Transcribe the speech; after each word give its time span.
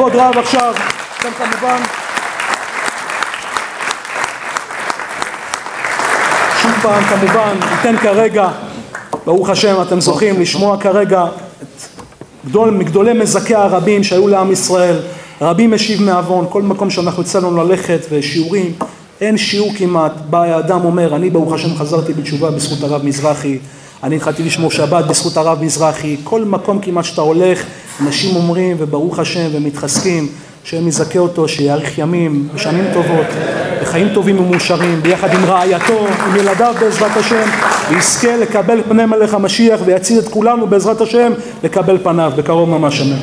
בכבוד 0.00 0.16
רב 0.16 0.38
עכשיו, 0.38 0.74
אתם 1.20 1.28
כמובן. 1.38 1.82
שוב 6.62 6.70
פעם 6.82 7.04
כמובן 7.04 7.56
ניתן 7.70 7.96
כרגע, 7.96 8.48
ברוך 9.26 9.48
השם 9.48 9.82
אתם 9.82 10.00
זוכים 10.00 10.40
לשמוע 10.40 10.80
כרגע 10.80 11.24
את 11.62 11.82
גדול, 12.46 12.70
מגדולי 12.70 13.12
מזכי 13.12 13.54
הרבים 13.54 14.04
שהיו 14.04 14.28
לעם 14.28 14.52
ישראל, 14.52 14.96
רבי 15.40 15.66
משיב 15.66 16.02
מעוון, 16.02 16.46
כל 16.50 16.62
מקום 16.62 16.90
שאנחנו 16.90 17.22
יצאנו 17.22 17.56
ללכת 17.56 18.06
ושיעורים, 18.10 18.72
אין 19.20 19.38
שיעור 19.38 19.72
כמעט, 19.78 20.12
בא 20.30 20.42
האדם 20.42 20.84
אומר 20.84 21.16
אני 21.16 21.30
ברוך 21.30 21.52
השם 21.52 21.76
חזרתי 21.76 22.12
בתשובה 22.12 22.50
בזכות 22.50 22.82
הרב 22.82 23.04
מזרחי 23.04 23.58
אני 24.02 24.16
התחלתי 24.16 24.42
לשמור 24.42 24.70
שבת 24.70 25.04
בזכות 25.04 25.36
הרב 25.36 25.62
מזרחי, 25.62 26.16
כל 26.24 26.44
מקום 26.44 26.78
כמעט 26.78 27.04
שאתה 27.04 27.20
הולך, 27.20 27.62
אנשים 28.06 28.36
אומרים 28.36 28.76
וברוך 28.78 29.18
השם 29.18 29.48
ומתחזקים, 29.52 30.28
שהם 30.64 30.88
יזכה 30.88 31.18
אותו, 31.18 31.48
שיאריך 31.48 31.98
ימים, 31.98 32.48
בשנים 32.54 32.84
טובות, 32.92 33.26
בחיים 33.82 34.08
טובים 34.14 34.40
ומאושרים, 34.40 35.02
ביחד 35.02 35.34
עם 35.34 35.44
רעייתו, 35.44 36.06
עם 36.26 36.36
ילדיו 36.36 36.74
בעזרת 36.80 37.16
השם, 37.16 37.48
ויזכה 37.90 38.36
לקבל 38.36 38.82
פני 38.88 39.06
מלך 39.06 39.34
המשיח 39.34 39.80
ויציל 39.84 40.18
את 40.18 40.28
כולנו 40.28 40.66
בעזרת 40.66 41.00
השם 41.00 41.32
לקבל 41.64 41.98
פניו, 42.02 42.32
בקרוב 42.36 42.68
ממש 42.68 43.00
אמן. 43.00 43.16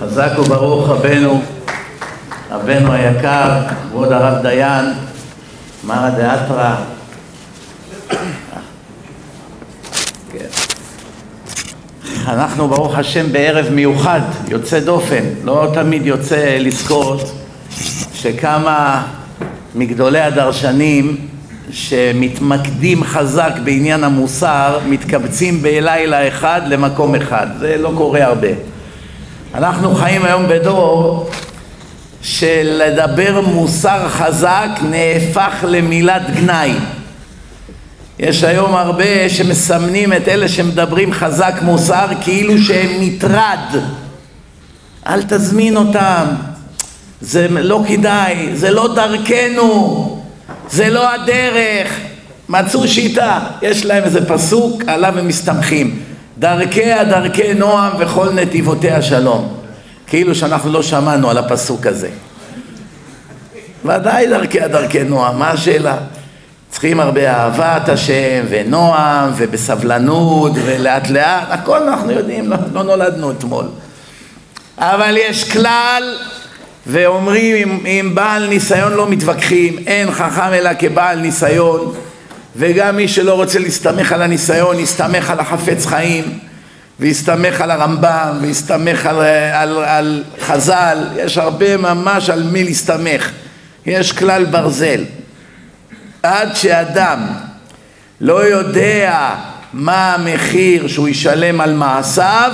חזק 0.00 0.30
וברוך 0.38 0.88
רבנו, 0.88 1.40
רבנו 2.50 2.92
היקר, 2.92 3.50
כבוד 3.68 4.12
הרב 4.12 4.42
דיין, 4.42 4.84
מרא 5.84 6.10
דאתרא 6.10 6.74
אנחנו 12.28 12.68
ברוך 12.68 12.98
השם 12.98 13.32
בערב 13.32 13.68
מיוחד, 13.70 14.20
יוצא 14.48 14.80
דופן, 14.80 15.24
לא 15.44 15.70
תמיד 15.74 16.06
יוצא 16.06 16.56
לזכות 16.60 17.32
שכמה 18.14 19.02
מגדולי 19.74 20.20
הדרשנים 20.20 21.16
שמתמקדים 21.70 23.04
חזק 23.04 23.52
בעניין 23.64 24.04
המוסר 24.04 24.78
מתקבצים 24.86 25.62
בלילה 25.62 26.28
אחד 26.28 26.60
למקום 26.66 27.14
אחד, 27.14 27.46
זה 27.58 27.76
לא 27.78 27.92
קורה 27.96 28.24
הרבה. 28.24 28.48
אנחנו 29.54 29.94
חיים 29.94 30.24
היום 30.24 30.48
בדור 30.48 31.30
שלדבר 32.22 33.40
מוסר 33.40 34.08
חזק 34.08 34.68
נהפך 34.90 35.64
למילת 35.68 36.22
גנאי 36.36 36.72
יש 38.22 38.44
היום 38.44 38.74
הרבה 38.74 39.28
שמסמנים 39.28 40.12
את 40.12 40.28
אלה 40.28 40.48
שמדברים 40.48 41.12
חזק 41.12 41.54
מוסר 41.62 42.06
כאילו 42.20 42.58
שהם 42.58 43.00
מטרד. 43.00 43.58
אל 45.06 45.22
תזמין 45.22 45.76
אותם, 45.76 46.24
זה 47.20 47.48
לא 47.48 47.82
כדאי, 47.88 48.48
זה 48.54 48.70
לא 48.70 48.94
דרכנו, 48.94 50.22
זה 50.70 50.90
לא 50.90 51.14
הדרך. 51.14 52.00
מצאו 52.48 52.88
שיטה, 52.88 53.40
יש 53.62 53.84
להם 53.84 54.04
איזה 54.04 54.28
פסוק, 54.28 54.82
עליו 54.86 55.18
הם 55.18 55.28
מסתמכים. 55.28 56.02
דרכיה 56.38 57.04
דרכי 57.04 57.54
נועם 57.54 57.92
וכל 57.98 58.32
נתיבותיה 58.32 59.02
שלום. 59.02 59.54
כאילו 60.06 60.34
שאנחנו 60.34 60.72
לא 60.72 60.82
שמענו 60.82 61.30
על 61.30 61.38
הפסוק 61.38 61.86
הזה. 61.86 62.08
ודאי 63.84 64.26
דרכיה 64.26 64.68
דרכי 64.68 65.04
נועם, 65.04 65.38
מה 65.38 65.50
השאלה? 65.50 65.96
צריכים 66.72 67.00
הרבה 67.00 67.30
אהבת 67.30 67.88
השם 67.88 68.44
ונועם 68.48 69.30
ובסבלנות 69.36 70.52
ולאט 70.54 71.10
לאט, 71.10 71.46
הכל 71.50 71.82
אנחנו 71.82 72.12
יודעים, 72.12 72.50
לא, 72.50 72.56
לא 72.72 72.82
נולדנו 72.82 73.30
אתמול. 73.30 73.64
אבל 74.78 75.14
יש 75.18 75.50
כלל 75.50 76.16
ואומרים 76.86 77.56
עם, 77.56 77.78
עם 77.84 78.14
בעל 78.14 78.46
ניסיון 78.46 78.92
לא 78.92 79.08
מתווכחים, 79.08 79.78
אין 79.86 80.10
חכם 80.10 80.52
אלא 80.52 80.70
כבעל 80.78 81.18
ניסיון 81.18 81.94
וגם 82.56 82.96
מי 82.96 83.08
שלא 83.08 83.34
רוצה 83.34 83.58
להסתמך 83.58 84.12
על 84.12 84.22
הניסיון 84.22 84.78
יסתמך 84.78 85.30
על 85.30 85.40
החפץ 85.40 85.86
חיים 85.86 86.38
ויסתמך 87.00 87.60
על 87.60 87.70
הרמב"ם 87.70 88.38
ויסתמך 88.40 89.06
על, 89.06 89.20
על, 89.52 89.84
על 89.84 90.24
חז"ל, 90.40 90.98
יש 91.16 91.38
הרבה 91.38 91.76
ממש 91.76 92.30
על 92.30 92.42
מי 92.42 92.64
להסתמך, 92.64 93.30
יש 93.86 94.12
כלל 94.12 94.44
ברזל 94.44 95.04
עד 96.22 96.56
שאדם 96.56 97.26
לא 98.20 98.46
יודע 98.46 99.34
מה 99.72 100.14
המחיר 100.14 100.88
שהוא 100.88 101.08
ישלם 101.08 101.60
על 101.60 101.74
מעשיו, 101.74 102.52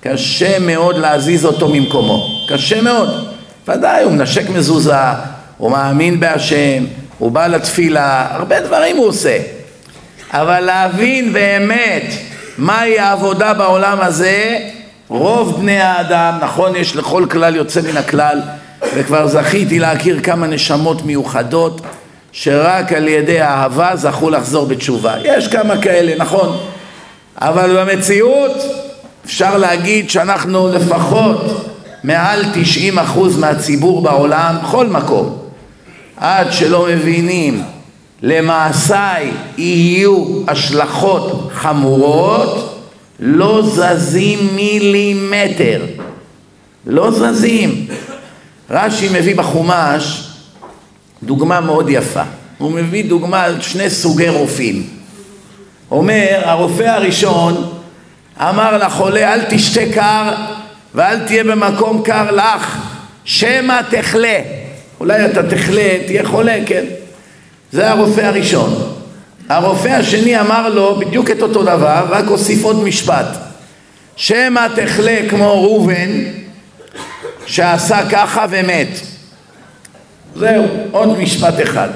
קשה 0.00 0.58
מאוד 0.58 0.98
להזיז 0.98 1.44
אותו 1.44 1.68
ממקומו. 1.68 2.46
קשה 2.48 2.82
מאוד. 2.82 3.28
ודאי, 3.68 4.04
הוא 4.04 4.12
מנשק 4.12 4.50
מזוזה, 4.50 4.96
הוא 5.56 5.70
מאמין 5.70 6.20
בהשם, 6.20 6.84
הוא 7.18 7.32
בא 7.32 7.46
לתפילה, 7.46 8.26
הרבה 8.30 8.60
דברים 8.60 8.96
הוא 8.96 9.06
עושה. 9.06 9.38
אבל 10.30 10.60
להבין 10.60 11.32
באמת 11.32 12.04
מהי 12.58 12.98
העבודה 12.98 13.54
בעולם 13.54 14.00
הזה, 14.00 14.58
רוב 15.08 15.60
בני 15.60 15.80
האדם, 15.80 16.38
נכון, 16.40 16.76
יש 16.76 16.96
לכל 16.96 17.26
כלל 17.30 17.56
יוצא 17.56 17.80
מן 17.80 17.96
הכלל, 17.96 18.40
וכבר 18.94 19.26
זכיתי 19.26 19.78
להכיר 19.78 20.20
כמה 20.22 20.46
נשמות 20.46 21.04
מיוחדות 21.04 21.80
שרק 22.36 22.92
על 22.92 23.08
ידי 23.08 23.42
אהבה 23.42 23.96
זכו 23.96 24.30
לחזור 24.30 24.66
בתשובה. 24.66 25.14
יש 25.24 25.48
כמה 25.48 25.82
כאלה, 25.82 26.12
נכון, 26.18 26.58
אבל 27.38 27.76
במציאות 27.76 28.52
אפשר 29.24 29.56
להגיד 29.56 30.10
שאנחנו 30.10 30.72
לפחות 30.72 31.70
מעל 32.04 32.44
90 32.54 32.98
אחוז 32.98 33.38
מהציבור 33.38 34.02
בעולם, 34.02 34.56
בכל 34.62 34.86
מקום, 34.86 35.38
עד 36.16 36.52
שלא 36.52 36.86
מבינים 36.90 37.62
למעשיי 38.22 39.30
יהיו 39.58 40.24
השלכות 40.48 41.50
חמורות, 41.54 42.80
לא 43.20 43.62
זזים 43.62 44.38
מילימטר, 44.54 45.80
לא 46.86 47.10
זזים. 47.10 47.86
רש"י 48.70 49.08
מביא 49.08 49.36
בחומש 49.36 50.23
דוגמה 51.24 51.60
מאוד 51.60 51.86
יפה. 51.88 52.22
הוא 52.58 52.72
מביא 52.72 53.04
דוגמה 53.04 53.42
על 53.42 53.60
שני 53.60 53.90
סוגי 53.90 54.28
רופאים. 54.28 54.86
אומר, 55.90 56.40
הרופא 56.44 56.82
הראשון 56.82 57.72
אמר 58.40 58.86
לחולה, 58.86 59.34
אל 59.34 59.40
תשתה 59.48 59.80
קר 59.94 60.32
ואל 60.94 61.18
תהיה 61.26 61.44
במקום 61.44 62.02
קר 62.02 62.30
לך, 62.30 62.78
שמא 63.24 63.80
תחלה. 63.90 64.38
אולי 65.00 65.26
אתה 65.26 65.42
תחלה, 65.42 65.98
תהיה 66.06 66.26
חולה, 66.26 66.56
כן? 66.66 66.84
זה 67.72 67.90
הרופא 67.90 68.20
הראשון. 68.20 68.94
הרופא 69.48 69.88
השני 69.88 70.40
אמר 70.40 70.68
לו 70.68 70.96
בדיוק 71.00 71.30
את 71.30 71.42
אותו 71.42 71.62
דבר, 71.62 72.06
רק 72.08 72.24
הוסיף 72.24 72.64
עוד 72.64 72.84
משפט. 72.84 73.26
שמא 74.16 74.66
תחלה 74.76 75.18
כמו 75.30 75.62
ראובן, 75.62 76.10
שעשה 77.46 78.08
ככה 78.10 78.46
ומת. 78.50 79.13
זהו, 80.36 80.64
עוד 80.90 81.18
משפט 81.18 81.54
אחד. 81.62 81.88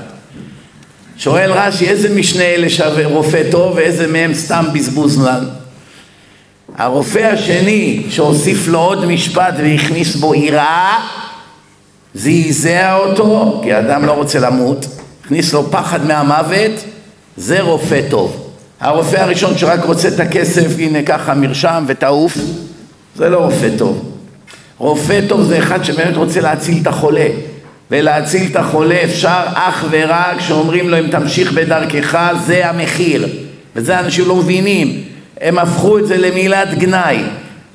שואל 1.16 1.52
רש"י, 1.52 1.88
איזה 1.88 2.14
משנה 2.14 2.42
אלה 2.42 2.70
שווה 2.70 3.06
רופא 3.06 3.42
טוב 3.50 3.76
ואיזה 3.76 4.06
מהם 4.06 4.34
סתם 4.34 4.64
בזבוז 4.72 5.14
זמן? 5.14 5.44
הרופא 6.76 7.18
השני 7.18 8.02
שהוסיף 8.10 8.68
לו 8.68 8.78
עוד 8.78 9.06
משפט 9.06 9.54
והכניס 9.58 10.16
בו 10.16 10.34
יראה, 10.34 10.98
זעזע 12.14 12.94
אותו, 12.94 13.60
כי 13.64 13.72
האדם 13.72 14.04
לא 14.04 14.12
רוצה 14.12 14.38
למות, 14.38 14.86
הכניס 15.24 15.52
לו 15.52 15.70
פחד 15.70 16.06
מהמוות, 16.06 16.84
זה 17.36 17.60
רופא 17.60 18.00
טוב. 18.10 18.50
הרופא 18.80 19.16
הראשון 19.16 19.58
שרק 19.58 19.84
רוצה 19.84 20.08
את 20.08 20.20
הכסף, 20.20 20.78
הנה 20.78 21.02
ככה 21.02 21.34
מרשם 21.34 21.84
ותעוף, 21.86 22.38
זה 23.16 23.28
לא 23.28 23.38
רופא 23.38 23.68
טוב. 23.78 24.12
רופא 24.78 25.20
טוב 25.28 25.42
זה 25.42 25.58
אחד 25.58 25.84
שבאמת 25.84 26.16
רוצה 26.16 26.40
להציל 26.40 26.78
את 26.82 26.86
החולה. 26.86 27.28
ולהציל 27.90 28.50
את 28.50 28.56
החולה 28.56 29.04
אפשר 29.04 29.40
אך 29.54 29.84
ורק 29.90 30.38
כשאומרים 30.38 30.88
לו 30.88 30.98
אם 30.98 31.06
תמשיך 31.10 31.52
בדרכך 31.52 32.32
זה 32.46 32.68
המחיר. 32.68 33.28
וזה 33.76 34.00
אנשים 34.00 34.28
לא 34.28 34.36
מבינים. 34.36 35.02
הם 35.40 35.58
הפכו 35.58 35.98
את 35.98 36.06
זה 36.06 36.16
למילת 36.16 36.78
גנאי. 36.78 37.18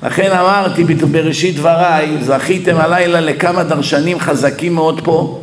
לכן 0.02 0.30
אמרתי 0.32 0.84
בראשית 0.84 1.56
דבריי 1.56 2.16
זכיתם 2.20 2.76
הלילה 2.76 3.20
לכמה 3.20 3.64
דרשנים 3.64 4.20
חזקים 4.20 4.74
מאוד 4.74 5.00
פה 5.04 5.40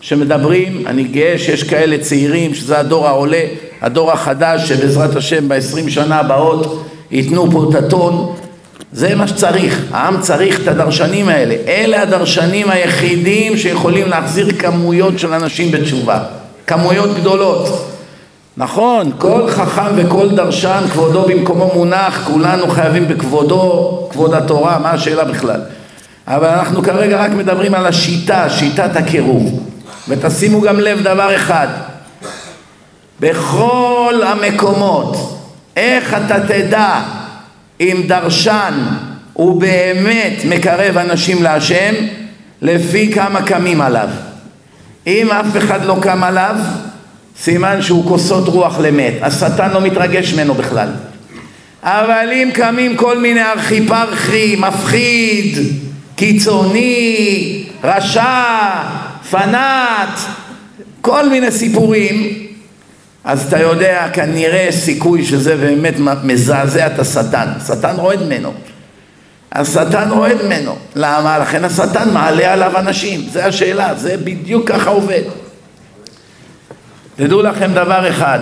שמדברים, 0.00 0.82
אני 0.86 1.04
גאה 1.04 1.38
שיש 1.38 1.62
כאלה 1.62 1.98
צעירים 1.98 2.54
שזה 2.54 2.78
הדור 2.78 3.08
העולה, 3.08 3.42
הדור 3.82 4.12
החדש 4.12 4.68
שבעזרת 4.68 5.16
השם 5.16 5.48
בעשרים 5.48 5.90
שנה 5.90 6.20
הבאות 6.20 6.86
ייתנו 7.10 7.50
פה 7.50 7.66
את 7.70 7.74
הטון 7.74 8.36
זה 8.92 9.14
מה 9.14 9.28
שצריך, 9.28 9.80
העם 9.92 10.20
צריך 10.20 10.60
את 10.60 10.68
הדרשנים 10.68 11.28
האלה, 11.28 11.54
אלה 11.68 12.02
הדרשנים 12.02 12.70
היחידים 12.70 13.56
שיכולים 13.56 14.08
להחזיר 14.08 14.48
כמויות 14.58 15.18
של 15.18 15.32
אנשים 15.32 15.70
בתשובה, 15.70 16.20
כמויות 16.66 17.14
גדולות. 17.14 17.90
נכון, 18.56 19.12
כל 19.18 19.50
חכם 19.50 19.86
וכל 19.96 20.28
דרשן 20.28 20.84
כבודו 20.92 21.22
במקומו 21.22 21.70
מונח, 21.74 22.22
כולנו 22.26 22.68
חייבים 22.68 23.08
בכבודו, 23.08 24.08
כבוד 24.10 24.34
התורה, 24.34 24.78
מה 24.78 24.90
השאלה 24.90 25.24
בכלל? 25.24 25.60
אבל 26.28 26.48
אנחנו 26.48 26.82
כרגע 26.82 27.16
רק 27.24 27.30
מדברים 27.30 27.74
על 27.74 27.86
השיטה, 27.86 28.50
שיטת 28.50 28.96
הקירוב. 28.96 29.68
ותשימו 30.08 30.60
גם 30.60 30.80
לב 30.80 31.02
דבר 31.02 31.36
אחד, 31.36 31.66
בכל 33.20 34.14
המקומות, 34.26 35.38
איך 35.76 36.14
אתה 36.14 36.40
תדע 36.40 37.00
אם 37.80 38.02
דרשן 38.06 38.74
הוא 39.32 39.60
באמת 39.60 40.32
מקרב 40.48 40.98
אנשים 40.98 41.42
להשם, 41.42 41.94
לפי 42.62 43.12
כמה 43.12 43.42
קמים 43.42 43.80
עליו. 43.80 44.08
אם 45.06 45.30
אף 45.30 45.56
אחד 45.56 45.84
לא 45.84 45.96
קם 46.02 46.22
עליו, 46.22 46.56
סימן 47.38 47.82
שהוא 47.82 48.08
כוסות 48.08 48.48
רוח 48.48 48.78
למת, 48.78 49.12
השטן 49.22 49.70
לא 49.70 49.80
מתרגש 49.80 50.34
ממנו 50.34 50.54
בכלל. 50.54 50.88
אבל 51.82 52.28
אם 52.32 52.50
קמים 52.54 52.96
כל 52.96 53.18
מיני 53.18 53.42
ארכיפרחי, 53.42 54.56
מפחיד, 54.56 55.58
קיצוני, 56.16 57.64
רשע, 57.84 58.82
פנאט, 59.30 60.18
כל 61.00 61.28
מיני 61.28 61.52
סיפורים, 61.52 62.45
אז 63.26 63.46
אתה 63.46 63.60
יודע, 63.60 64.08
כנראה 64.12 64.68
סיכוי 64.70 65.24
שזה 65.24 65.56
באמת 65.56 65.94
מזעזע 66.24 66.86
את 66.86 66.98
השטן. 66.98 67.48
השטן 67.56 67.96
רועד 67.96 68.22
ממנו. 68.22 68.52
השטן 69.52 70.10
רועד 70.10 70.36
ממנו. 70.44 70.76
למה? 70.96 71.38
לכן 71.38 71.64
השטן 71.64 72.10
מעלה 72.12 72.52
עליו 72.52 72.78
אנשים. 72.78 73.20
זה 73.32 73.46
השאלה, 73.46 73.94
זה 73.94 74.16
בדיוק 74.16 74.68
ככה 74.68 74.90
עובד. 74.90 75.22
תדעו 77.16 77.42
לכם 77.42 77.72
דבר 77.74 78.10
אחד, 78.10 78.38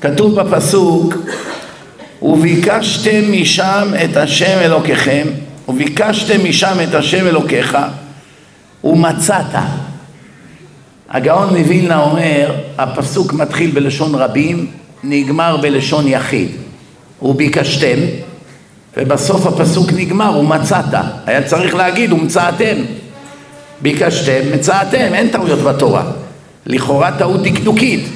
כתוב 0.00 0.40
בפסוק 0.40 1.14
וביקשתם 2.22 3.32
משם 3.32 3.88
את 4.04 4.16
השם 4.16 4.58
אלוקיכם 4.60 5.26
וביקשתם 5.68 6.48
משם 6.48 6.76
את 6.88 6.94
השם 6.94 7.26
אלוקיך 7.26 7.78
ומצאת 8.84 9.54
הגאון 11.12 11.56
מווילנה 11.58 12.02
אומר 12.02 12.54
הפסוק 12.78 13.32
מתחיל 13.32 13.70
בלשון 13.70 14.14
רבים 14.14 14.66
נגמר 15.04 15.56
בלשון 15.56 16.08
יחיד 16.08 16.48
וביקשתם 17.22 17.98
ובסוף 18.96 19.46
הפסוק 19.46 19.92
נגמר 19.92 20.38
ומצאת 20.38 20.84
היה 21.26 21.42
צריך 21.42 21.74
להגיד 21.74 22.12
ומצאתם 22.12 22.76
ביקשתם 23.80 24.40
מצאתם 24.54 25.14
אין 25.14 25.28
טעויות 25.28 25.58
בתורה 25.58 26.04
לכאורה 26.66 27.18
טעות 27.18 27.42
דקדוקית. 27.42 28.08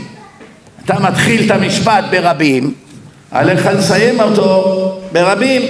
אתה 0.84 1.00
מתחיל 1.00 1.46
את 1.46 1.50
המשפט 1.50 2.04
ברבים, 2.10 2.75
עליך 3.31 3.66
לסיים 3.66 4.20
אותו 4.20 4.98
ברבים. 5.12 5.62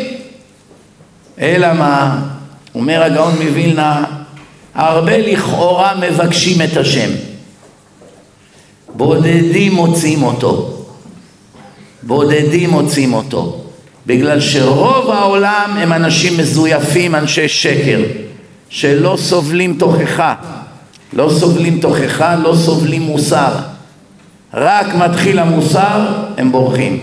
אלא 1.41 1.73
מה? 1.73 2.23
אומר 2.75 3.03
הגאון 3.03 3.35
מווילנה, 3.35 4.05
הרבה 4.77 5.19
לכאורה 5.19 5.95
מבקשים 5.95 6.63
את 6.63 6.77
השם. 6.77 7.11
בודדים 8.97 9.75
מוצאים 9.75 10.23
אותו. 10.23 10.85
בודדים 12.03 12.71
מוצאים 12.71 13.15
אותו. 13.15 13.61
בגלל 14.07 14.41
שרוב 14.41 15.11
העולם 15.11 15.77
הם 15.79 15.93
אנשים 15.93 16.39
מזויפים, 16.39 17.15
אנשי 17.15 17.49
שקר, 17.49 18.01
שלא 18.69 19.17
סובלים 19.19 19.77
תוכחה. 19.79 20.35
לא 21.13 21.31
סובלים 21.39 21.81
תוכחה, 21.81 22.37
לא 22.37 22.55
סובלים 22.55 23.03
מוסר. 23.03 23.53
רק 24.55 24.95
מתחיל 24.95 25.39
המוסר, 25.39 26.07
הם 26.37 26.53
בורחים. 26.53 27.01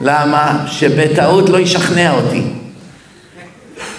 למה? 0.00 0.64
שבטעות 0.66 1.48
לא 1.48 1.58
ישכנע 1.58 2.12
אותי. 2.12 2.42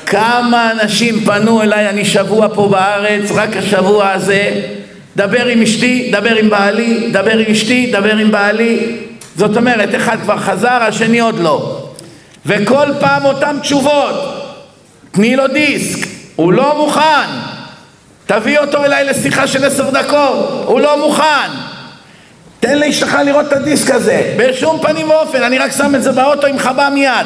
כמה 0.10 0.72
אנשים 0.72 1.26
פנו 1.26 1.62
אליי, 1.62 1.90
אני 1.90 2.06
שבוע 2.06 2.48
פה 2.54 2.68
בארץ, 2.68 3.32
רק 3.32 3.58
השבוע 3.58 4.12
הזה, 4.12 4.62
דבר 5.16 5.46
עם 5.46 5.62
אשתי, 5.62 6.12
דבר 6.12 6.36
עם 6.36 6.50
בעלי, 6.50 7.10
דבר 7.12 7.38
עם 7.38 7.52
אשתי, 7.52 7.92
דבר 7.92 8.16
עם 8.16 8.32
בעלי. 8.32 8.98
זאת 9.36 9.58
אומרת, 9.58 9.96
אחד 9.96 10.18
כבר 10.22 10.38
חזר, 10.38 10.80
השני 10.82 11.20
עוד 11.20 11.40
לא. 11.40 11.88
וכל 12.46 12.88
פעם 13.00 13.26
אותן 13.26 13.58
תשובות. 13.62 14.46
תני 15.12 15.36
לו 15.36 15.48
דיסק, 15.48 16.08
הוא 16.36 16.54
לא 16.54 16.78
מוכן. 16.78 17.30
תביא 18.26 18.60
אותו 18.60 18.84
אליי 18.84 19.06
לשיחה 19.06 19.48
של 19.48 19.66
עשר 19.66 19.90
דקות, 19.90 20.64
הוא 20.66 20.80
לא 20.80 21.08
מוכן. 21.08 21.50
תן 22.60 22.78
לאשתך 22.78 23.18
לראות 23.26 23.48
את 23.48 23.54
הדיסק 23.54 23.92
הזה, 23.92 24.36
בשום 24.38 24.80
פנים 24.82 25.10
ואופן, 25.10 25.44
אני 25.44 25.58
רק 25.58 25.72
שם 25.72 25.96
את 25.96 26.04
זה 26.04 26.12
באוטו 26.12 26.48
עם 26.48 26.60
חבה 26.60 26.90
מיד. 26.90 27.26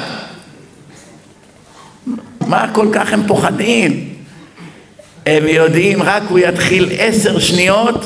מה 2.47 2.65
כל 2.73 2.87
כך 2.93 3.13
הם 3.13 3.23
פוחדים? 3.27 4.09
הם 5.25 5.47
יודעים, 5.47 6.03
רק 6.03 6.23
הוא 6.29 6.39
יתחיל 6.39 6.89
עשר 6.97 7.39
שניות, 7.39 8.05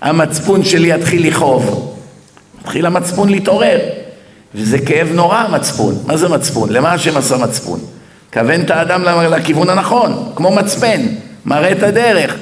המצפון 0.00 0.64
שלי 0.64 0.92
יתחיל 0.92 1.28
לכאוב. 1.28 1.96
מתחיל 2.60 2.86
המצפון 2.86 3.28
להתעורר. 3.28 3.78
וזה 4.54 4.78
כאב 4.78 5.08
נורא 5.12 5.38
המצפון. 5.38 5.94
מה 6.06 6.16
זה 6.16 6.28
מצפון? 6.28 6.72
למה 6.72 6.92
השם 6.92 7.16
עשה 7.16 7.36
מצפון? 7.36 7.80
כוון 8.32 8.60
את 8.60 8.70
האדם 8.70 9.04
לכיוון 9.04 9.70
הנכון, 9.70 10.32
כמו 10.34 10.50
מצפן. 10.50 11.00
מראה 11.44 11.72
את 11.72 11.82
הדרך. 11.82 12.36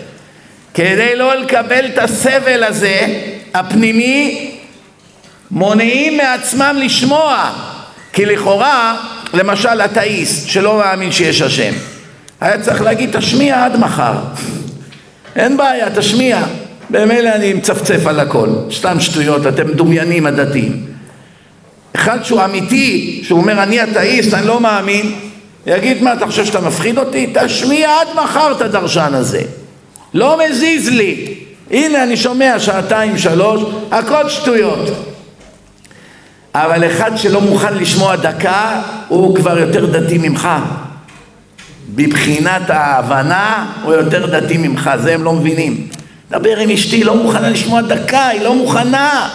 כדי 0.75 1.16
לא 1.16 1.34
לקבל 1.34 1.87
את 1.87 1.98
הסבל 1.98 2.64
הזה, 2.64 3.06
הפנימי, 3.54 4.50
מונעים 5.50 6.16
מעצמם 6.16 6.76
לשמוע. 6.78 7.50
כי 8.12 8.26
לכאורה, 8.26 8.96
למשל 9.34 9.81
אתאיסט 9.84 10.48
שלא 10.48 10.78
מאמין 10.78 11.12
שיש 11.12 11.42
השם, 11.42 11.72
היה 12.40 12.60
צריך 12.62 12.81
להגיד 12.81 13.19
תשמיע 13.19 13.64
עד 13.64 13.76
מחר. 13.76 14.14
אין 15.36 15.56
בעיה, 15.56 15.90
תשמיע. 15.90 16.42
במילא 16.90 17.28
אני 17.34 17.52
מצפצף 17.52 18.06
על 18.06 18.20
הכל. 18.20 18.48
סתם 18.72 19.00
שטויות, 19.00 19.46
אתם 19.46 19.66
מדומיינים 19.66 20.26
הדתיים. 20.26 20.86
אחד 21.96 22.25
שהוא 22.25 22.44
אמיתי, 22.44 23.20
שהוא 23.25 23.40
אומר 23.40 23.62
אני 23.62 23.82
אתאיסט, 23.82 24.34
אני 24.34 24.46
לא 24.46 24.60
מאמין, 24.60 25.14
יגיד 25.66 26.02
מה 26.02 26.12
אתה 26.12 26.26
חושב 26.26 26.44
שאתה 26.44 26.60
מפחיד 26.60 26.98
אותי? 26.98 27.32
תשמיע 27.34 27.90
עד 28.00 28.08
מחר 28.25 28.52
את 28.52 28.60
הדרשן 28.60 29.14
הזה 29.14 29.42
לא 30.14 30.38
מזיז 30.38 30.88
לי 30.88 31.34
הנה 31.70 32.02
אני 32.02 32.16
שומע 32.16 32.58
שעתיים 32.58 33.19
שלוש 33.19 33.62
הכל 33.90 34.28
שטויות 34.28 35.13
אבל 36.54 36.86
אחד 36.86 37.16
שלא 37.16 37.40
מוכן 37.40 37.74
לשמוע 37.74 38.16
דקה 38.16 38.82
הוא 39.08 39.36
כבר 39.36 39.58
יותר 39.58 39.86
דתי 39.86 40.18
ממך. 40.18 40.48
בבחינת 41.94 42.70
ההבנה 42.70 43.66
הוא 43.82 43.94
יותר 43.94 44.26
דתי 44.26 44.56
ממך 44.56 44.90
זה 45.02 45.14
הם 45.14 45.25
לא 45.25 45.32
מבינים. 45.32 45.88
דבר 46.30 46.58
עם 46.58 46.70
אשתי 46.70 47.04
לא 47.04 47.16
מוכנה 47.16 47.49
לשמוע 47.49 47.80
דקה 47.80 48.26
היא 48.26 48.40
לא 48.40 48.54
מוכנה. 48.54 49.28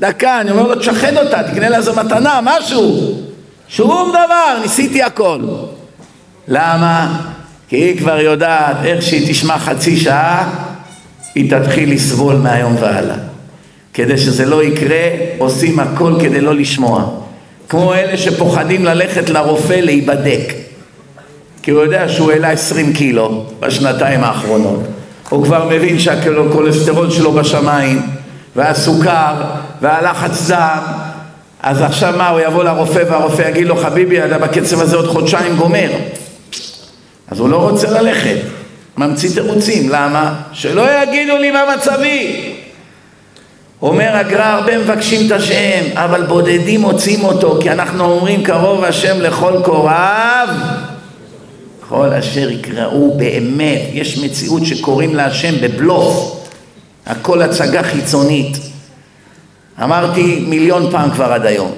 דקה 0.00 0.40
אני 0.40 0.50
אומר 0.50 0.62
לו 0.62 0.74
תשחד 0.74 1.16
אותה 1.16 1.42
תקנה 1.42 1.68
לה 1.68 1.76
איזה 1.76 1.92
מתנה 1.92 2.40
משהו. 2.42 3.14
שום 3.68 4.10
דבר 4.10 4.58
ניסיתי 4.62 5.02
הכל. 5.02 5.40
למה? 6.48 7.20
כי 7.68 7.76
היא 7.76 7.98
כבר 7.98 8.20
יודעת 8.20 8.76
איך 8.84 9.02
שהיא 9.02 9.32
תשמע 9.32 9.58
חצי 9.58 9.96
שעה, 9.96 10.50
היא 11.34 11.50
תתחיל 11.50 11.92
לסבול 11.92 12.36
מהיום 12.36 12.76
והלאה. 12.80 13.25
כדי 13.96 14.18
שזה 14.18 14.46
לא 14.46 14.64
יקרה, 14.64 15.08
עושים 15.38 15.80
הכל 15.80 16.12
כדי 16.20 16.40
לא 16.40 16.54
לשמוע. 16.54 17.04
כמו 17.68 17.94
אלה 17.94 18.16
שפוחדים 18.16 18.84
ללכת 18.84 19.28
לרופא 19.28 19.72
להיבדק. 19.72 20.52
כי 21.62 21.70
הוא 21.70 21.82
יודע 21.82 22.08
שהוא 22.08 22.32
העלה 22.32 22.50
20 22.50 22.92
קילו 22.92 23.44
בשנתיים 23.60 24.24
האחרונות. 24.24 24.80
הוא 25.28 25.44
כבר 25.44 25.68
מבין 25.68 25.98
שהכולסטרול 25.98 27.10
שלו 27.10 27.32
בשמיים, 27.32 28.02
והסוכר, 28.56 29.34
והלחץ 29.82 30.50
דם, 30.50 30.82
אז 31.62 31.82
עכשיו 31.82 32.14
מה, 32.16 32.28
הוא 32.28 32.40
יבוא 32.40 32.64
לרופא 32.64 33.02
והרופא 33.10 33.42
יגיד 33.42 33.66
לו, 33.66 33.76
חביבי, 33.76 34.24
אתה 34.24 34.38
בקצב 34.38 34.80
הזה 34.80 34.96
עוד 34.96 35.06
חודשיים 35.06 35.56
גומר. 35.56 35.90
אז 37.28 37.40
הוא 37.40 37.48
לא 37.48 37.56
רוצה 37.56 37.90
ללכת, 37.90 38.36
ממציא 38.96 39.30
תירוצים, 39.34 39.88
למה? 39.88 40.34
שלא 40.52 41.02
יגידו 41.02 41.36
לי 41.36 41.50
מה 41.50 41.62
מצבי. 41.76 42.55
אומר 43.82 44.16
הגר"א, 44.16 44.42
הרבה 44.42 44.78
מבקשים 44.78 45.26
את 45.26 45.32
השם, 45.32 45.84
אבל 45.94 46.26
בודדים 46.26 46.80
מוצאים 46.80 47.24
אותו, 47.24 47.58
כי 47.62 47.70
אנחנו 47.70 48.04
אומרים 48.04 48.42
קרוב 48.42 48.84
השם 48.84 49.20
לכל 49.20 49.52
קוריו, 49.64 50.48
כל 51.88 52.12
אשר 52.12 52.50
יקראו 52.50 53.14
באמת, 53.16 53.80
יש 53.92 54.18
מציאות 54.18 54.66
שקוראים 54.66 55.14
להשם 55.14 55.54
בבלוף, 55.60 56.46
הכל 57.06 57.42
הצגה 57.42 57.82
חיצונית. 57.82 58.56
אמרתי 59.82 60.44
מיליון 60.48 60.90
פעם 60.90 61.10
כבר 61.10 61.32
עד 61.32 61.46
היום, 61.46 61.72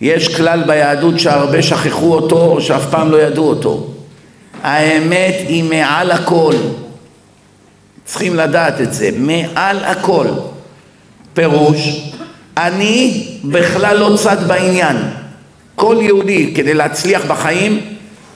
יש 0.00 0.36
כלל 0.36 0.62
ביהדות 0.66 1.20
שהרבה 1.20 1.62
שכחו 1.62 2.14
אותו 2.14 2.40
או 2.46 2.60
שאף 2.60 2.90
פעם 2.90 3.10
לא 3.10 3.22
ידעו 3.22 3.48
אותו. 3.48 3.86
האמת 4.62 5.34
היא 5.48 5.64
מעל 5.64 6.10
הכל. 6.10 6.54
צריכים 8.04 8.36
לדעת 8.36 8.80
את 8.80 8.92
זה, 8.92 9.10
מעל 9.16 9.84
הכל. 9.84 10.26
פירוש, 11.34 12.00
אני 12.56 13.24
בכלל 13.44 13.96
לא 13.96 14.16
צד 14.16 14.48
בעניין. 14.48 14.96
כל 15.74 15.96
יהודי 16.00 16.52
כדי 16.54 16.74
להצליח 16.74 17.24
בחיים 17.24 17.80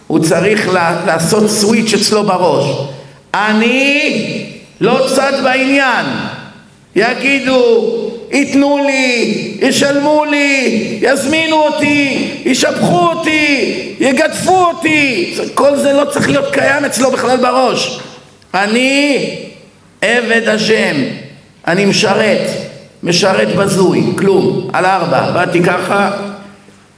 הוא 0.06 0.18
צריך 0.18 0.68
לעשות 1.06 1.50
סוויץ' 1.50 1.94
אצלו 1.94 2.22
בראש. 2.22 2.88
אני 3.34 4.46
לא 4.80 5.06
צד 5.14 5.32
בעניין. 5.44 6.06
יגידו, 6.96 7.88
ייתנו 8.30 8.78
לי, 8.86 9.56
ישלמו 9.60 10.24
לי, 10.24 10.98
יזמינו 11.02 11.56
אותי, 11.56 12.30
ישבחו 12.44 12.98
אותי, 12.98 13.94
יגדפו 14.00 14.64
אותי. 14.64 15.34
כל 15.54 15.76
זה 15.76 15.92
לא 15.92 16.04
צריך 16.04 16.28
להיות 16.28 16.52
קיים 16.52 16.84
אצלו 16.84 17.10
בכלל 17.10 17.36
בראש. 17.36 18.00
אני 18.54 19.28
עבד 20.02 20.48
השם, 20.48 20.96
אני 21.66 21.84
משרת, 21.84 22.71
משרת 23.02 23.56
בזוי, 23.56 24.12
כלום, 24.18 24.70
על 24.72 24.84
ארבע, 24.84 25.30
באתי 25.30 25.62
ככה, 25.62 26.10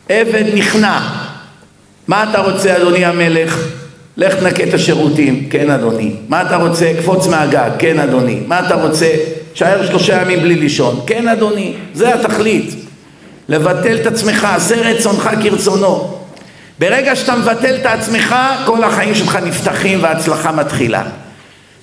עבד 0.08 0.44
נכנע. 0.54 1.00
מה 2.08 2.26
אתה 2.30 2.40
רוצה 2.40 2.76
אדוני 2.76 3.04
המלך? 3.04 3.58
לך 4.16 4.34
תנקה 4.34 4.62
את 4.62 4.74
השירותים, 4.74 5.48
כן 5.50 5.70
אדוני. 5.70 6.12
מה 6.28 6.42
אתה 6.42 6.56
רוצה? 6.56 6.92
קפוץ 6.98 7.26
מהגג, 7.26 7.70
כן 7.78 7.98
אדוני. 7.98 8.40
מה 8.46 8.66
אתה 8.66 8.74
רוצה? 8.74 9.06
תשאר 9.52 9.86
שלושה 9.86 10.22
ימים 10.22 10.40
בלי 10.40 10.54
לישון, 10.54 11.00
כן 11.06 11.28
אדוני. 11.28 11.74
זה 11.94 12.14
התכלית. 12.14 12.74
לבטל 13.48 13.96
את 13.96 14.06
עצמך, 14.06 14.44
עשה 14.44 14.74
רצונך 14.76 15.30
כרצונו. 15.42 16.18
ברגע 16.78 17.16
שאתה 17.16 17.36
מבטל 17.36 17.74
את 17.74 17.86
עצמך, 17.86 18.34
כל 18.66 18.84
החיים 18.84 19.14
שלך 19.14 19.38
נפתחים 19.46 20.02
וההצלחה 20.02 20.52
מתחילה. 20.52 21.02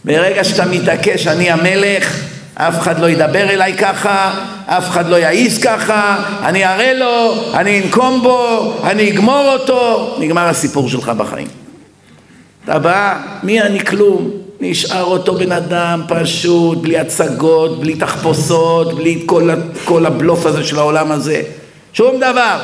ברגע 0.06 0.44
שאתה 0.44 0.66
מתעקש, 0.66 1.28
אני 1.28 1.51
המלך, 1.51 2.16
אף 2.55 2.79
אחד 2.79 3.00
לא 3.00 3.10
ידבר 3.10 3.50
אליי 3.50 3.77
ככה, 3.77 4.34
אף 4.65 4.89
אחד 4.89 5.10
לא 5.10 5.15
יעיז 5.15 5.58
ככה, 5.62 6.24
אני 6.43 6.65
אראה 6.65 6.93
לו, 6.93 7.34
אני 7.53 7.81
אנקום 7.84 8.22
בו, 8.24 8.74
אני 8.84 9.12
אגמור 9.12 9.53
אותו, 9.53 10.15
נגמר 10.20 10.48
הסיפור 10.48 10.89
שלך 10.89 11.10
בחיים. 11.10 11.48
אתה 12.65 12.79
בא, 12.79 13.15
מי 13.43 13.62
אני 13.62 13.86
כלום? 13.86 14.29
נשאר 14.60 15.03
אותו 15.03 15.36
בן 15.36 15.51
אדם 15.51 16.03
פשוט, 16.08 16.77
בלי 16.77 17.00
הצגות, 17.00 17.79
בלי 17.79 17.96
תחפושות, 17.96 18.96
בלי 18.96 19.24
כל, 19.25 19.50
כל 19.86 20.05
הבלוף 20.05 20.46
הזה 20.46 20.63
של 20.63 20.79
העולם 20.79 21.12
הזה. 21.12 21.41
שום 21.93 22.17
דבר. 22.17 22.60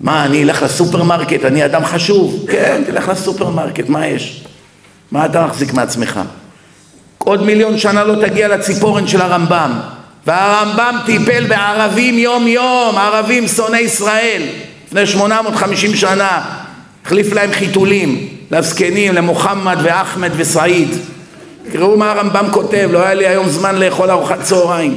מה, 0.00 0.24
אני 0.24 0.42
אלך 0.42 0.62
לסופרמרקט, 0.62 1.44
אני 1.44 1.64
אדם 1.64 1.84
חשוב. 1.84 2.46
כן, 2.48 2.82
תלך 2.86 3.08
לסופרמרקט, 3.08 3.88
מה 3.88 4.06
יש? 4.06 4.44
מה 5.12 5.26
אתה 5.26 5.46
מחזיק 5.46 5.72
מעצמך? 5.72 6.20
עוד 7.24 7.42
מיליון 7.42 7.78
שנה 7.78 8.04
לא 8.04 8.14
תגיע 8.26 8.48
לציפורן 8.48 9.06
של 9.06 9.20
הרמב"ם. 9.20 9.80
והרמב"ם 10.26 10.96
טיפל 11.06 11.46
בערבים 11.46 12.18
יום 12.18 12.46
יום, 12.46 12.98
ערבים 12.98 13.48
שונאי 13.48 13.80
ישראל, 13.80 14.42
לפני 14.86 15.06
850 15.06 15.94
שנה, 15.94 16.40
החליף 17.04 17.32
להם 17.32 17.52
חיתולים, 17.52 18.28
לזקנים, 18.50 19.14
למוחמד 19.14 19.78
ואחמד 19.82 20.30
וסעיד. 20.36 20.88
תקראו 21.68 21.96
מה 21.96 22.10
הרמב"ם 22.10 22.46
כותב, 22.50 22.88
לא 22.92 22.98
היה 23.02 23.14
לי 23.14 23.26
היום 23.26 23.48
זמן 23.48 23.76
לאכול 23.76 24.10
ארוחת 24.10 24.42
צהריים. 24.42 24.96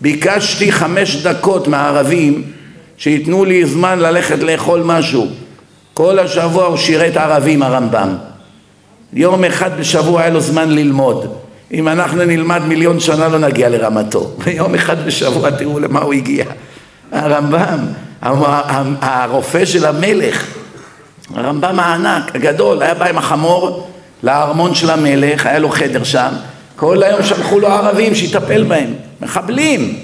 ביקשתי 0.00 0.72
חמש 0.72 1.16
דקות 1.16 1.68
מהערבים 1.68 2.42
שייתנו 2.96 3.44
לי 3.44 3.66
זמן 3.66 3.98
ללכת 3.98 4.38
לאכול 4.38 4.82
משהו. 4.84 5.28
כל 5.94 6.18
השבוע 6.18 6.64
הוא 6.64 6.76
שירת 6.76 7.16
ערבים 7.16 7.62
הרמב"ם. 7.62 8.33
יום 9.16 9.44
אחד 9.44 9.80
בשבוע 9.80 10.20
היה 10.20 10.30
לו 10.30 10.40
זמן 10.40 10.70
ללמוד. 10.70 11.34
אם 11.72 11.88
אנחנו 11.88 12.24
נלמד 12.24 12.62
מיליון 12.62 13.00
שנה 13.00 13.28
לא 13.28 13.38
נגיע 13.38 13.68
לרמתו. 13.68 14.30
ויום 14.38 14.74
אחד 14.74 15.06
בשבוע 15.06 15.50
תראו 15.50 15.78
למה 15.78 16.00
הוא 16.00 16.12
הגיע. 16.14 16.44
הרמב"ם, 17.12 17.78
הרופא 19.00 19.64
של 19.64 19.86
המלך, 19.86 20.46
הרמב"ם 21.34 21.80
הענק, 21.80 22.36
הגדול, 22.36 22.82
היה 22.82 22.94
בא 22.94 23.06
עם 23.06 23.18
החמור 23.18 23.90
לארמון 24.22 24.74
של 24.74 24.90
המלך, 24.90 25.46
היה 25.46 25.58
לו 25.58 25.68
חדר 25.68 26.04
שם, 26.04 26.30
כל 26.76 27.02
היום 27.02 27.22
שלחו 27.22 27.60
לו 27.60 27.68
ערבים 27.68 28.14
שיטפל 28.14 28.64
בהם, 28.64 28.94
מחבלים, 29.20 29.98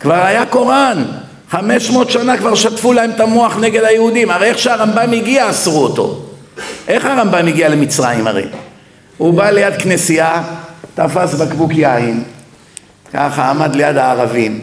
כבר 0.00 0.14
היה 0.14 0.46
קוראן, 0.46 1.04
חמש 1.50 1.90
מאות 1.90 2.10
שנה 2.10 2.38
כבר 2.38 2.54
שטפו 2.54 2.92
להם 2.92 3.10
את 3.10 3.20
המוח 3.20 3.56
נגד 3.56 3.84
היהודים, 3.84 4.30
הרי 4.30 4.46
איך 4.46 4.58
שהרמב"ם 4.58 5.12
הגיע 5.12 5.50
אסרו 5.50 5.82
אותו. 5.82 6.27
איך 6.88 7.04
הרמב"ם 7.04 7.46
הגיע 7.48 7.68
למצרים 7.68 8.26
הרי? 8.26 8.44
הוא 9.16 9.34
בא 9.34 9.50
ליד 9.50 9.74
כנסייה, 9.78 10.42
תפס 10.94 11.34
בקבוק 11.34 11.70
יין, 11.74 12.24
ככה 13.12 13.50
עמד 13.50 13.76
ליד 13.76 13.96
הערבים. 13.96 14.60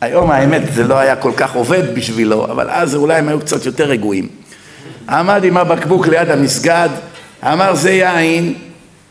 היום 0.00 0.30
האמת 0.30 0.62
זה 0.74 0.84
לא 0.84 0.98
היה 0.98 1.16
כל 1.16 1.32
כך 1.36 1.54
עובד 1.54 1.94
בשבילו, 1.94 2.44
אבל 2.44 2.70
אז 2.70 2.94
אולי 2.94 3.14
הם 3.14 3.28
היו 3.28 3.40
קצת 3.40 3.66
יותר 3.66 3.84
רגועים. 3.84 4.28
עמד 5.08 5.44
עם 5.44 5.56
הבקבוק 5.56 6.06
ליד 6.06 6.30
המסגד, 6.30 6.88
אמר 7.44 7.74
זה 7.74 7.90
יין 7.90 8.54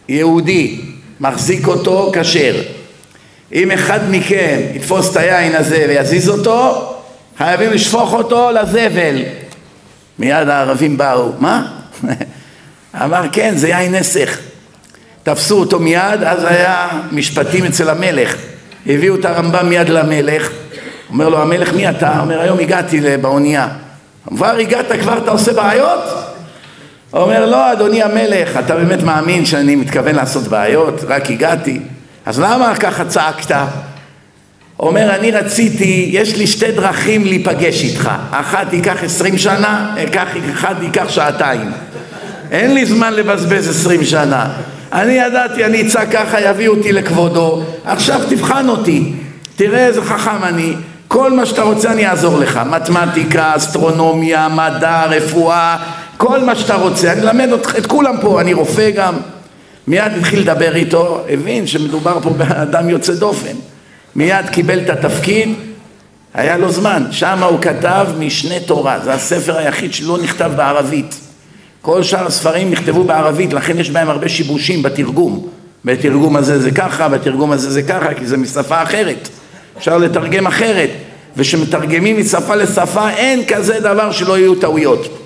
יהודי, 0.10 0.82
מחזיק 1.20 1.68
אותו 1.68 2.12
כשר. 2.14 2.62
אם 3.54 3.72
אחד 3.72 4.00
מכם 4.12 4.60
יתפוס 4.74 5.12
את 5.12 5.18
היין 5.18 5.56
הזה 5.56 5.86
ויזיז 5.90 6.30
אותו, 6.30 6.94
חייבים 7.38 7.72
לשפוך 7.72 8.14
אותו 8.14 8.52
לזבל. 8.52 9.16
מיד 10.20 10.50
הערבים 10.50 10.98
באו, 10.98 11.32
מה? 11.40 11.79
אמר 13.04 13.24
כן, 13.32 13.54
זה 13.56 13.70
יין 13.70 13.96
נסך. 13.96 14.38
תפסו 15.24 15.60
אותו 15.60 15.80
מיד, 15.80 16.24
אז 16.26 16.44
היה 16.44 16.88
משפטים 17.12 17.66
אצל 17.66 17.90
המלך. 17.90 18.36
הביאו 18.88 19.16
את 19.16 19.26
הרמב"ם 19.26 19.70
מיד 19.70 19.90
למלך, 19.90 20.50
אומר 21.10 21.30
לו 21.30 21.42
המלך 21.42 21.74
מי 21.74 21.90
אתה? 21.90 22.20
אומר 22.20 22.42
היום 22.42 22.60
הגעתי 22.60 23.18
באונייה. 23.18 23.68
כבר 24.28 24.56
הגעת, 24.56 24.86
כבר 25.02 25.18
אתה 25.18 25.32
עושה 25.32 25.54
בעיות? 25.54 26.00
אומר 27.14 27.46
לא 27.46 27.72
אדוני 27.74 28.04
המלך, 28.04 28.58
אתה 28.60 28.76
באמת 28.76 29.04
מאמין 29.04 29.46
שאני 29.46 29.76
מתכוון 29.76 30.16
לעשות 30.16 30.48
בעיות? 30.48 31.04
רק 31.08 31.30
הגעתי. 31.30 31.80
אז 32.26 32.40
למה 32.40 32.76
ככה 32.76 33.06
צעקת? 33.06 33.56
אומר 34.80 35.16
אני 35.16 35.32
רציתי, 35.32 36.10
יש 36.12 36.36
לי 36.38 36.48
שתי 36.48 36.72
דרכים 36.72 37.24
להיפגש 37.26 37.84
איתך, 37.84 38.12
אחת 38.32 38.74
ייקח 38.74 39.04
עשרים 39.04 39.38
שנה, 39.38 39.96
אחת 40.54 40.76
ייקח 40.82 41.10
שעתיים. 41.10 41.72
אין 42.52 42.74
לי 42.74 42.86
זמן 42.86 43.14
לבזבז 43.14 43.70
עשרים 43.70 44.04
שנה. 44.04 44.50
אני 44.94 45.14
ידעתי, 45.14 45.66
אני 45.66 45.88
אצעק 45.88 46.12
ככה, 46.12 46.42
יביאו 46.42 46.76
אותי 46.76 46.92
לכבודו. 46.92 47.64
עכשיו 47.86 48.22
תבחן 48.30 48.70
אותי, 48.70 49.14
תראה 49.56 49.86
איזה 49.86 50.02
חכם 50.02 50.44
אני. 50.44 50.74
כל 51.08 51.34
מה 51.34 51.46
שאתה 51.46 51.62
רוצה 51.62 51.92
אני 51.92 52.08
אעזור 52.08 52.38
לך. 52.38 52.60
מתמטיקה, 52.70 53.56
אסטרונומיה, 53.56 54.48
מדע, 54.50 55.06
רפואה, 55.06 55.78
כל 56.18 56.40
מה 56.40 56.56
שאתה 56.56 56.76
רוצה. 56.76 57.12
אני 57.12 57.22
אלמד 57.22 57.50
את 57.78 57.86
כולם 57.86 58.16
פה, 58.22 58.42
אני 58.42 58.54
רופא 58.54 58.90
גם. 58.90 59.14
מיד 59.88 60.12
התחיל 60.18 60.40
לדבר 60.40 60.76
איתו, 60.76 61.24
הבין 61.30 61.68
שמדובר 61.68 62.20
פה 62.22 62.30
באדם 62.30 62.90
יוצא 62.90 63.14
דופן. 63.14 63.56
מיד 64.16 64.50
קיבל 64.52 64.80
את 64.80 64.90
התפקיד, 64.90 65.54
היה 66.34 66.58
לו 66.58 66.72
זמן. 66.72 67.04
שם 67.12 67.44
הוא 67.44 67.62
כתב 67.62 68.08
משנה 68.20 68.60
תורה. 68.66 69.00
זה 69.00 69.14
הספר 69.14 69.58
היחיד 69.58 69.94
שלא 69.94 70.18
נכתב 70.24 70.52
בערבית. 70.56 71.29
כל 71.82 72.04
שאר 72.04 72.28
הספרים 72.28 72.72
נכתבו 72.72 73.04
בערבית, 73.04 73.54
לכן 73.54 73.80
יש 73.80 73.90
בהם 73.92 74.10
הרבה 74.10 74.30
שיבושים 74.30 74.84
בתרגום. 74.84 75.48
בתרגום 75.86 76.36
הזה 76.36 76.60
זה 76.60 76.72
ככה, 76.72 77.10
בתרגום 77.10 77.52
הזה 77.52 77.72
זה 77.72 77.84
ככה, 77.84 78.14
כי 78.14 78.26
זה 78.26 78.38
משפה 78.38 78.84
אחרת. 78.84 79.30
אפשר 79.78 79.98
לתרגם 79.98 80.48
אחרת. 80.48 80.90
וכשמתרגמים 81.38 82.20
משפה 82.20 82.56
לשפה 82.56 83.10
אין 83.10 83.46
כזה 83.48 83.80
דבר 83.80 84.12
שלא 84.12 84.38
יהיו 84.38 84.56
טעויות. 84.56 85.20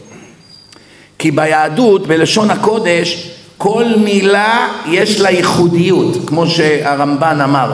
כי 1.20 1.32
ביהדות, 1.32 2.08
בלשון 2.08 2.52
הקודש, 2.52 3.30
כל 3.58 3.86
מילה 4.04 4.68
יש 4.90 5.22
לה 5.22 5.32
ייחודיות, 5.32 6.18
כמו 6.28 6.48
שהרמב"ן 6.48 7.42
אמר. 7.42 7.74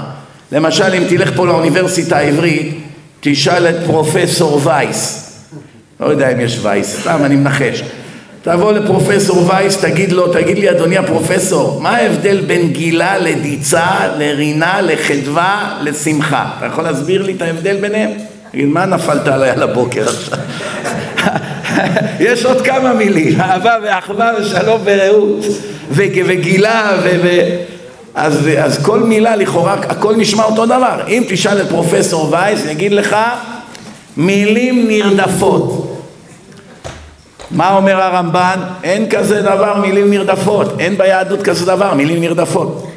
למשל, 0.51 0.93
אם 0.93 1.03
תלך 1.09 1.31
פה 1.35 1.47
לאוניברסיטה 1.47 2.17
העברית, 2.17 2.79
תשאל 3.19 3.67
את 3.69 3.75
פרופסור 3.85 4.61
וייס. 4.63 5.25
לא 5.99 6.05
יודע 6.05 6.31
אם 6.31 6.39
יש 6.39 6.59
וייס, 6.61 6.99
סתם 6.99 7.19
אני 7.25 7.35
מנחש. 7.35 7.83
תבוא 8.41 8.71
לפרופסור 8.71 9.49
וייס, 9.49 9.77
תגיד 9.77 10.11
לו, 10.11 10.27
תגיד 10.33 10.59
לי 10.59 10.69
אדוני 10.69 10.97
הפרופסור, 10.97 11.81
מה 11.81 11.89
ההבדל 11.89 12.41
בין 12.47 12.69
גילה 12.69 13.17
לדיצה, 13.17 13.87
לרינה, 14.17 14.81
לחדווה, 14.81 15.77
לשמחה? 15.81 16.49
אתה 16.57 16.65
יכול 16.65 16.83
להסביר 16.83 17.21
לי 17.21 17.33
את 17.33 17.41
ההבדל 17.41 17.77
ביניהם? 17.81 18.11
תגיד, 18.51 18.65
מה 18.65 18.85
נפלת 18.85 19.27
עליי 19.27 19.49
על 19.49 19.63
הבוקר 19.63 20.05
עכשיו? 20.09 20.37
יש 22.29 22.45
עוד 22.45 22.61
כמה 22.61 22.93
מילים, 22.93 23.41
אהבה 23.41 23.75
ואחווה 23.83 24.31
ושלום 24.39 24.81
ורעות 24.83 25.45
וגילה 25.91 26.91
ו... 27.03 27.09
ו... 27.23 27.29
אז, 28.15 28.49
אז 28.57 28.85
כל 28.85 28.99
מילה 28.99 29.35
לכאורה, 29.35 29.73
הכל 29.73 30.15
נשמע 30.15 30.43
אותו 30.43 30.65
דבר. 30.65 31.01
אם 31.07 31.23
תשאל 31.27 31.61
את 31.61 31.69
פרופסור 31.69 32.31
וייס, 32.31 32.65
יגיד 32.65 32.91
לך 32.91 33.15
מילים 34.17 34.87
נרדפות. 34.87 35.88
מה 37.51 37.75
אומר 37.75 38.01
הרמב"ן? 38.01 38.59
אין 38.83 39.09
כזה 39.09 39.41
דבר 39.41 39.81
מילים 39.81 40.11
נרדפות, 40.11 40.79
אין 40.79 40.97
ביהדות 40.97 41.43
כזה 41.43 41.65
דבר 41.65 41.93
מילים 41.93 42.21
נרדפות. 42.21 42.87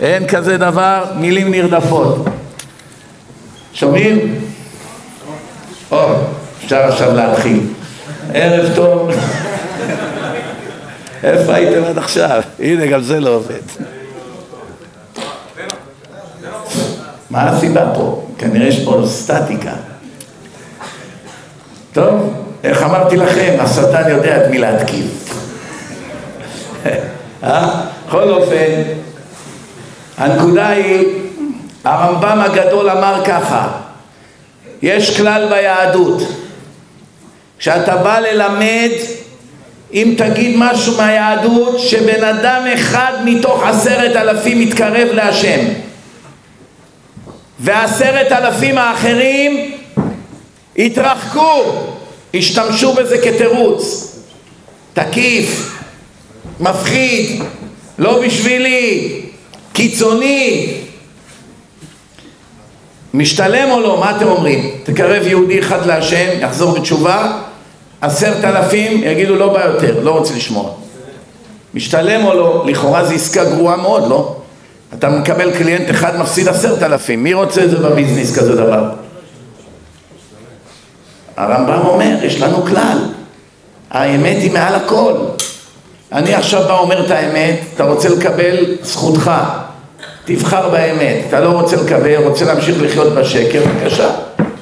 אין 0.00 0.26
כזה 0.26 0.58
דבר 0.58 1.04
מילים 1.16 1.50
נרדפות. 1.50 2.24
שומעים? 3.72 4.40
או, 5.90 6.14
אפשר 6.64 6.76
עכשיו 6.76 7.14
להתחיל. 7.14 7.60
ערב 8.34 8.74
טוב. 8.74 9.10
איפה 11.24 11.54
הייתם 11.54 11.84
עד 11.84 11.98
עכשיו? 11.98 12.42
הנה, 12.58 12.86
גם 12.86 13.02
זה 13.02 13.20
לא 13.20 13.30
עובד. 13.30 13.60
מה 17.30 17.42
הסיבה 17.42 17.92
פה? 17.94 18.26
כנראה 18.38 18.66
יש 18.68 18.84
פה 18.84 19.02
סטטיקה. 19.06 19.72
טוב, 21.92 22.41
איך 22.64 22.82
אמרתי 22.82 23.16
לכם, 23.16 23.56
השטן 23.60 24.10
יודע 24.10 24.36
את 24.36 24.50
מי 24.50 24.58
להתקיף. 24.58 25.34
אה? 27.44 27.80
בכל 28.06 28.30
אופן, 28.30 28.82
הנקודה 30.18 30.68
היא, 30.68 31.06
הרמב"ם 31.84 32.40
הגדול 32.40 32.90
אמר 32.90 33.24
ככה, 33.24 33.68
יש 34.82 35.16
כלל 35.16 35.48
ביהדות, 35.48 36.22
כשאתה 37.58 37.96
בא 37.96 38.18
ללמד, 38.18 38.90
אם 39.92 40.14
תגיד 40.18 40.56
משהו 40.58 40.96
מהיהדות, 40.96 41.78
שבן 41.78 42.24
אדם 42.24 42.62
אחד 42.74 43.12
מתוך 43.24 43.62
עשרת 43.62 44.16
אלפים 44.16 44.60
מתקרב 44.60 45.08
להשם 45.12 45.60
ועשרת 47.60 48.32
אלפים 48.32 48.78
האחרים 48.78 49.70
התרחקו, 50.78 51.62
השתמשו 52.34 52.92
בזה 52.92 53.18
כתירוץ, 53.18 54.12
תקיף, 54.92 55.78
מפחיד, 56.60 57.42
לא 57.98 58.22
בשבילי, 58.22 59.20
קיצוני, 59.72 60.74
משתלם 63.14 63.70
או 63.70 63.80
לא? 63.80 64.00
מה 64.00 64.16
אתם 64.16 64.26
אומרים? 64.26 64.70
תקרב 64.82 65.26
יהודי 65.26 65.58
אחד 65.60 65.86
להשם, 65.86 66.28
יחזור 66.40 66.78
בתשובה, 66.78 67.38
עשרת 68.00 68.44
אלפים 68.44 69.02
יגידו 69.04 69.36
לא 69.36 69.52
בא 69.52 69.64
יותר, 69.64 70.00
לא 70.02 70.10
רוצה 70.10 70.34
לשמוע. 70.34 70.70
משתלם 71.74 72.24
או 72.24 72.34
לא? 72.34 72.64
לכאורה 72.66 73.04
זו 73.04 73.14
עסקה 73.14 73.44
גרועה 73.44 73.76
מאוד, 73.76 74.08
לא? 74.08 74.36
אתה 74.94 75.10
מקבל 75.10 75.50
קליינט 75.58 75.90
אחד 75.90 76.20
מפסיד 76.20 76.48
עשרת 76.48 76.82
אלפים, 76.82 77.22
מי 77.22 77.34
רוצה 77.34 77.64
את 77.64 77.70
זה 77.70 77.76
בביזנס 77.76 78.38
כזה 78.38 78.56
דבר? 78.56 79.01
הרמב"ם 81.42 81.86
אומר, 81.86 82.16
יש 82.22 82.40
לנו 82.40 82.62
כלל, 82.62 82.98
האמת 83.90 84.36
היא 84.36 84.52
מעל 84.52 84.74
הכל. 84.74 85.14
אני 86.12 86.34
עכשיו 86.34 86.62
בא 86.68 86.78
אומר 86.78 87.06
את 87.06 87.10
האמת, 87.10 87.60
אתה 87.74 87.84
רוצה 87.84 88.08
לקבל 88.08 88.76
זכותך, 88.82 89.30
תבחר 90.24 90.68
באמת, 90.68 91.24
אתה 91.28 91.40
לא 91.40 91.48
רוצה 91.48 91.76
לקבל, 91.76 92.16
רוצה 92.16 92.44
להמשיך 92.44 92.82
לחיות 92.82 93.12
בשקר, 93.12 93.62
בבקשה, 93.66 94.10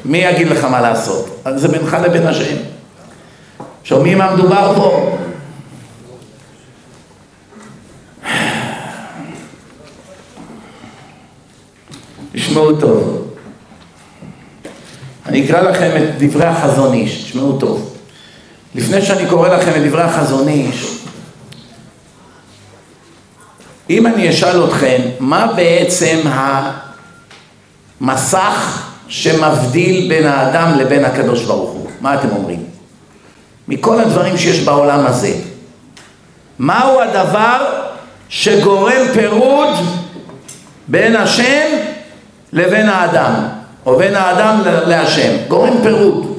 מי 0.04 0.18
יגיד 0.18 0.48
לך 0.48 0.64
מה 0.64 0.80
לעשות? 0.80 1.42
זה 1.56 1.68
בינך 1.68 1.96
לבין 2.04 2.26
השם. 2.26 2.56
שומעים 3.84 4.18
מה 4.18 4.34
מדובר 4.34 4.72
פה? 4.76 5.16
תשמעו 12.32 12.72
טוב. 12.72 13.29
אני 15.30 15.46
אקרא 15.46 15.60
לכם 15.60 15.90
את 15.96 16.18
דברי 16.18 16.44
החזון 16.44 16.92
איש, 16.92 17.22
תשמעו 17.22 17.58
טוב. 17.58 17.96
לפני 18.74 19.02
שאני 19.02 19.26
קורא 19.26 19.48
לכם 19.48 19.70
את 19.76 19.86
דברי 19.86 20.02
החזון 20.02 20.48
איש, 20.48 20.98
אם 23.90 24.06
אני 24.06 24.30
אשאל 24.30 24.64
אתכם, 24.64 25.00
מה 25.20 25.46
בעצם 25.56 26.20
המסך 28.00 28.88
שמבדיל 29.08 30.08
בין 30.08 30.26
האדם 30.26 30.78
לבין 30.78 31.04
הקדוש 31.04 31.44
ברוך 31.44 31.70
הוא? 31.70 31.90
מה 32.00 32.14
אתם 32.14 32.28
אומרים? 32.30 32.64
מכל 33.68 34.00
הדברים 34.00 34.38
שיש 34.38 34.60
בעולם 34.60 35.06
הזה, 35.06 35.34
מהו 36.58 37.00
הדבר 37.00 37.66
שגורם 38.28 39.06
פירוד 39.14 39.74
בין 40.88 41.16
השם 41.16 41.66
לבין 42.52 42.88
האדם, 42.88 43.59
או 43.86 43.96
בין 43.96 44.16
האדם 44.16 44.60
להשם? 44.64 45.36
גורם 45.48 45.82
פירוד. 45.82 46.38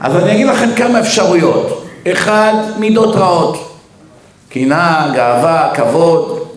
אז 0.00 0.16
אני 0.16 0.32
אגיד 0.32 0.46
לכם 0.46 0.74
כמה 0.76 1.00
אפשרויות. 1.00 1.84
אחד, 2.12 2.54
מידות 2.78 3.16
רעות. 3.16 3.78
קנאה, 4.48 5.10
גאווה, 5.14 5.70
כבוד, 5.74 6.48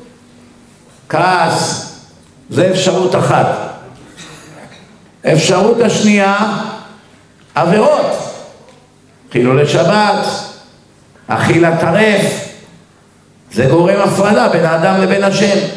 כעס, 1.10 1.94
זה 2.50 2.72
אפשרות 2.72 3.16
אחת. 3.16 3.48
אפשרות 5.34 5.82
השנייה, 5.82 6.38
עבירות. 7.56 8.18
חילולי 9.32 9.68
שבת, 9.68 10.26
אכילה 11.28 11.78
טרף, 11.78 12.48
זה 13.52 13.66
גורם 13.66 14.00
הפרדה 14.00 14.48
בין 14.48 14.66
האדם 14.66 15.02
לבין 15.02 15.24
השם. 15.24 15.77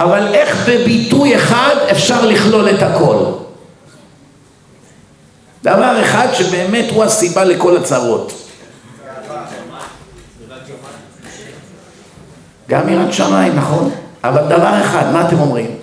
אבל 0.00 0.34
איך 0.34 0.68
בביטוי 0.68 1.36
אחד 1.36 1.74
אפשר 1.90 2.26
לכלול 2.26 2.70
את 2.70 2.82
הכל? 2.82 3.24
דבר 5.62 6.02
אחד 6.04 6.28
שבאמת 6.32 6.84
הוא 6.90 7.04
הסיבה 7.04 7.44
לכל 7.44 7.76
הצרות. 7.76 8.32
גם 12.68 12.88
יראת 12.88 13.12
שמיים, 13.12 13.56
נכון? 13.56 13.90
אבל 14.24 14.48
דבר 14.48 14.80
אחד, 14.84 15.12
מה 15.12 15.28
אתם 15.28 15.40
אומרים? 15.40 15.76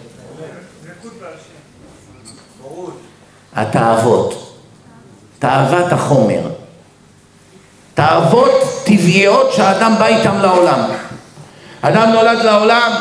התאוות, 3.56 4.54
תאוות 5.40 5.94
החומר, 5.94 6.42
תאוות 7.94 8.52
טבעיות 8.86 9.54
שהאדם 9.54 9.96
בא 10.00 10.06
איתם 10.06 10.38
לעולם. 10.38 10.80
אדם 11.82 12.10
נולד 12.10 12.38
לעולם, 12.38 12.92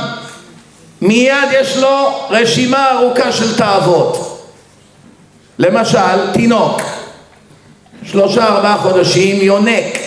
מיד 1.03 1.49
יש 1.53 1.77
לו 1.77 2.27
רשימה 2.31 2.91
ארוכה 2.91 3.33
של 3.33 3.57
תאוות. 3.57 4.43
למשל, 5.59 6.33
תינוק, 6.33 6.83
שלושה 8.03 8.47
ארבעה 8.47 8.79
חודשים 8.79 9.37
יונק, 9.43 9.99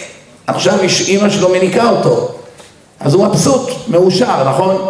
עכשיו 0.48 0.80
אימא 1.08 1.30
שלו 1.30 1.50
מניקה 1.50 1.90
אותו, 1.90 2.32
אז 3.00 3.14
הוא 3.14 3.28
מבסוט, 3.28 3.70
מאושר, 3.88 4.50
נכון? 4.50 4.90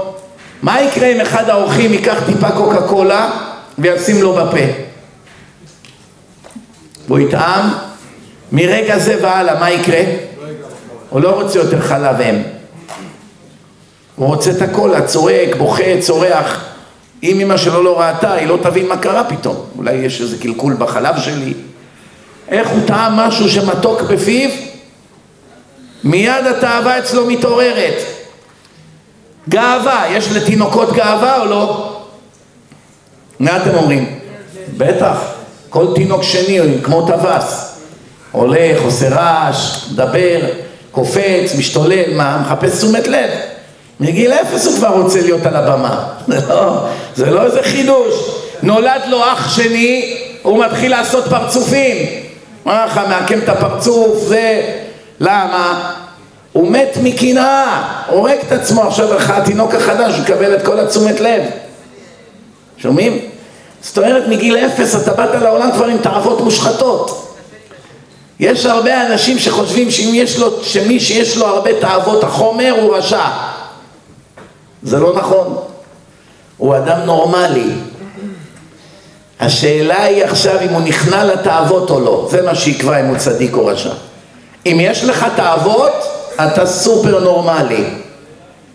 מה 0.62 0.82
יקרה 0.82 1.08
אם 1.08 1.22
אחד 1.22 1.50
האורחים 1.50 1.94
ייקח 1.94 2.24
טיפה 2.26 2.52
קוקה 2.52 2.82
קולה 2.82 3.32
וישים 3.78 4.22
לו 4.22 4.34
בפה? 4.34 4.66
הוא 7.08 7.20
יטעם, 7.20 7.74
מרגע 8.52 9.00
זה 9.00 9.18
והלאה, 9.22 9.60
מה 9.60 9.72
יקרה? 9.72 10.02
הוא 11.10 11.22
לא 11.22 11.30
רוצה 11.30 11.60
יותר 11.60 11.82
חלב 11.82 12.22
אם. 12.22 12.59
הוא 14.20 14.28
רוצה 14.28 14.52
את 14.52 14.62
הקולה, 14.62 15.02
צועק, 15.02 15.56
בוכה, 15.56 15.84
צורח. 16.00 16.66
אם 17.24 17.40
אמא 17.40 17.58
שלו 17.58 17.84
לא 17.84 18.00
ראתה, 18.00 18.34
היא 18.34 18.48
לא 18.48 18.58
תבין 18.62 18.88
מה 18.88 18.98
קרה 18.98 19.24
פתאום. 19.24 19.56
אולי 19.78 19.94
יש 19.94 20.22
איזה 20.22 20.38
קלקול 20.38 20.76
בחלב 20.80 21.20
שלי. 21.20 21.54
איך 22.50 22.70
הוא 22.70 22.80
טעם 22.88 23.14
משהו 23.14 23.50
שמתוק 23.50 24.02
בפיו? 24.02 24.50
מיד 26.04 26.46
התאווה 26.50 27.00
אצלו 27.00 27.26
מתעוררת. 27.26 28.04
גאווה, 29.50 30.06
יש 30.12 30.32
לתינוקות 30.32 30.94
גאווה 30.94 31.42
או 31.42 31.46
לא? 31.46 31.96
מה 33.40 33.58
אתם 33.58 33.76
אומרים? 33.76 34.20
בטח, 34.78 35.18
כל 35.70 35.88
תינוק 35.96 36.24
שני 36.24 36.60
כמו 36.84 37.08
טווס. 37.08 37.80
הולך, 38.32 38.82
עושה 38.82 39.10
רעש, 39.10 39.90
מדבר, 39.92 40.40
קופץ, 40.92 41.56
משתולל, 41.58 42.14
מה? 42.16 42.38
מחפש 42.38 42.78
תשומת 42.78 43.08
לב. 43.08 43.30
מגיל 44.00 44.32
אפס 44.32 44.68
הוא 44.68 44.76
כבר 44.76 45.02
רוצה 45.02 45.22
להיות 45.22 45.46
על 45.46 45.56
הבמה. 45.56 46.04
זה 46.28 46.40
לא, 46.50 46.86
זה 47.16 47.30
לא 47.30 47.44
איזה 47.44 47.64
חידוש. 47.64 48.14
נולד 48.64 49.02
לו 49.08 49.24
אח 49.24 49.56
שני, 49.56 50.18
הוא 50.42 50.66
מתחיל 50.66 50.92
לעשות 50.92 51.26
פרצופים. 51.30 51.98
אומר 52.66 52.86
לך, 52.86 53.02
מעקם 53.10 53.40
את 53.40 53.50
הפרצוף, 53.50 54.18
זה... 54.28 54.62
למה? 55.20 55.92
הוא 56.54 56.72
מת 56.72 56.98
מקנאה, 57.04 57.84
הורג 58.08 58.38
את 58.48 58.52
עצמו 58.52 58.84
עכשיו 58.84 59.14
לך 59.14 59.30
התינוק 59.30 59.74
החדש, 59.74 60.14
הוא 60.14 60.24
יקבל 60.24 60.56
את 60.56 60.66
כל 60.66 60.80
התשומת 60.80 61.20
לב. 61.20 61.44
שומעים? 62.78 63.20
זאת 63.82 63.98
אומרת, 63.98 64.28
מגיל 64.28 64.58
אפס 64.58 64.96
אתה 64.96 65.14
באת 65.14 65.42
לעולם 65.42 65.72
כבר 65.72 65.86
עם 65.86 65.98
תאוות 65.98 66.42
מושחתות. 66.42 67.36
יש 68.40 68.66
הרבה 68.66 69.06
אנשים 69.06 69.40
שחושבים 69.40 69.92
שאם 69.92 70.12
יש 70.14 70.40
לו, 70.40 70.64
שמי 70.64 71.00
שיש 71.00 71.38
לו 71.38 71.46
הרבה 71.46 71.70
תאוות 71.80 72.24
החומר 72.24 72.76
הוא 72.82 72.96
רשע. 72.96 73.26
זה 74.84 75.00
לא 75.00 75.14
נכון. 75.16 75.58
הוא 76.58 76.78
אדם 76.78 77.00
נורמלי. 77.06 77.72
השאלה 79.40 80.04
היא 80.04 80.24
עכשיו 80.24 80.56
אם 80.62 80.70
הוא 80.70 80.82
נכנע 80.82 81.26
לתאוות 81.26 81.90
או 81.90 82.00
לא. 82.00 82.28
זה 82.32 82.42
מה 82.42 82.56
שיקבע 82.56 83.00
אם 83.00 83.06
הוא 83.06 83.18
צדיק 83.18 83.54
או 83.54 83.66
רשע. 83.66 83.92
אם 84.66 84.78
יש 84.82 85.04
לך 85.04 85.26
תאוות, 85.36 85.94
אתה 86.36 86.66
סופר 86.66 87.20
נורמלי. 87.20 87.86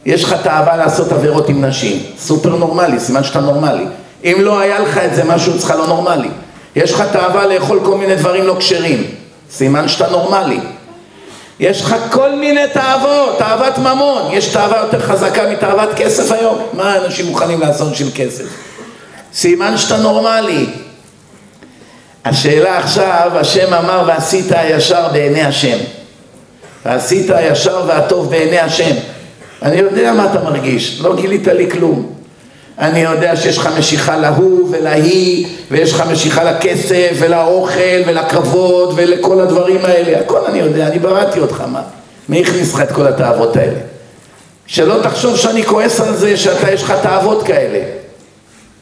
יש 0.06 0.24
לך 0.24 0.34
תאווה 0.42 0.76
לעשות 0.76 1.12
עבירות 1.12 1.48
עם 1.48 1.64
נשים. 1.64 2.02
סופר 2.18 2.56
נורמלי, 2.56 3.00
סימן 3.00 3.24
שאתה 3.24 3.40
נורמלי. 3.40 3.86
אם 4.24 4.36
לא 4.40 4.60
היה 4.60 4.78
לך 4.78 4.98
את 4.98 5.14
זה, 5.14 5.24
משהו 5.24 5.56
אצלך 5.56 5.70
לא 5.70 5.86
נורמלי. 5.86 6.30
יש 6.76 6.92
לך 6.92 7.04
תאווה 7.12 7.46
לאכול 7.46 7.80
כל 7.84 7.96
מיני 7.96 8.16
דברים 8.16 8.46
לא 8.46 8.56
כשרים, 8.58 9.04
סימן 9.50 9.88
שאתה 9.88 10.10
נורמלי. 10.10 10.60
יש 11.60 11.82
לך 11.82 11.96
כל 12.10 12.34
מיני 12.34 12.68
תאוות, 12.72 13.38
תאוות 13.38 13.78
ממון, 13.78 14.32
יש 14.32 14.46
תאווה 14.46 14.78
יותר 14.78 15.00
חזקה 15.00 15.50
מתאוות 15.50 15.88
כסף 15.96 16.32
היום? 16.32 16.58
מה 16.72 16.96
אנשים 16.96 17.26
מוכנים 17.26 17.60
לעשות 17.60 17.92
בשביל 17.92 18.10
כסף? 18.14 18.44
סימן 19.34 19.78
שאתה 19.78 19.96
נורמלי. 19.96 20.66
השאלה 22.24 22.78
עכשיו, 22.78 23.30
השם 23.34 23.74
אמר 23.74 24.02
ועשית 24.06 24.52
הישר 24.52 25.08
בעיני 25.08 25.42
השם. 25.42 25.78
ועשית 26.84 27.30
הישר 27.30 27.84
והטוב 27.86 28.30
בעיני 28.30 28.58
השם. 28.58 28.94
אני 29.62 29.76
יודע 29.76 30.12
מה 30.12 30.26
אתה 30.32 30.40
מרגיש, 30.40 31.00
לא 31.00 31.16
גילית 31.16 31.46
לי 31.46 31.70
כלום. 31.70 32.13
אני 32.78 33.00
יודע 33.00 33.36
שיש 33.36 33.58
לך 33.58 33.68
משיכה 33.78 34.16
להוא 34.16 34.68
ולהיא, 34.70 35.46
ויש 35.70 35.92
לך 35.92 36.04
משיכה 36.12 36.44
לכסף 36.44 37.10
ולאוכל 37.18 38.02
ולכבוד 38.06 38.92
ולכל 38.96 39.40
הדברים 39.40 39.84
האלה. 39.84 40.20
הכל 40.20 40.46
אני 40.46 40.58
יודע, 40.58 40.88
אני 40.88 40.98
בראתי 40.98 41.40
אותך, 41.40 41.60
מה? 41.72 41.82
מי 42.28 42.40
הכניס 42.40 42.74
לך 42.74 42.80
את 42.80 42.92
כל 42.92 43.06
התאוות 43.06 43.56
האלה? 43.56 43.78
שלא 44.66 45.02
תחשוב 45.02 45.36
שאני 45.36 45.64
כועס 45.64 46.00
על 46.00 46.16
זה 46.16 46.36
שאתה, 46.36 46.72
יש 46.72 46.82
לך 46.82 46.94
תאוות 47.02 47.42
כאלה. 47.42 47.80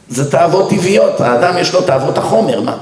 זה 0.08 0.30
תאוות 0.30 0.70
טבעיות, 0.70 1.20
האדם 1.20 1.58
יש 1.58 1.74
לו 1.74 1.82
תאוות 1.82 2.18
החומר, 2.18 2.60
מה? 2.60 2.76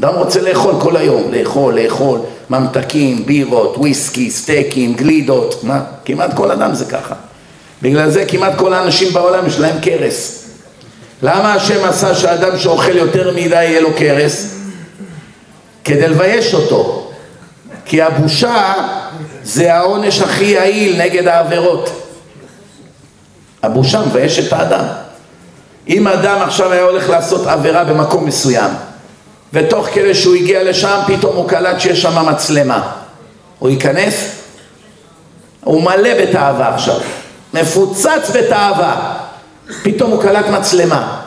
אדם 0.00 0.14
רוצה 0.14 0.40
לאכול 0.40 0.74
כל 0.80 0.96
היום, 0.96 1.32
לאכול, 1.32 1.80
לאכול, 1.80 2.18
ממתקים, 2.50 3.26
בירות, 3.26 3.76
וויסקי, 3.78 4.30
סטייקים, 4.30 4.94
גלידות, 4.94 5.64
מה? 5.64 5.80
כמעט 6.04 6.34
כל 6.34 6.50
אדם 6.50 6.74
זה 6.74 6.84
ככה. 6.84 7.14
בגלל 7.82 8.10
זה 8.10 8.24
כמעט 8.28 8.52
כל 8.56 8.72
האנשים 8.72 9.12
בעולם 9.12 9.46
יש 9.46 9.58
להם 9.58 9.80
קרס. 9.80 10.45
למה 11.22 11.54
השם 11.54 11.84
עשה 11.84 12.14
שאדם 12.14 12.58
שאוכל 12.58 12.96
יותר 12.96 13.32
מדי 13.36 13.64
יהיה 13.64 13.80
לו 13.80 13.94
קרס? 13.94 14.54
כדי 15.84 16.08
לבייש 16.08 16.54
אותו. 16.54 17.10
כי 17.84 18.02
הבושה 18.02 18.74
זה 19.42 19.74
העונש 19.74 20.20
הכי 20.20 20.44
יעיל 20.44 21.02
נגד 21.02 21.28
העבירות. 21.28 21.90
הבושה 23.62 24.00
מבייש 24.00 24.38
את 24.38 24.52
האדם. 24.52 24.84
אם 25.88 26.08
אדם 26.08 26.42
עכשיו 26.42 26.72
היה 26.72 26.82
הולך 26.82 27.10
לעשות 27.10 27.46
עבירה 27.46 27.84
במקום 27.84 28.24
מסוים, 28.24 28.70
ותוך 29.52 29.86
כדי 29.86 30.14
שהוא 30.14 30.34
הגיע 30.34 30.64
לשם, 30.64 31.00
פתאום 31.06 31.36
הוא 31.36 31.48
קלט 31.48 31.80
שיש 31.80 32.02
שם 32.02 32.26
מצלמה. 32.28 32.92
הוא 33.58 33.70
ייכנס? 33.70 34.32
הוא 35.64 35.82
מלא 35.82 36.22
בתאווה 36.22 36.74
עכשיו, 36.74 37.00
מפוצץ 37.54 38.30
בתאווה. 38.34 39.15
פתאום 39.82 40.10
הוא 40.10 40.22
קלט 40.22 40.46
מצלמה. 40.46 41.22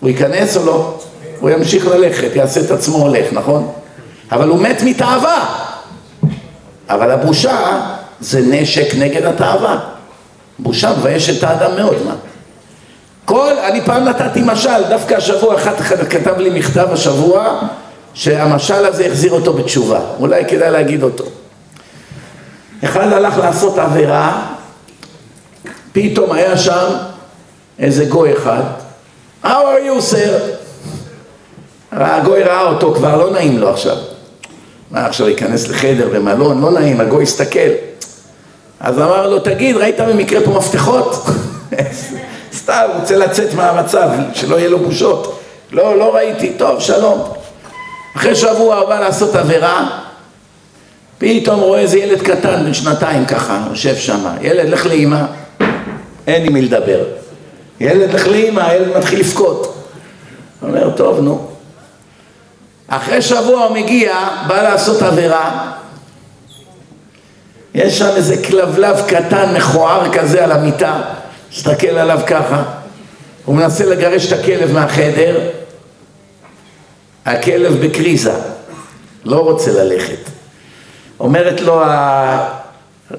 הוא 0.00 0.10
ייכנס 0.10 0.56
או 0.56 0.64
לא? 0.66 0.98
הוא 1.40 1.50
ימשיך 1.50 1.86
ללכת, 1.86 2.36
יעשה 2.36 2.60
את 2.60 2.70
עצמו 2.70 2.96
הולך, 2.96 3.32
נכון? 3.32 3.72
אבל 4.32 4.48
הוא 4.48 4.58
מת 4.58 4.82
מתאווה. 4.82 5.46
אבל 6.88 7.10
הבושה 7.10 7.80
זה 8.20 8.40
נשק 8.40 8.94
נגד 8.94 9.24
התאווה. 9.24 9.78
בושה 10.58 10.92
מביישת 10.98 11.38
את 11.38 11.44
האדם 11.44 11.76
מאוד, 11.76 11.96
מה? 12.04 12.14
כל, 13.24 13.52
אני 13.58 13.80
פעם 13.80 14.04
נתתי 14.04 14.40
משל, 14.44 14.88
דווקא 14.88 15.14
השבוע, 15.14 15.54
אחת 15.56 15.80
כתב 16.10 16.38
לי 16.38 16.58
מכתב 16.58 16.88
השבוע, 16.92 17.60
שהמשל 18.14 18.86
הזה 18.86 19.06
החזיר 19.06 19.32
אותו 19.32 19.52
בתשובה. 19.52 20.00
אולי 20.18 20.44
כדאי 20.44 20.70
להגיד 20.70 21.02
אותו. 21.02 21.24
אחד 22.84 23.12
הלך 23.12 23.38
לעשות 23.38 23.78
עבירה, 23.78 24.46
פתאום 25.92 26.32
היה 26.32 26.58
שם 26.58 26.90
איזה 27.78 28.04
גוי 28.04 28.32
אחד, 28.32 28.62
How 29.44 29.46
are 29.48 29.86
you 29.86 30.12
sir? 30.12 30.42
הגוי 31.92 32.42
ראה 32.42 32.68
אותו 32.68 32.94
כבר, 32.94 33.16
לא 33.16 33.30
נעים 33.30 33.58
לו 33.58 33.70
עכשיו. 33.70 33.96
מה 34.90 35.06
עכשיו 35.06 35.28
ייכנס 35.28 35.68
לחדר 35.68 36.08
במלון? 36.08 36.60
לא 36.60 36.70
נעים, 36.70 37.00
הגוי 37.00 37.22
הסתכל. 37.22 37.70
אז 38.80 38.98
אמר 38.98 39.30
לו, 39.30 39.38
תגיד, 39.38 39.76
ראית 39.76 40.00
במקרה 40.00 40.40
פה 40.44 40.50
מפתחות? 40.50 41.26
סתם, 42.58 42.84
הוא 42.92 43.00
רוצה 43.00 43.16
לצאת 43.16 43.54
מהמצב, 43.54 44.10
שלא 44.34 44.56
יהיה 44.56 44.68
לו 44.68 44.78
בושות. 44.78 45.40
לא, 45.72 45.98
לא 45.98 46.14
ראיתי, 46.14 46.52
טוב, 46.56 46.80
שלום. 46.80 47.22
אחרי 48.16 48.34
שבוע 48.34 48.76
הוא 48.76 48.88
בא 48.88 49.00
לעשות 49.00 49.34
עבירה, 49.34 50.00
פתאום 51.18 51.60
רואה 51.60 51.80
איזה 51.80 51.98
ילד 51.98 52.22
קטן 52.22 52.64
בן 52.64 52.74
שנתיים 52.74 53.26
ככה, 53.26 53.64
יושב 53.70 53.96
שם, 53.96 54.24
ילד, 54.40 54.68
לך 54.68 54.86
לאימא, 54.86 55.22
אין 56.26 56.46
עם 56.46 56.52
מי 56.52 56.62
לדבר. 56.62 57.04
ילד, 57.80 58.14
לך 58.14 58.26
לאימא, 58.26 58.60
הילד 58.60 58.96
מתחיל 58.96 59.20
לבכות. 59.20 59.88
אומר, 60.62 60.90
טוב, 60.96 61.20
נו. 61.20 61.48
אחרי 62.88 63.22
שבוע 63.22 63.64
הוא 63.64 63.76
מגיע, 63.76 64.28
בא 64.46 64.62
לעשות 64.62 65.02
עבירה, 65.02 65.72
יש 67.74 67.98
שם 67.98 68.10
איזה 68.16 68.42
כלבלב 68.42 69.00
קטן, 69.08 69.54
מכוער 69.56 70.12
כזה 70.12 70.44
על 70.44 70.52
המיטה, 70.52 71.00
מסתכל 71.52 71.86
עליו 71.86 72.20
ככה, 72.26 72.62
הוא 73.44 73.54
מנסה 73.54 73.86
לגרש 73.86 74.32
את 74.32 74.38
הכלב 74.38 74.72
מהחדר, 74.72 75.50
הכלב 77.24 77.86
בקריזה, 77.86 78.34
לא 79.24 79.38
רוצה 79.38 79.72
ללכת. 79.72 80.30
אומרת 81.20 81.60
לו 81.60 81.82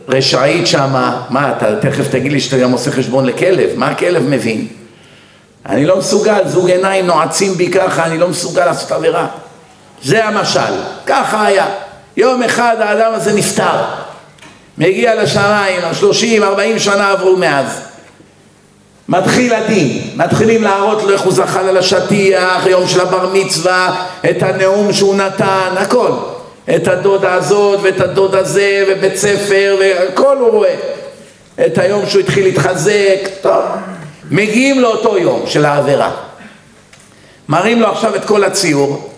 הרשעית 0.08 0.68
שמה, 0.68 1.22
מה 1.30 1.52
אתה 1.58 1.76
תכף 1.76 2.08
תגיד 2.12 2.32
לי 2.32 2.40
שאתה 2.40 2.58
גם 2.58 2.72
עושה 2.72 2.92
חשבון 2.92 3.26
לכלב, 3.26 3.70
מה 3.76 3.88
הכלב 3.88 4.24
מבין? 4.30 4.68
אני 5.66 5.86
לא 5.86 5.98
מסוגל, 5.98 6.42
זוג 6.46 6.70
עיניים 6.70 7.08
נועצים 7.08 7.54
בי 7.54 7.72
ככה, 7.72 8.06
אני 8.06 8.18
לא 8.18 8.28
מסוגל 8.28 8.66
לעשות 8.66 8.92
עבירה. 8.92 9.28
זה 10.04 10.26
המשל, 10.26 10.74
ככה 11.06 11.46
היה. 11.46 11.66
יום 12.18 12.44
אחד 12.44 12.76
האדם 12.80 13.14
הזה 13.14 13.34
נפטר, 13.34 13.84
מגיע 14.78 15.24
לשמיים, 15.24 15.82
שלושים, 15.94 16.44
ארבעים 16.44 16.80
שנה 16.80 17.12
עברו 17.12 17.38
מאז. 17.38 17.82
מתחיל 19.10 19.54
הדין, 19.54 20.02
מתחילים 20.16 20.64
להראות 20.64 21.04
לו 21.04 21.10
איך 21.10 21.22
הוא 21.22 21.34
זחל 21.34 21.70
על 21.70 21.78
השטיח, 21.78 22.66
יום 22.66 22.88
של 22.88 23.00
הבר 23.00 23.30
מצווה, 23.34 24.06
את 24.30 24.44
הנאום 24.44 24.94
שהוא 24.94 25.16
נתן, 25.16 25.70
הכל. 25.78 26.12
את 26.76 26.88
הדודה 26.88 27.34
הזאת 27.34 27.80
ואת 27.84 28.02
הדוד 28.02 28.36
הזה 28.36 28.86
ובית 28.88 29.16
ספר 29.16 29.78
והכל 29.80 30.38
הוא 30.38 30.50
רואה. 30.50 30.76
את 31.66 31.78
היום 31.78 32.06
שהוא 32.06 32.22
התחיל 32.22 32.44
להתחזק, 32.44 33.30
טוב. 33.42 33.64
מגיעים 34.32 34.80
לאותו 34.80 35.18
יום 35.18 35.44
של 35.48 35.66
העבירה. 35.66 36.12
מראים 37.50 37.82
לו 37.82 37.88
עכשיו 37.88 38.16
את 38.16 38.26
כל 38.26 38.44
הציור, 38.44 39.10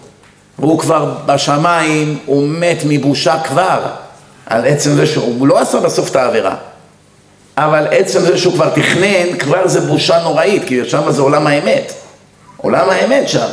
והוא 0.59 0.79
כבר 0.79 1.13
בשמיים, 1.25 2.19
הוא 2.25 2.47
מת 2.47 2.77
מבושה 2.85 3.39
כבר, 3.43 3.79
על 4.45 4.65
עצם 4.65 4.95
זה 4.95 5.05
שהוא 5.05 5.47
לא 5.47 5.59
עשה 5.59 5.79
בסוף 5.79 6.11
את 6.11 6.15
העבירה. 6.15 6.55
אבל 7.57 7.87
עצם 7.91 8.19
זה 8.19 8.37
שהוא 8.37 8.53
כבר 8.53 8.69
תכנן, 8.69 9.37
כבר 9.39 9.67
זה 9.67 9.81
בושה 9.81 10.19
נוראית, 10.23 10.63
כי 10.67 10.85
שם 10.85 11.11
זה 11.11 11.21
עולם 11.21 11.47
האמת. 11.47 11.93
עולם 12.57 12.89
האמת 12.89 13.29
שם. 13.29 13.47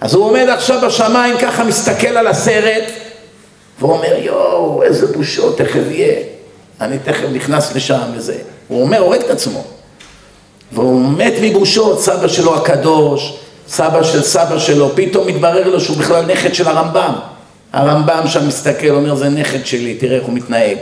אז 0.00 0.14
הוא 0.14 0.24
עומד 0.24 0.48
עכשיו 0.48 0.80
בשמיים, 0.86 1.38
ככה 1.38 1.64
מסתכל 1.64 2.16
על 2.16 2.26
הסרט, 2.26 2.84
ואומר, 3.80 4.14
יואו, 4.18 4.82
איזה 4.82 5.06
בושות, 5.06 5.58
תכף 5.58 5.82
יהיה. 5.90 6.22
אני 6.80 6.98
תכף 6.98 7.26
נכנס 7.32 7.74
לשם 7.74 8.02
וזה. 8.16 8.36
הוא 8.68 8.82
אומר, 8.82 8.98
הורג 8.98 9.20
את 9.20 9.30
עצמו. 9.30 9.64
והוא 10.72 11.08
מת 11.08 11.32
מבושות, 11.42 12.00
סבא 12.00 12.28
שלו 12.28 12.56
הקדוש, 12.56 13.38
סבא 13.68 14.02
של 14.02 14.22
סבא 14.22 14.58
שלו, 14.58 14.90
פתאום 14.94 15.26
מתברר 15.26 15.68
לו 15.68 15.80
שהוא 15.80 15.96
בכלל 15.96 16.26
נכד 16.26 16.54
של 16.54 16.68
הרמב"ם. 16.68 17.12
הרמב"ם 17.72 18.22
שם 18.26 18.48
מסתכל, 18.48 18.90
אומר, 18.90 19.14
זה 19.14 19.28
נכד 19.28 19.66
שלי, 19.66 19.94
תראה 19.94 20.16
איך 20.16 20.24
הוא 20.24 20.34
מתנהג. 20.34 20.76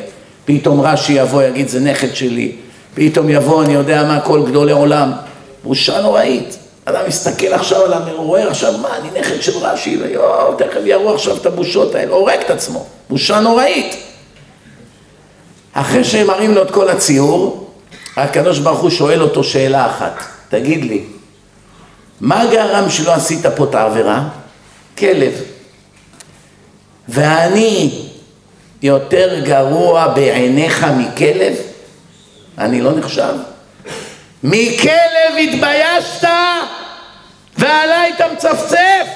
פתאום 0.44 0.80
רש"י 0.80 1.12
יבוא, 1.12 1.42
יגיד, 1.42 1.68
זה 1.68 1.80
נכד 1.80 2.14
שלי. 2.14 2.52
פתאום 2.94 3.30
יבוא, 3.30 3.62
אני 3.62 3.74
יודע 3.74 4.04
מה, 4.04 4.20
כל 4.20 4.42
גדולי 4.46 4.72
עולם. 4.72 5.12
בושה 5.64 6.00
נוראית. 6.00 6.56
אדם 6.88 7.02
מסתכל 7.08 7.52
עכשיו 7.52 7.84
על 7.84 7.92
המעורר, 7.92 8.48
עכשיו 8.48 8.78
מה, 8.78 8.96
אני 8.96 9.20
נכד 9.20 9.42
של 9.42 9.58
רש"י, 9.58 9.96
ויואו, 10.02 10.54
תכף 10.54 10.80
יראו 10.84 11.14
עכשיו 11.14 11.36
את 11.36 11.46
הבושות 11.46 11.94
האלה, 11.94 12.12
הורג 12.12 12.38
את 12.40 12.50
עצמו. 12.50 12.86
בושה 13.10 13.40
נוראית. 13.40 13.96
אחרי 15.72 16.04
שהם 16.04 16.26
מראים 16.26 16.54
לו 16.54 16.62
את 16.62 16.70
כל 16.70 16.88
הציור, 16.88 17.70
הקדוש 18.16 18.58
ברוך 18.58 18.80
הוא 18.80 18.90
שואל 18.90 19.22
אותו 19.22 19.44
שאלה 19.44 19.86
אחת, 19.86 20.24
תגיד 20.48 20.84
לי, 20.84 21.04
מה 22.20 22.46
גרם 22.50 22.90
שלא 22.90 23.12
עשית 23.12 23.46
פה 23.46 23.64
את 23.64 23.74
העבירה? 23.74 24.28
כלב. 24.98 25.32
ואני 27.08 28.02
יותר 28.82 29.40
גרוע 29.44 30.08
בעיניך 30.08 30.86
מכלב? 30.98 31.54
אני 32.58 32.80
לא 32.80 32.92
נחשב. 32.92 33.34
מכלב 34.42 35.32
התביישת 35.42 36.28
ועליי 37.58 38.12
אתה 38.16 38.24
מצפצף 38.32 39.06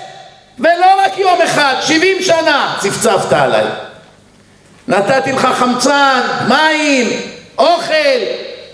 ולא 0.59 1.05
רק 1.07 1.19
יום 1.19 1.43
אחד, 1.43 1.75
שבעים 1.81 2.23
שנה 2.23 2.77
צפצפת 2.81 3.33
עליי. 3.33 3.65
נתתי 4.89 5.33
לך 5.33 5.49
חמצן, 5.59 6.21
מים, 6.49 7.09
אוכל, 7.59 8.19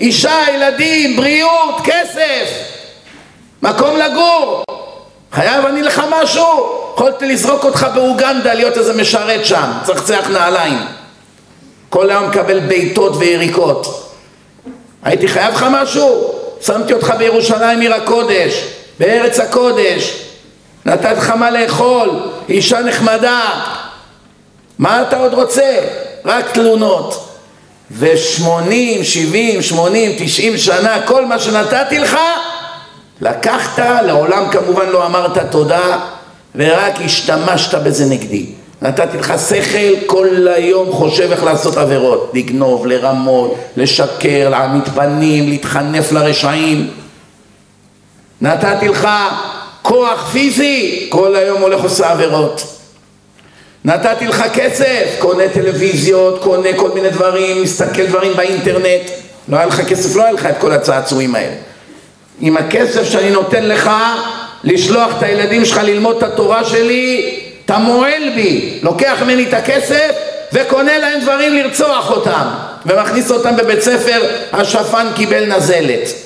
אישה, 0.01 0.39
ילדים, 0.55 1.17
בריאות, 1.17 1.81
כסף. 1.85 2.51
מקום 3.63 3.97
לגור. 3.97 4.65
חייב 5.33 5.67
אני 5.67 5.83
לך 5.83 6.03
משהו? 6.11 6.47
יכולתי 6.95 7.27
לזרוק 7.27 7.65
אותך 7.65 7.87
באוגנדה 7.95 8.55
להיות 8.55 8.79
איזה 8.79 8.93
משרת 8.93 9.47
שם, 9.47 9.71
צחצח 9.85 10.29
נעליים. 10.31 10.79
כל 11.91 12.11
היום 12.11 12.29
מקבל 12.29 12.61
בעיטות 12.61 13.13
ויריקות. 13.17 14.13
הייתי 15.03 15.29
חייב 15.29 15.55
לך 15.55 15.67
משהו? 15.71 16.35
שמתי 16.61 16.93
אותך 16.93 17.15
בירושלים 17.19 17.81
עיר 17.81 17.95
הקודש, 17.95 18.76
בארץ 18.99 19.41
הקודש, 19.41 20.23
נתתי 20.87 21.07
לך 21.17 21.31
מה 21.31 21.51
לאכול, 21.51 22.11
אישה 22.49 22.83
נחמדה. 22.83 23.41
מה 24.79 25.03
אתה 25.03 25.17
עוד 25.17 25.35
רוצה? 25.35 25.79
רק 26.25 26.51
תלונות. 26.51 27.27
ושמונים, 27.99 29.05
שבעים, 29.05 29.63
שמונים, 29.63 30.13
תשעים 30.19 30.57
שנה, 30.57 31.03
כל 31.05 31.27
מה 31.27 31.39
שנתתי 31.39 31.99
לך, 31.99 32.17
לקחת, 33.21 33.79
לעולם 33.79 34.51
כמובן 34.51 34.89
לא 34.89 35.07
אמרת 35.07 35.39
תודה, 35.51 35.99
ורק 36.55 36.95
השתמשת 37.05 37.75
בזה 37.75 38.05
נגדי. 38.05 38.47
נתתי 38.83 39.19
לך 39.19 39.35
שכל, 39.49 40.07
כל 40.07 40.49
היום 40.49 40.93
חושב 40.93 41.31
איך 41.33 41.45
לעשות 41.45 41.77
עבירות, 41.77 42.31
לגנוב, 42.35 42.87
לרמות, 42.87 43.55
לשקר, 43.77 44.49
להעמיד 44.49 44.89
פנים, 44.95 45.49
להתחנף 45.49 46.13
לרשעים. 46.13 46.91
נתתי 48.41 48.89
לך 48.89 49.09
כוח 49.83 50.31
פיזי, 50.33 51.07
כל 51.09 51.37
היום 51.37 51.63
הולך 51.63 51.83
עושה 51.83 52.11
עבירות. 52.11 52.63
נתתי 53.85 54.27
לך 54.27 54.45
כסף, 54.55 55.17
קונה 55.19 55.49
טלוויזיות, 55.53 56.43
קונה 56.43 56.69
כל 56.77 56.91
מיני 56.95 57.11
דברים, 57.11 57.63
מסתכל 57.63 58.07
דברים 58.07 58.33
באינטרנט, 58.37 59.11
לא 59.49 59.57
היה 59.57 59.67
לך 59.67 59.81
כסף, 59.81 60.17
לא 60.17 60.23
היה 60.23 60.33
לך 60.33 60.47
את 60.47 60.59
כל 60.59 60.73
הצעצועים 60.73 61.35
האלה. 61.35 61.55
עם 62.41 62.57
הכסף 62.57 63.05
שאני 63.05 63.31
נותן 63.31 63.65
לך, 63.65 63.91
לשלוח 64.65 65.19
את 65.19 65.23
הילדים 65.23 65.65
שלך 65.65 65.81
ללמוד 65.85 66.17
את 66.17 66.23
התורה 66.23 66.65
שלי, 66.65 67.39
אתה 67.65 67.79
מועל 67.79 68.31
בי, 68.35 68.79
לוקח 68.83 69.19
ממני 69.23 69.45
את 69.49 69.55
הכסף 69.55 70.11
וקונה 70.53 70.99
להם 70.99 71.21
דברים 71.21 71.55
לרצוח 71.55 72.11
אותם 72.11 72.49
ומכניס 72.87 73.31
אותם 73.31 73.57
בבית 73.57 73.81
ספר, 73.81 74.23
השפן 74.53 75.07
קיבל 75.15 75.57
נזלת. 75.57 76.26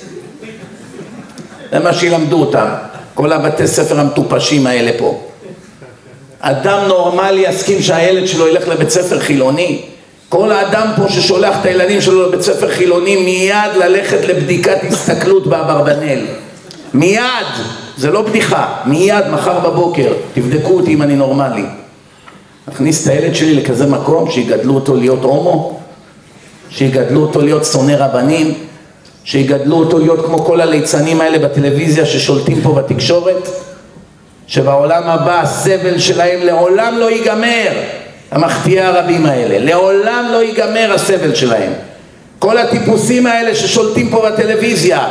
זה 1.72 1.78
מה 1.78 1.94
שילמדו 1.94 2.40
אותם, 2.40 2.66
כל 3.14 3.32
הבתי 3.32 3.66
ספר 3.66 4.00
המטופשים 4.00 4.66
האלה 4.66 4.90
פה. 4.98 5.20
אדם 6.40 6.88
נורמלי 6.88 7.40
יסכים 7.40 7.82
שהילד 7.82 8.26
שלו 8.26 8.48
ילך 8.48 8.68
לבית 8.68 8.90
ספר 8.90 9.20
חילוני? 9.20 9.82
כל 10.28 10.52
האדם 10.52 10.88
פה 10.96 11.08
ששולח 11.08 11.56
את 11.60 11.66
הילדים 11.66 12.00
שלו 12.00 12.28
לבית 12.28 12.42
ספר 12.42 12.70
חילוני 12.70 13.16
מיד 13.16 13.76
ללכת 13.76 14.24
לבדיקת 14.24 14.78
הסתכלות 14.88 15.46
באברבנל 15.46 16.26
מיד, 16.94 17.46
זה 17.96 18.10
לא 18.10 18.22
בדיחה, 18.22 18.74
מיד 18.86 19.28
מחר 19.32 19.58
בבוקר. 19.58 20.12
תבדקו 20.34 20.72
אותי 20.72 20.94
אם 20.94 21.02
אני 21.02 21.16
נורמלי. 21.16 21.64
אכניס 22.68 23.02
את 23.02 23.12
הילד 23.12 23.34
שלי 23.34 23.54
לכזה 23.54 23.86
מקום 23.86 24.30
שיגדלו 24.30 24.74
אותו 24.74 24.96
להיות 24.96 25.22
הומו? 25.22 25.80
שיגדלו 26.70 27.22
אותו 27.22 27.40
להיות 27.40 27.64
שונא 27.64 27.92
רבנים 27.92 28.54
שיגדלו 29.24 29.76
אותו 29.76 29.98
להיות 29.98 30.26
כמו 30.26 30.38
כל 30.38 30.60
הליצנים 30.60 31.20
האלה 31.20 31.38
בטלוויזיה 31.38 32.06
ששולטים 32.06 32.62
פה 32.62 32.72
בתקשורת 32.72 33.48
שבעולם 34.46 35.02
הבא 35.02 35.40
הסבל 35.40 35.98
שלהם 35.98 36.40
לעולם 36.42 36.98
לא 36.98 37.10
ייגמר, 37.10 37.72
המחטיאי 38.30 38.80
הרבים 38.80 39.26
האלה, 39.26 39.58
לעולם 39.58 40.26
לא 40.32 40.42
ייגמר 40.42 40.92
הסבל 40.94 41.34
שלהם. 41.34 41.72
כל 42.38 42.58
הטיפוסים 42.58 43.26
האלה 43.26 43.54
ששולטים 43.54 44.10
פה 44.10 44.26
בטלוויזיה. 44.30 45.08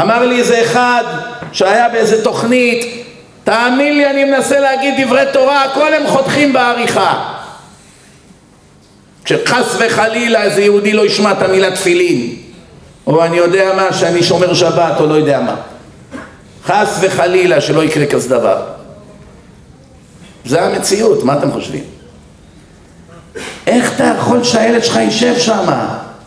אמר 0.00 0.26
לי 0.26 0.38
איזה 0.38 0.62
אחד 0.62 1.04
שהיה 1.52 1.88
באיזה 1.88 2.24
תוכנית, 2.24 3.04
תאמין 3.44 3.96
לי 3.96 4.10
אני 4.10 4.24
מנסה 4.24 4.60
להגיד 4.60 5.06
דברי 5.06 5.24
תורה, 5.32 5.64
הכל 5.64 5.94
הם 5.94 6.06
חותכים 6.06 6.52
בעריכה. 6.52 7.34
כשחס 9.24 9.76
וחלילה 9.78 10.42
איזה 10.42 10.62
יהודי 10.62 10.92
לא 10.92 11.06
ישמע 11.06 11.32
את 11.32 11.42
המילה 11.42 11.70
תפילין, 11.70 12.36
או 13.06 13.24
אני 13.24 13.36
יודע 13.36 13.72
מה, 13.76 13.92
שאני 13.92 14.22
שומר 14.22 14.54
שבת, 14.54 15.00
או 15.00 15.06
לא 15.06 15.14
יודע 15.14 15.40
מה. 15.40 15.56
חס 16.66 16.98
וחלילה 17.00 17.60
שלא 17.60 17.84
יקרה 17.84 18.06
כזה 18.06 18.28
דבר. 18.28 18.62
זה 20.44 20.62
המציאות, 20.62 21.24
מה 21.24 21.38
אתם 21.38 21.52
חושבים? 21.52 21.84
איך 23.66 23.94
אתה 23.94 24.04
יכול 24.18 24.44
שהילד 24.44 24.84
שלך 24.84 24.96
יישב 24.96 25.38
שם? 25.38 25.72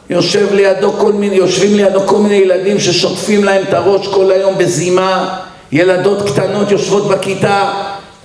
יושב 0.10 0.54
לידו 0.54 0.92
כל 0.92 1.14
מיני, 1.14 1.36
יושבים 1.36 1.76
לידו 1.76 2.08
כל 2.08 2.18
מיני 2.18 2.36
ילדים 2.36 2.80
ששוטפים 2.80 3.44
להם 3.44 3.64
את 3.70 3.74
הראש 3.74 4.08
כל 4.08 4.32
היום 4.32 4.58
בזימה, 4.58 5.40
ילדות 5.72 6.30
קטנות 6.30 6.72
יושבות 6.72 7.08
בכיתה, 7.08 7.72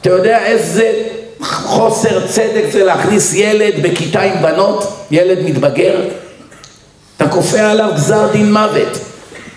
אתה 0.00 0.10
יודע 0.10 0.44
איזה 0.44 0.92
חוסר 1.42 2.26
צדק 2.26 2.64
זה 2.72 2.84
להכניס 2.84 3.34
ילד 3.34 3.72
בכיתה 3.82 4.22
עם 4.22 4.42
בנות, 4.42 5.06
ילד 5.10 5.38
מתבגר? 5.44 6.00
אתה 7.20 7.28
כופה 7.28 7.60
עליו 7.60 7.90
גזר 7.94 8.26
דין 8.32 8.52
מוות. 8.52 8.98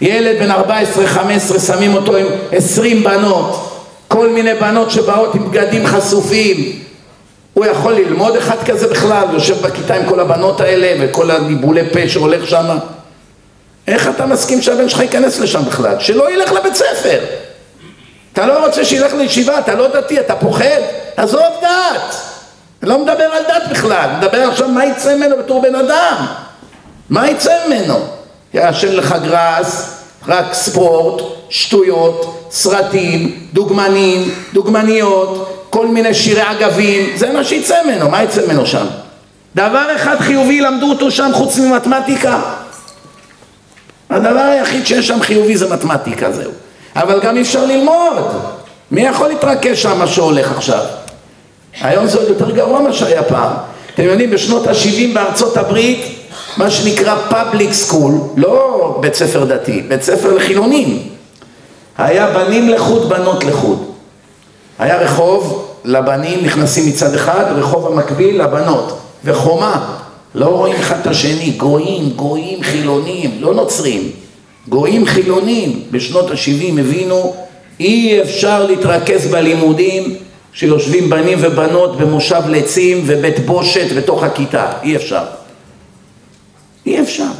ילד 0.01 0.39
בן 0.39 0.51
14-15 0.51 1.59
שמים 1.67 1.95
אותו 1.95 2.15
עם 2.15 2.25
20 2.51 3.03
בנות, 3.03 3.79
כל 4.07 4.29
מיני 4.29 4.53
בנות 4.53 4.91
שבאות 4.91 5.35
עם 5.35 5.51
בגדים 5.51 5.87
חשופים. 5.87 6.79
הוא 7.53 7.65
יכול 7.65 7.93
ללמוד 7.93 8.35
אחד 8.35 8.63
כזה 8.65 8.87
בכלל, 8.87 9.27
יושב 9.33 9.61
בכיתה 9.67 9.95
עם 9.95 10.09
כל 10.09 10.19
הבנות 10.19 10.61
האלה 10.61 10.95
וכל 10.99 11.31
הניבולי 11.31 11.89
פה 11.93 12.09
שהולך 12.09 12.49
שם? 12.49 12.77
איך 13.87 14.07
אתה 14.07 14.25
מסכים 14.25 14.61
שהבן 14.61 14.89
שלך 14.89 14.99
ייכנס 14.99 15.39
לשם 15.39 15.65
בכלל? 15.65 15.95
שלא 15.99 16.33
ילך 16.33 16.51
לבית 16.51 16.75
ספר. 16.75 17.19
אתה 18.33 18.45
לא 18.45 18.65
רוצה 18.65 18.85
שילך 18.85 19.13
לישיבה, 19.13 19.59
אתה 19.59 19.75
לא 19.75 19.87
דתי, 19.87 20.19
אתה 20.19 20.35
פוחד? 20.35 20.81
עזוב 21.17 21.41
דת. 21.61 22.15
אני 22.81 22.89
לא 22.89 22.99
מדבר 22.99 23.23
על 23.23 23.43
דת 23.43 23.69
בכלל, 23.71 24.09
מדבר 24.17 24.49
עכשיו 24.49 24.67
מה 24.67 24.85
יצא 24.85 25.15
ממנו 25.15 25.37
בתור 25.37 25.61
בן 25.61 25.75
אדם. 25.75 26.42
מה 27.09 27.29
יצא 27.29 27.53
ממנו? 27.67 27.99
יעשן 28.53 28.91
לך 28.95 29.15
גראס, 29.23 29.99
רק 30.27 30.53
ספורט, 30.53 31.21
שטויות, 31.49 32.47
סרטים, 32.51 33.47
דוגמנים, 33.53 34.31
דוגמניות, 34.53 35.49
כל 35.69 35.87
מיני 35.87 36.13
שירי 36.13 36.51
אגבים, 36.51 37.09
זה 37.15 37.33
מה 37.33 37.43
שיצא 37.43 37.75
ממנו, 37.85 38.09
מה 38.09 38.23
יצא 38.23 38.45
ממנו 38.45 38.65
שם? 38.65 38.85
דבר 39.55 39.95
אחד 39.95 40.15
חיובי 40.19 40.61
למדו 40.61 40.89
אותו 40.89 41.11
שם 41.11 41.31
חוץ 41.33 41.57
ממתמטיקה? 41.57 42.41
הדבר 44.09 44.39
היחיד 44.39 44.87
שיש 44.87 45.07
שם 45.07 45.21
חיובי 45.21 45.57
זה 45.57 45.69
מתמטיקה, 45.69 46.31
זהו. 46.31 46.51
אבל 46.95 47.19
גם 47.19 47.35
אי 47.35 47.41
אפשר 47.41 47.65
ללמוד. 47.65 48.17
מי 48.91 49.01
יכול 49.01 49.27
להתרכז 49.27 49.77
שם 49.77 49.99
מה 49.99 50.07
שהולך 50.07 50.51
עכשיו? 50.51 50.81
היום 51.81 52.07
זה 52.07 52.17
עוד 52.17 52.27
יותר 52.29 52.51
גרוע 52.51 52.81
מה 52.81 52.93
שהיה 52.93 53.23
פעם. 53.23 53.51
אתם 53.93 54.03
יודעים, 54.03 54.31
בשנות 54.31 54.67
ה-70 54.67 55.13
בארצות 55.13 55.57
הברית 55.57 56.22
מה 56.57 56.71
שנקרא 56.71 57.15
public 57.29 57.89
school, 57.89 58.11
לא 58.37 58.97
בית 59.01 59.15
ספר 59.15 59.45
דתי, 59.45 59.81
בית 59.81 60.03
ספר 60.03 60.33
לחילונים. 60.33 60.99
היה 61.97 62.27
בנים 62.33 62.69
לחוד, 62.69 63.09
בנות 63.09 63.43
לחוד. 63.43 63.85
היה 64.79 64.97
רחוב 64.97 65.67
לבנים 65.85 66.45
נכנסים 66.45 66.87
מצד 66.87 67.15
אחד, 67.15 67.45
רחוב 67.55 67.87
המקביל 67.87 68.41
לבנות, 68.41 68.99
וחומה, 69.25 69.97
לא 70.35 70.45
רואים 70.45 70.75
אחד 70.75 70.99
את 71.01 71.07
השני, 71.07 71.49
גויים, 71.49 72.09
גויים 72.09 72.63
חילונים, 72.63 73.37
לא 73.39 73.53
נוצרים, 73.53 74.11
גויים 74.67 75.05
חילונים 75.05 75.83
בשנות 75.91 76.31
ה-70 76.31 76.79
הבינו 76.79 77.33
אי 77.79 78.21
אפשר 78.21 78.65
להתרכז 78.65 79.27
בלימודים 79.27 80.15
שיושבים 80.53 81.09
בנים 81.09 81.37
ובנות 81.41 81.97
במושב 81.97 82.41
לצים 82.47 83.03
ובית 83.05 83.45
בושת 83.45 83.95
בתוך 83.97 84.23
הכיתה, 84.23 84.71
אי 84.83 84.95
אפשר. 84.95 85.23
אי 86.85 87.01
אפשר. 87.01 87.31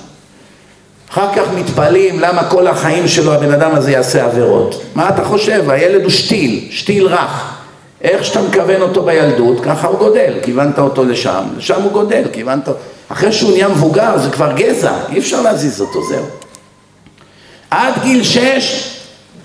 אחר 1.12 1.34
כך 1.36 1.44
מתפלאים 1.56 2.20
למה 2.20 2.50
כל 2.50 2.68
החיים 2.68 3.08
שלו 3.08 3.34
הבן 3.34 3.52
אדם 3.52 3.76
הזה 3.76 3.92
יעשה 3.92 4.26
עבירות. 4.26 4.82
מה 4.96 5.10
אתה 5.10 5.26
חושב? 5.26 5.70
הילד 5.70 6.02
הוא 6.02 6.12
שתיל, 6.12 6.68
שתיל 6.72 7.08
רך. 7.08 7.54
איך 8.02 8.26
שאתה 8.26 8.42
מכוון 8.42 8.82
אותו 8.82 9.04
בילדות, 9.04 9.64
ככה 9.64 9.88
הוא 9.88 9.98
גודל. 9.98 10.34
כיוונת 10.44 10.80
אותו 10.80 11.04
לשם, 11.04 11.44
לשם 11.58 11.82
הוא 11.82 11.92
גודל, 11.92 12.24
כיוונת... 12.34 12.70
אחרי 13.10 13.32
שהוא 13.32 13.52
נהיה 13.52 13.68
מבוגר 13.68 14.18
זה 14.18 14.30
כבר 14.30 14.52
גזע, 14.56 14.94
אי 15.10 15.20
אפשר 15.20 15.42
להזיז 15.42 15.82
אותו, 15.82 16.04
זהו. 16.10 16.26
עד 17.72 17.94
גיל 18.04 18.24
שש 18.24 18.98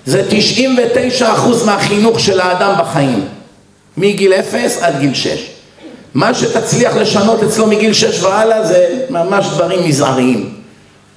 זה 0.05 0.23
99 0.29 1.33
אחוז 1.33 1.65
מהחינוך 1.65 2.19
של 2.19 2.39
האדם 2.39 2.73
בחיים. 2.79 3.27
מגיל 3.97 4.33
אפס 4.33 4.83
עד 4.83 4.99
גיל 4.99 5.13
שש. 5.13 5.58
מה 6.13 6.33
שתצליח 6.33 6.95
לשנות 6.95 7.43
אצלו 7.43 7.67
מגיל 7.67 7.93
שש 7.93 8.23
והלאה 8.23 8.63
זה 8.63 8.87
ממש 9.09 9.47
דברים 9.47 9.87
מזעריים. 9.87 10.53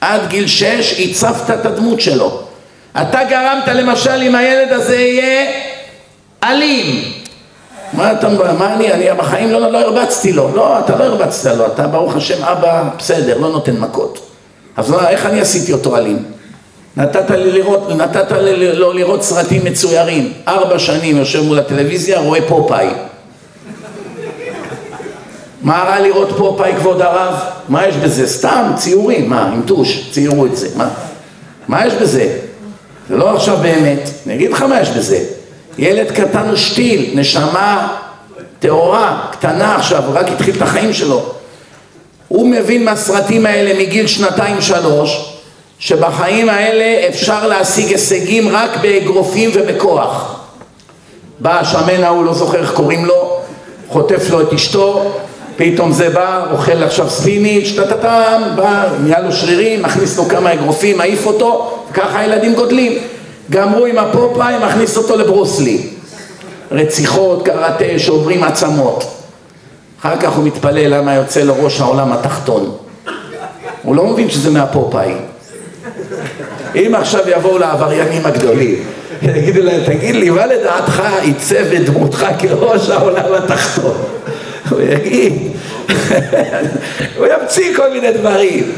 עד 0.00 0.20
גיל 0.28 0.46
שש 0.46 1.00
הצפת 1.00 1.50
את 1.50 1.66
הדמות 1.66 2.00
שלו. 2.00 2.40
אתה 3.02 3.24
גרמת 3.24 3.68
למשל 3.68 4.22
אם 4.22 4.35
הילד 4.35 4.72
הזה 4.72 4.96
יהיה 4.96 5.50
אלים. 6.44 7.12
מה 7.92 8.12
אתה, 8.12 8.28
מה 8.59 8.74
אני, 8.74 8.92
אני 8.92 9.07
בחיים 9.18 9.50
לא, 9.50 9.72
לא 9.72 9.78
הרבצתי 9.78 10.33
לו. 10.33 10.57
לא, 10.57 10.78
אתה 10.78 10.96
לא 10.96 11.05
הרבצת 11.05 11.55
לו, 11.57 11.66
אתה 11.66 11.87
ברוך 11.87 12.16
השם 12.16 12.44
אבא 12.44 12.83
בסדר, 12.98 13.38
לא 13.38 13.48
נותן 13.48 13.76
מכות. 13.76 14.18
אז 14.76 14.90
לא, 14.90 15.09
איך 15.09 15.26
אני 15.26 15.40
עשיתי 15.40 15.72
אותו 15.72 15.96
אלים? 15.96 16.22
נתת 16.96 17.31
לי 17.31 17.52
לראות, 17.52 17.88
נתת 17.88 18.33
לי 18.33 18.72
לא 18.72 18.94
לראות 18.94 19.22
סרטים 19.22 19.64
מצוירים. 19.64 20.33
ארבע 20.48 20.78
שנים 20.78 21.16
יושב 21.16 21.42
מול 21.42 21.59
הטלוויזיה, 21.59 22.20
רואה 22.20 22.40
פופאי. 22.48 22.88
מה 25.62 25.85
רע 25.87 26.01
לראות 26.01 26.29
פופאי, 26.37 26.72
כבוד 26.77 27.03
הרב? 27.03 27.35
מה 27.68 27.87
יש 27.87 27.96
בזה? 27.96 28.27
סתם 28.29 28.72
ציורים, 28.77 29.31
מה, 29.31 29.42
עם 29.42 29.62
טוש, 29.66 30.11
ציירו 30.12 30.46
את 30.46 30.57
זה, 30.57 30.68
מה? 30.77 30.88
מה 31.68 31.87
יש 31.87 31.94
בזה? 31.94 32.38
זה 33.09 33.16
לא 33.16 33.35
עכשיו 33.37 33.57
באמת, 33.57 34.11
אני 34.27 34.35
אגיד 34.35 34.51
לך 34.51 34.62
מה 34.62 34.81
יש 34.81 34.88
בזה. 34.88 35.25
ילד 35.79 36.11
קטן 36.11 36.48
הוא 36.48 36.57
שתיל, 36.57 37.11
נשמה 37.14 37.96
טהורה, 38.59 39.27
קטנה 39.33 39.77
עכשיו, 39.77 40.03
רק 40.12 40.29
התחיל 40.29 40.57
את 40.57 40.62
החיים 40.62 40.92
שלו. 40.92 41.22
הוא 42.29 42.48
מבין 42.48 42.85
מהסרטים 42.85 43.46
האלה 43.46 43.81
מגיל 43.81 44.07
שנתיים-שלוש, 44.07 45.38
שבחיים 45.79 46.48
האלה 46.48 47.09
אפשר 47.09 47.46
להשיג 47.46 47.88
הישגים 47.88 48.48
רק 48.48 48.70
באגרופים 48.83 49.51
ובכוח. 49.55 50.40
בא 51.38 51.61
השמן 51.61 52.05
ההוא, 52.05 52.25
לא 52.25 52.35
זוכר 52.35 52.59
איך 52.59 52.72
קוראים 52.72 53.05
לו, 53.05 53.40
חוטף 53.88 54.31
לו 54.31 54.40
את 54.40 54.53
אשתו, 54.53 55.12
פתאום 55.56 55.92
זה 55.92 56.10
בא, 56.10 56.46
אוכל 56.50 56.82
עכשיו 56.82 57.10
ספיניץ', 57.10 57.72
טה-טה-טם, 57.76 58.42
בא, 58.56 58.88
נהיה 59.02 59.20
לו 59.20 59.32
שרירים, 59.32 59.82
מכניס 59.82 60.18
לו 60.18 60.24
כמה 60.24 60.52
אגרופים, 60.52 60.98
מעיף 60.98 61.26
אותו, 61.26 61.78
וככה 61.90 62.18
הילדים 62.18 62.54
גודלים. 62.54 62.98
גמרו 63.50 63.86
עם 63.86 63.98
הפופאי, 63.98 64.54
מכניס 64.66 64.96
אותו 64.96 65.16
לברוסלי. 65.16 65.80
רציחות, 66.70 67.44
קראטה, 67.44 67.84
שוברים 67.98 68.44
עצמות. 68.44 69.04
אחר 70.00 70.16
כך 70.16 70.32
הוא 70.32 70.44
מתפלא 70.44 70.80
למה 70.80 71.14
יוצא 71.14 71.42
לו 71.42 71.54
ראש 71.64 71.80
העולם 71.80 72.12
התחתון. 72.12 72.76
הוא 73.82 73.96
לא 73.96 74.06
מבין 74.06 74.30
שזה 74.30 74.50
מהפופאי. 74.50 75.12
אם 76.74 76.94
עכשיו 76.94 77.20
יבואו 77.28 77.58
לעבריינים 77.58 78.26
הגדולים, 78.26 78.84
יגידו 79.22 79.62
להם, 79.62 79.80
תגיד 79.86 80.14
לי, 80.14 80.30
מה 80.30 80.46
לדעתך 80.46 81.02
עיצב 81.22 81.72
את 81.76 81.84
דמותך 81.84 82.26
כראש 82.38 82.90
העולם 82.90 83.34
התחתון? 83.34 83.94
הוא 84.72 84.82
יגיד, 84.82 85.32
הוא 87.18 87.26
ימציא 87.26 87.76
כל 87.76 87.90
מיני 87.92 88.12
דברים. 88.12 88.72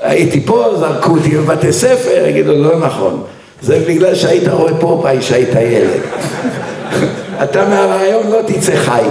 הייתי 0.00 0.40
פה, 0.40 0.74
זרקו 0.78 1.10
אותי 1.10 1.28
בבתי 1.30 1.72
ספר, 1.72 2.26
יגידו, 2.26 2.52
לא 2.52 2.78
נכון. 2.78 3.24
זה 3.62 3.84
בגלל 3.88 4.14
שהיית 4.14 4.48
רואה 4.48 4.74
פופאי 4.80 5.22
שהיית 5.22 5.54
ילד. 5.54 6.00
אתה 7.42 7.68
מהרעיון 7.68 8.26
לא 8.26 8.40
תצא 8.46 8.76
חי. 8.76 9.02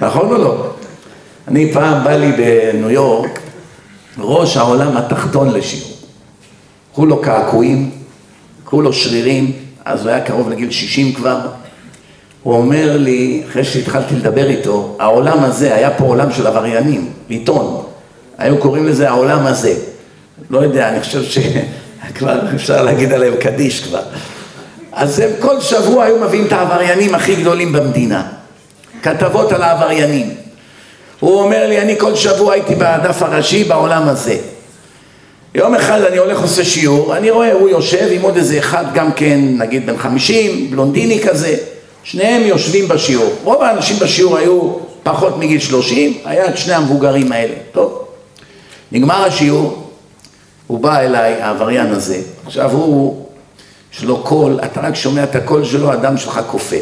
נכון 0.00 0.28
או 0.28 0.38
לא? 0.38 0.66
אני 1.48 1.72
פעם 1.72 2.04
בא 2.04 2.16
לי 2.16 2.32
בניו 2.32 2.90
יורק 2.90 3.40
ראש 4.18 4.56
העולם 4.56 4.96
התחתון 4.96 5.52
לשיעור. 5.52 5.90
כולו 6.92 7.22
קעקועים, 7.22 7.90
כולו 8.64 8.92
שרירים, 8.92 9.52
אז 9.84 10.02
הוא 10.02 10.10
היה 10.10 10.20
קרוב 10.20 10.50
לגיל 10.50 10.70
60 10.70 11.12
כבר. 11.12 11.38
הוא 12.44 12.54
אומר 12.54 12.96
לי, 12.96 13.42
אחרי 13.48 13.64
שהתחלתי 13.64 14.14
לדבר 14.14 14.50
איתו, 14.50 14.96
העולם 14.98 15.44
הזה, 15.44 15.74
היה 15.74 15.90
פה 15.90 16.04
עולם 16.04 16.32
של 16.32 16.46
עבריינים, 16.46 17.10
עיתון. 17.28 17.82
היו 18.38 18.58
קוראים 18.58 18.86
לזה 18.86 19.08
העולם 19.08 19.46
הזה. 19.46 19.74
לא 20.50 20.58
יודע, 20.58 20.88
אני 20.88 21.00
חושב 21.00 21.22
שכבר 21.22 22.40
אפשר 22.54 22.82
להגיד 22.82 23.12
עליהם 23.12 23.34
קדיש 23.40 23.80
כבר. 23.80 24.02
אז 24.92 25.18
הם 25.18 25.30
כל 25.40 25.60
שבוע 25.60 26.04
היו 26.04 26.18
מביאים 26.18 26.46
את 26.46 26.52
העבריינים 26.52 27.14
הכי 27.14 27.36
גדולים 27.36 27.72
במדינה. 27.72 28.22
כתבות 29.02 29.52
על 29.52 29.62
העבריינים. 29.62 30.34
הוא 31.20 31.40
אומר 31.40 31.66
לי, 31.68 31.80
אני 31.80 31.98
כל 31.98 32.14
שבוע 32.14 32.52
הייתי 32.52 32.74
בדף 32.74 33.22
הראשי 33.22 33.64
בעולם 33.64 34.08
הזה. 34.08 34.36
יום 35.54 35.74
אחד 35.74 36.00
אני 36.00 36.16
הולך 36.16 36.42
עושה 36.42 36.64
שיעור, 36.64 37.16
אני 37.16 37.30
רואה, 37.30 37.52
הוא 37.52 37.68
יושב 37.68 38.08
עם 38.10 38.22
עוד 38.22 38.36
איזה 38.36 38.58
אחד 38.58 38.84
גם 38.94 39.12
כן, 39.12 39.40
נגיד 39.58 39.86
בן 39.86 39.96
חמישים, 39.96 40.70
בלונדיני 40.70 41.20
כזה, 41.20 41.56
שניהם 42.04 42.42
יושבים 42.42 42.88
בשיעור. 42.88 43.34
רוב 43.44 43.62
האנשים 43.62 43.98
בשיעור 43.98 44.36
היו 44.36 44.72
פחות 45.02 45.38
מגיל 45.38 45.60
שלושים, 45.60 46.18
היה 46.24 46.48
את 46.48 46.58
שני 46.58 46.74
המבוגרים 46.74 47.32
האלה. 47.32 47.54
טוב, 47.72 48.04
נגמר 48.92 49.24
השיעור, 49.24 49.90
הוא 50.66 50.80
בא 50.80 51.00
אליי, 51.00 51.42
העבריין 51.42 51.92
הזה, 51.92 52.22
עכשיו 52.46 52.70
הוא, 52.70 53.26
יש 53.94 54.04
לו 54.04 54.22
קול, 54.22 54.60
אתה 54.64 54.80
רק 54.80 54.94
שומע 54.94 55.24
את 55.24 55.36
הקול 55.36 55.64
שלו, 55.64 55.92
הדם 55.92 56.16
שלך 56.16 56.40
קופא. 56.50 56.78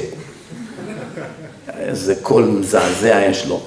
איזה 1.78 2.14
קול 2.22 2.44
מזעזע 2.44 3.22
יש 3.30 3.46
לו. 3.46 3.60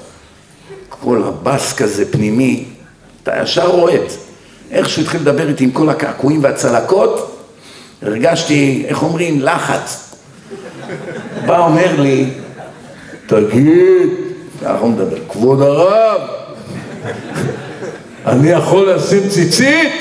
קול 0.89 1.23
הבס 1.23 1.73
כזה 1.73 2.11
פנימי, 2.11 2.65
אתה 3.23 3.33
ישר 3.43 3.67
רועד. 3.67 4.01
איך 4.71 4.89
שהוא 4.89 5.01
התחיל 5.01 5.21
לדבר 5.21 5.49
איתי 5.49 5.63
עם 5.63 5.71
כל 5.71 5.89
הקעקועים 5.89 6.43
והצלקות, 6.43 7.41
הרגשתי, 8.01 8.85
איך 8.87 9.03
אומרים, 9.03 9.41
לחץ. 9.41 10.04
בא 11.45 11.65
אומר 11.65 12.01
לי, 12.01 12.29
תגיד, 13.25 14.09
הוא 14.79 14.89
מדבר, 14.89 15.17
כבוד 15.29 15.61
הרב, 15.61 16.21
אני 18.25 18.49
יכול 18.49 18.91
לשים 18.91 19.29
ציצית? 19.29 19.91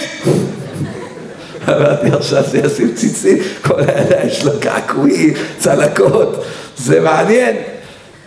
אמרתי 1.68 2.08
עכשיו 2.10 2.44
שישים 2.50 2.94
ציצית, 2.94 3.42
כל 3.62 3.80
הידיים 3.80 4.30
שלו 4.30 4.52
קעקועים, 4.60 5.32
צלקות, 5.58 6.44
זה 6.76 7.00
מעניין. 7.00 7.56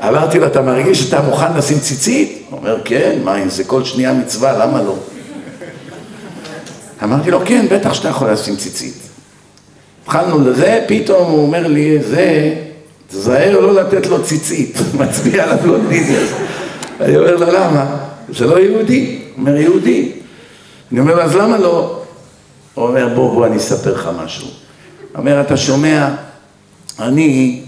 אמרתי 0.08 0.39
לו, 0.39 0.48
אתה 0.48 0.62
מרגיש 0.62 1.04
שאתה 1.04 1.22
מוכן 1.22 1.58
לשים 1.58 1.80
ציצית? 1.80 2.46
הוא 2.50 2.60
אומר, 2.60 2.82
כן, 2.86 3.20
מה 3.24 3.43
אם 3.43 3.50
זה 3.50 3.63
כל 3.63 3.84
שנייה 3.84 4.13
מצווה, 4.13 4.65
למה 4.65 4.82
לא? 4.82 4.96
אמרתי 7.04 7.32
לו, 7.32 7.39
כן, 7.46 7.65
בטח 7.72 7.93
שאתה 7.93 8.08
יכול 8.08 8.32
לשים 8.32 8.56
ציצית. 8.56 9.07
התחלנו 10.08 10.50
לזה, 10.50 10.84
פתאום 10.88 11.32
הוא 11.32 11.41
אומר 11.41 11.67
לי, 11.67 12.04
זה, 12.04 12.56
תזהר 13.08 13.60
לא 13.60 13.74
לתת 13.74 14.08
לו 14.08 14.24
ציצית, 14.24 14.78
מצביע 15.00 15.43
על 15.43 15.50
הבלונדיני 15.50 16.17
הזה. 16.17 16.36
אני 17.02 17.17
אומר 17.17 17.36
לו, 17.36 17.46
למה? 17.52 17.98
זה 18.30 18.46
לא 18.46 18.60
יהודי. 18.60 19.20
הוא 19.36 19.41
אומר, 19.41 19.58
יהודי. 19.58 20.12
אני 20.91 21.00
אומר 21.00 21.22
אז 21.22 21.36
למה 21.36 21.58
לא? 21.58 22.02
הוא 22.74 22.88
אומר, 22.88 23.08
בוא, 23.15 23.34
בוא, 23.34 23.46
אני 23.46 23.58
אספר 23.58 23.93
לך 23.93 24.10
משהו. 24.24 24.48
אומר, 25.17 25.41
אתה 25.41 25.58
שומע, 25.58 26.10
אני 27.00 27.62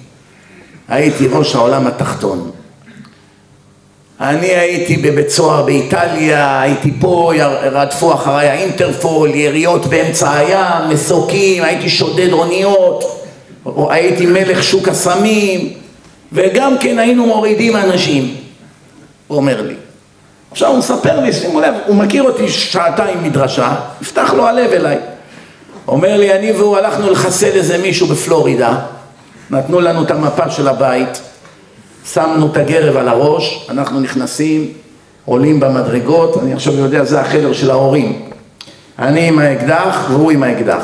הייתי 0.88 1.28
ראש 1.28 1.56
העולם 1.56 1.88
התחתון. 1.88 2.52
אני 4.22 4.48
הייתי 4.48 4.98
בבית 4.98 5.30
סוהר 5.30 5.64
באיטליה, 5.64 6.62
הייתי 6.62 6.92
פה, 7.00 7.32
רדפו 7.72 8.14
אחריי 8.14 8.48
האינטרפול, 8.48 9.36
יריות 9.36 9.86
באמצע 9.86 10.38
הים, 10.38 10.90
מסוקים, 10.90 11.64
הייתי 11.64 11.90
שודד 11.90 12.32
אוניות, 12.32 13.26
הייתי 13.90 14.26
מלך 14.26 14.64
שוק 14.64 14.88
הסמים, 14.88 15.74
וגם 16.32 16.78
כן 16.78 17.00
היינו 17.00 17.26
מורידים 17.26 17.76
אנשים, 17.76 18.36
הוא 19.28 19.38
אומר 19.38 19.62
לי. 19.62 19.76
עכשיו 20.52 20.70
הוא 20.70 20.78
מספר 20.78 21.20
לי, 21.20 21.34
שימו 21.34 21.62
לב, 21.62 21.74
הוא 21.88 21.96
מכיר 21.96 22.24
אותי 22.24 22.50
שעתיים 22.50 23.24
מדרשה, 23.24 23.76
נפתח 24.02 24.34
לו 24.34 24.48
הלב 24.48 24.72
אליי. 24.72 24.98
אומר 25.88 26.18
לי, 26.18 26.34
אני 26.34 26.52
והוא 26.52 26.78
הלכנו 26.78 27.12
לחסל 27.12 27.52
איזה 27.52 27.78
מישהו 27.78 28.08
בפלורידה, 28.08 28.80
נתנו 29.50 29.82
לנו 29.82 30.04
את 30.04 30.12
המפה 30.12 30.50
של 30.50 30.68
הבית, 30.68 31.22
שמנו 32.14 32.48
את 32.52 32.58
הגרב 32.58 32.98
על 32.98 33.08
הראש, 33.08 33.68
אנחנו 33.70 34.00
נכנסים, 34.00 34.74
עולים 35.26 35.60
במדרגות, 35.60 36.38
אני 36.38 36.54
עכשיו 36.54 36.74
יודע, 36.74 37.04
זה 37.04 37.22
החדר 37.22 37.54
של 37.54 37.72
ההורים. 37.72 38.30
אני 39.00 39.28
עם 39.28 39.40
האקדח 39.40 40.08
והוא 40.10 40.32
עם 40.32 40.44
האקדח. 40.44 40.84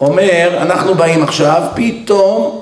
אומר, 0.00 0.58
אנחנו 0.60 0.94
באים 0.94 1.22
עכשיו, 1.22 1.62
פתאום 1.74 2.60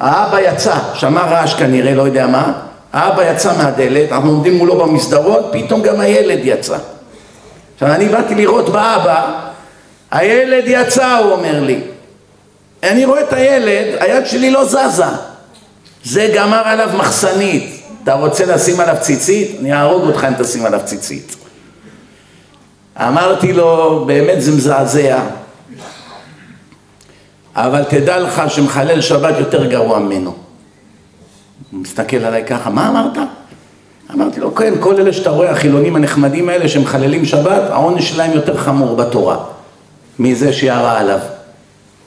האבא 0.00 0.40
יצא, 0.40 0.74
שמע 0.94 1.20
רעש 1.20 1.54
כנראה, 1.54 1.94
לא 1.94 2.02
יודע 2.02 2.26
מה, 2.26 2.52
האבא 2.92 3.32
יצא 3.32 3.56
מהדלת, 3.56 4.12
אנחנו 4.12 4.30
עומדים 4.30 4.58
מולו 4.58 4.78
במסדרון, 4.78 5.42
פתאום 5.52 5.82
גם 5.82 6.00
הילד 6.00 6.40
יצא. 6.44 6.78
עכשיו 7.74 7.94
אני 7.94 8.08
באתי 8.08 8.34
לראות 8.34 8.68
באבא, 8.68 9.32
הילד 10.10 10.64
יצא, 10.66 11.16
הוא 11.16 11.32
אומר 11.32 11.60
לי. 11.60 11.80
אני 12.82 13.04
רואה 13.04 13.20
את 13.20 13.32
הילד, 13.32 13.96
היד 14.00 14.26
שלי 14.26 14.50
לא 14.50 14.64
זזה. 14.64 15.29
זה 16.04 16.32
גמר 16.34 16.62
עליו 16.64 16.90
מחסנית. 16.98 17.82
אתה 18.02 18.14
רוצה 18.14 18.46
לשים 18.46 18.80
עליו 18.80 18.96
ציצית? 19.00 19.56
אני 19.60 19.72
אהרוג 19.72 20.02
אותך 20.02 20.26
אם 20.28 20.42
תשים 20.42 20.66
עליו 20.66 20.80
ציצית. 20.84 21.36
אמרתי 22.96 23.52
לו, 23.52 24.04
באמת 24.06 24.42
זה 24.42 24.52
מזעזע, 24.52 25.22
אבל 27.56 27.84
תדע 27.84 28.18
לך 28.18 28.42
שמחלל 28.48 29.00
שבת 29.00 29.34
יותר 29.38 29.66
גרוע 29.66 29.98
ממנו. 29.98 30.34
הוא 31.70 31.80
מסתכל 31.80 32.16
עליי 32.16 32.44
ככה, 32.44 32.70
מה 32.70 32.88
אמרת? 32.88 33.18
אמרתי 34.14 34.40
לו, 34.40 34.54
כן, 34.54 34.74
כל 34.80 34.96
אלה 34.96 35.12
שאתה 35.12 35.30
רואה, 35.30 35.50
החילונים 35.50 35.96
הנחמדים 35.96 36.48
האלה 36.48 36.68
שמחללים 36.68 37.24
שבת, 37.24 37.70
העונש 37.70 38.08
שלהם 38.08 38.32
יותר 38.32 38.56
חמור 38.56 38.96
בתורה 38.96 39.36
מזה 40.18 40.52
שירה 40.52 40.98
עליו. 40.98 41.20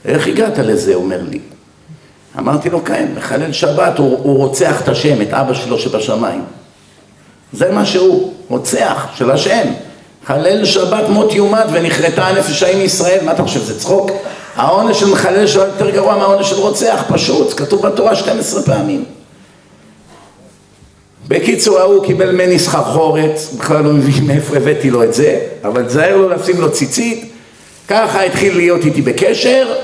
איך 0.04 0.26
הגעת 0.26 0.58
לזה? 0.58 0.94
אומר 0.94 1.22
לי. 1.22 1.38
אמרתי 2.38 2.70
לו, 2.70 2.84
כן, 2.84 3.08
מחלל 3.16 3.52
שבת, 3.52 3.98
הוא, 3.98 4.18
הוא 4.22 4.36
רוצח 4.36 4.80
את 4.80 4.88
השם, 4.88 5.22
את 5.22 5.32
אבא 5.32 5.54
שלו 5.54 5.78
שבשמיים. 5.78 6.44
זה 7.52 7.72
מה 7.72 7.86
שהוא, 7.86 8.32
רוצח 8.48 9.06
של 9.14 9.30
השם. 9.30 9.68
חלל 10.26 10.64
שבת 10.64 11.08
מות 11.08 11.34
יומת 11.34 11.64
ונכרתה 11.72 12.26
הנפש 12.26 12.62
ההיא 12.62 12.76
מישראל, 12.76 13.24
מה 13.24 13.32
אתה 13.32 13.42
חושב, 13.42 13.60
זה 13.60 13.80
צחוק? 13.80 14.10
העונש 14.56 15.00
של 15.00 15.10
מחלל 15.10 15.46
שבת 15.46 15.66
יותר 15.66 15.90
גרוע 15.90 16.16
מהעונש 16.16 16.50
של 16.50 16.56
רוצח, 16.56 17.04
פשוט, 17.08 17.54
כתוב 17.56 17.86
בתורה 17.86 18.16
12 18.16 18.62
פעמים. 18.62 19.04
בקיצור 21.28 21.78
ההוא 21.78 22.04
קיבל 22.04 22.32
ממני 22.32 22.58
סחרחורת, 22.58 23.38
בכלל 23.58 23.84
לא 23.84 23.92
מבין 23.92 24.26
מאיפה 24.26 24.56
הבאתי 24.56 24.90
לו 24.90 25.02
את 25.02 25.14
זה, 25.14 25.40
אבל 25.64 25.82
תזהר 25.82 26.16
לו 26.16 26.28
לשים 26.28 26.60
לו 26.60 26.72
ציצית, 26.72 27.32
ככה 27.88 28.22
התחיל 28.22 28.56
להיות 28.56 28.84
איתי 28.84 29.02
בקשר, 29.02 29.74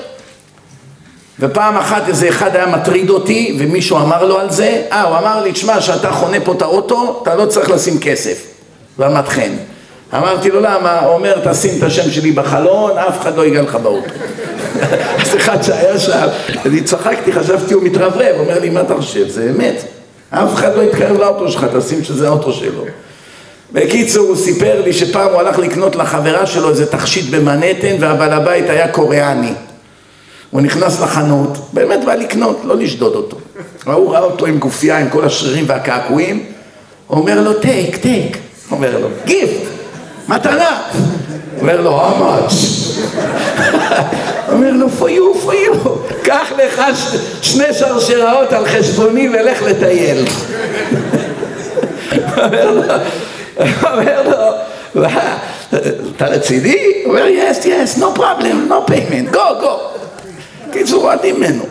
ופעם 1.41 1.76
אחת 1.76 2.09
איזה 2.09 2.28
אחד 2.28 2.57
היה 2.57 2.66
מטריד 2.66 3.11
אותי 3.11 3.57
ומישהו 3.59 3.97
אמר 3.97 4.24
לו 4.24 4.38
על 4.38 4.51
זה, 4.51 4.82
אה 4.93 5.03
הוא 5.03 5.18
אמר 5.18 5.43
לי, 5.43 5.53
תשמע, 5.53 5.80
שאתה 5.80 6.11
חונה 6.11 6.41
פה 6.45 6.53
את 6.53 6.62
האוטו, 6.62 7.20
אתה 7.22 7.34
לא 7.34 7.47
צריך 7.47 7.70
לשים 7.70 7.99
כסף, 8.01 8.47
רמת 9.01 9.28
חן. 9.28 9.53
אמרתי 10.14 10.51
לו 10.51 10.61
למה? 10.61 11.01
הוא 11.01 11.14
אומר 11.14 11.51
תשים 11.51 11.78
את 11.78 11.82
השם 11.82 12.11
שלי 12.11 12.32
בחלון, 12.32 12.99
אף 12.99 13.20
אחד 13.20 13.36
לא 13.36 13.45
ייגע 13.45 13.62
לך 13.62 13.74
באוטו. 13.74 14.11
אז 15.22 15.36
אחד 15.36 15.62
שהיה 15.62 15.99
שם, 15.99 16.26
אני 16.66 16.80
צחקתי, 16.80 17.32
חשבתי 17.32 17.74
הוא 17.74 17.82
מתרברב, 17.82 18.36
אומר 18.38 18.59
לי 18.59 18.70
מה 18.70 18.80
אתה 18.80 18.95
חושב? 18.95 19.28
זה 19.28 19.51
אמת, 19.57 19.84
אף 20.30 20.55
אחד 20.55 20.76
לא 20.76 20.82
יתקרב 20.82 21.16
לאוטו 21.16 21.49
שלך, 21.49 21.66
תשים 21.76 22.05
שזה 22.05 22.28
האוטו 22.28 22.53
שלו. 22.53 22.84
בקיצור 23.72 24.28
הוא 24.28 24.36
סיפר 24.36 24.82
לי 24.84 24.93
שפעם 24.93 25.32
הוא 25.32 25.41
הלך 25.41 25.59
לקנות 25.59 25.97
לחברה 25.97 26.47
שלו 26.47 26.70
איזה 26.70 26.86
תכשיט 26.86 27.30
במנהטן 27.30 27.97
והבעל 28.01 28.32
הבית 28.32 28.70
היה 28.70 28.88
קוריאני. 28.88 29.53
הוא 30.51 30.61
נכנס 30.61 31.01
לחנות, 31.01 31.59
באמת 31.72 32.05
בא 32.05 32.14
לקנות, 32.14 32.61
לא 32.64 32.76
לשדוד 32.76 33.14
אותו. 33.14 33.36
הוא 33.84 34.12
ראה 34.12 34.20
אותו 34.20 34.46
עם 34.46 34.59
גופייה, 34.59 34.98
עם 34.98 35.09
כל 35.11 35.24
השרירים 35.24 35.64
והקעקועים, 35.68 36.44
אומר 37.11 37.40
לו, 37.40 37.55
טייק, 37.55 37.96
טייק. 37.96 38.38
אומר 38.70 38.98
לו, 38.98 39.09
גיפט, 39.24 39.68
מתנה. 40.28 40.82
אומר 41.61 41.80
לו, 41.80 42.01
much? 42.01 42.55
אומר 44.53 44.72
לו, 44.72 44.86
for 45.01 45.09
you. 45.09 45.88
קח 46.22 46.53
לך 46.59 46.82
שני 47.42 47.74
שרשראות 47.74 48.53
על 48.53 48.66
חשבוני 48.66 49.28
ולך 49.28 49.62
לטייל. 49.62 50.24
אומר 52.36 52.70
לו, 52.70 52.82
אומר 53.82 54.22
לו, 54.94 55.07
אתה 56.16 56.26
רציני? 56.26 56.76
אומר, 57.07 57.24
yes, 57.26 57.64
yes, 57.64 58.01
no 58.01 58.18
problem, 58.18 58.68
no 58.68 58.90
payment, 58.90 59.32
go, 59.32 59.61
go. 59.62 59.90
קיצור, 60.72 61.04
אוהדים 61.04 61.36
ממנו. 61.36 61.64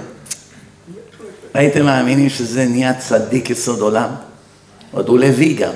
הייתם 1.53 1.85
מאמינים 1.85 2.29
שזה 2.29 2.65
נהיה 2.65 2.93
צדיק 2.93 3.49
יסוד 3.49 3.79
עולם? 3.79 4.09
עוד 4.91 5.07
הוא 5.07 5.19
לוי 5.19 5.53
גם. 5.53 5.73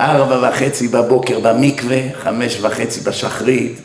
ארבע 0.00 0.48
וחצי 0.48 0.88
בבוקר 0.88 1.40
במקווה, 1.40 1.98
חמש 2.22 2.58
וחצי 2.60 3.00
בשחרית, 3.00 3.80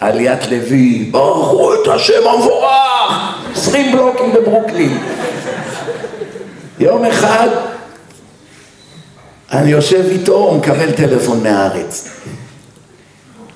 עליית 0.00 0.46
לוי, 0.46 1.08
ברכו 1.10 1.74
את 1.74 1.88
השם 1.94 2.28
המבורך, 2.34 2.72
עשרים 3.52 3.92
בלוקים 3.92 4.32
בברוקלין. 4.32 4.98
יום 6.78 7.04
אחד 7.04 7.48
אני 9.52 9.70
יושב 9.70 10.04
איתו, 10.10 10.34
הוא 10.34 10.58
מקבל 10.58 10.92
טלפון 10.92 11.42
מהארץ. 11.42 12.08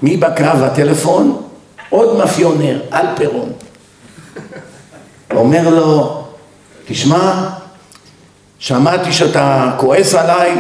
מי 0.03 0.17
בקרב 0.17 0.63
הטלפון? 0.63 1.43
עוד 1.91 2.19
מאפיונר, 2.19 2.81
אלפרון. 2.93 3.53
אומר 5.31 5.69
לו, 5.69 6.25
תשמע, 6.87 7.49
שמעתי 8.59 9.13
שאתה 9.13 9.71
כועס 9.77 10.15
עליי, 10.15 10.53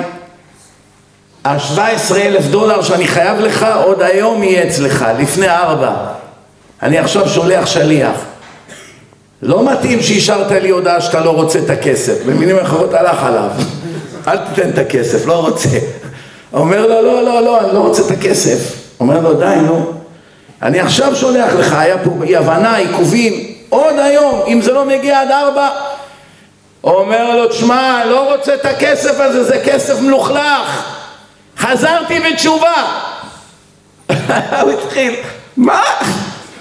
ה-17 1.44 2.16
אלף 2.16 2.46
דולר 2.46 2.82
שאני 2.82 3.06
חייב 3.06 3.40
לך 3.40 3.66
עוד 3.84 4.02
היום 4.02 4.42
יהיה 4.42 4.68
אצלך, 4.68 5.06
לפני 5.18 5.48
ארבע. 5.48 5.94
אני 6.82 6.98
עכשיו 6.98 7.28
שולח 7.28 7.66
שליח. 7.66 8.16
לא 9.42 9.72
מתאים 9.72 10.02
שאישרת 10.02 10.50
לי 10.50 10.68
הודעה 10.68 11.00
שאתה 11.00 11.20
לא 11.20 11.30
רוצה 11.30 11.58
את 11.58 11.70
הכסף. 11.70 12.26
במילים 12.26 12.58
אחרות 12.58 12.94
הלך 12.94 13.22
עליו. 13.22 13.50
אל 14.28 14.38
תיתן 14.38 14.70
את 14.70 14.78
הכסף, 14.78 15.26
לא 15.26 15.46
רוצה. 15.46 15.68
אומר 16.52 16.82
לו, 16.86 17.02
לא, 17.02 17.24
לא, 17.24 17.42
לא, 17.42 17.60
אני 17.60 17.74
לא 17.74 17.78
רוצה 17.78 18.02
את 18.06 18.10
הכסף. 18.10 18.76
אומר 19.00 19.20
לו, 19.20 19.34
די, 19.34 19.56
נו. 19.62 19.92
אני 20.62 20.80
עכשיו 20.80 21.16
שולח 21.16 21.52
לך, 21.52 21.72
היה 21.72 21.98
פה 21.98 22.10
אי 22.22 22.36
הבנה, 22.36 22.76
עיכובים. 22.76 23.53
עוד 23.74 23.98
היום, 23.98 24.42
אם 24.46 24.60
זה 24.62 24.72
לא 24.72 24.84
מגיע 24.84 25.20
עד 25.20 25.30
ארבע, 25.30 25.68
אומר 26.84 27.36
לו, 27.36 27.48
תשמע, 27.48 28.04
לא 28.04 28.32
רוצה 28.32 28.54
את 28.54 28.64
הכסף 28.64 29.20
הזה, 29.20 29.44
זה 29.44 29.62
כסף 29.64 30.00
מלוכלך. 30.00 30.94
חזרתי 31.58 32.20
בתשובה. 32.20 32.74
הוא 34.62 34.70
התחיל, 34.70 35.14
מה? 35.56 35.82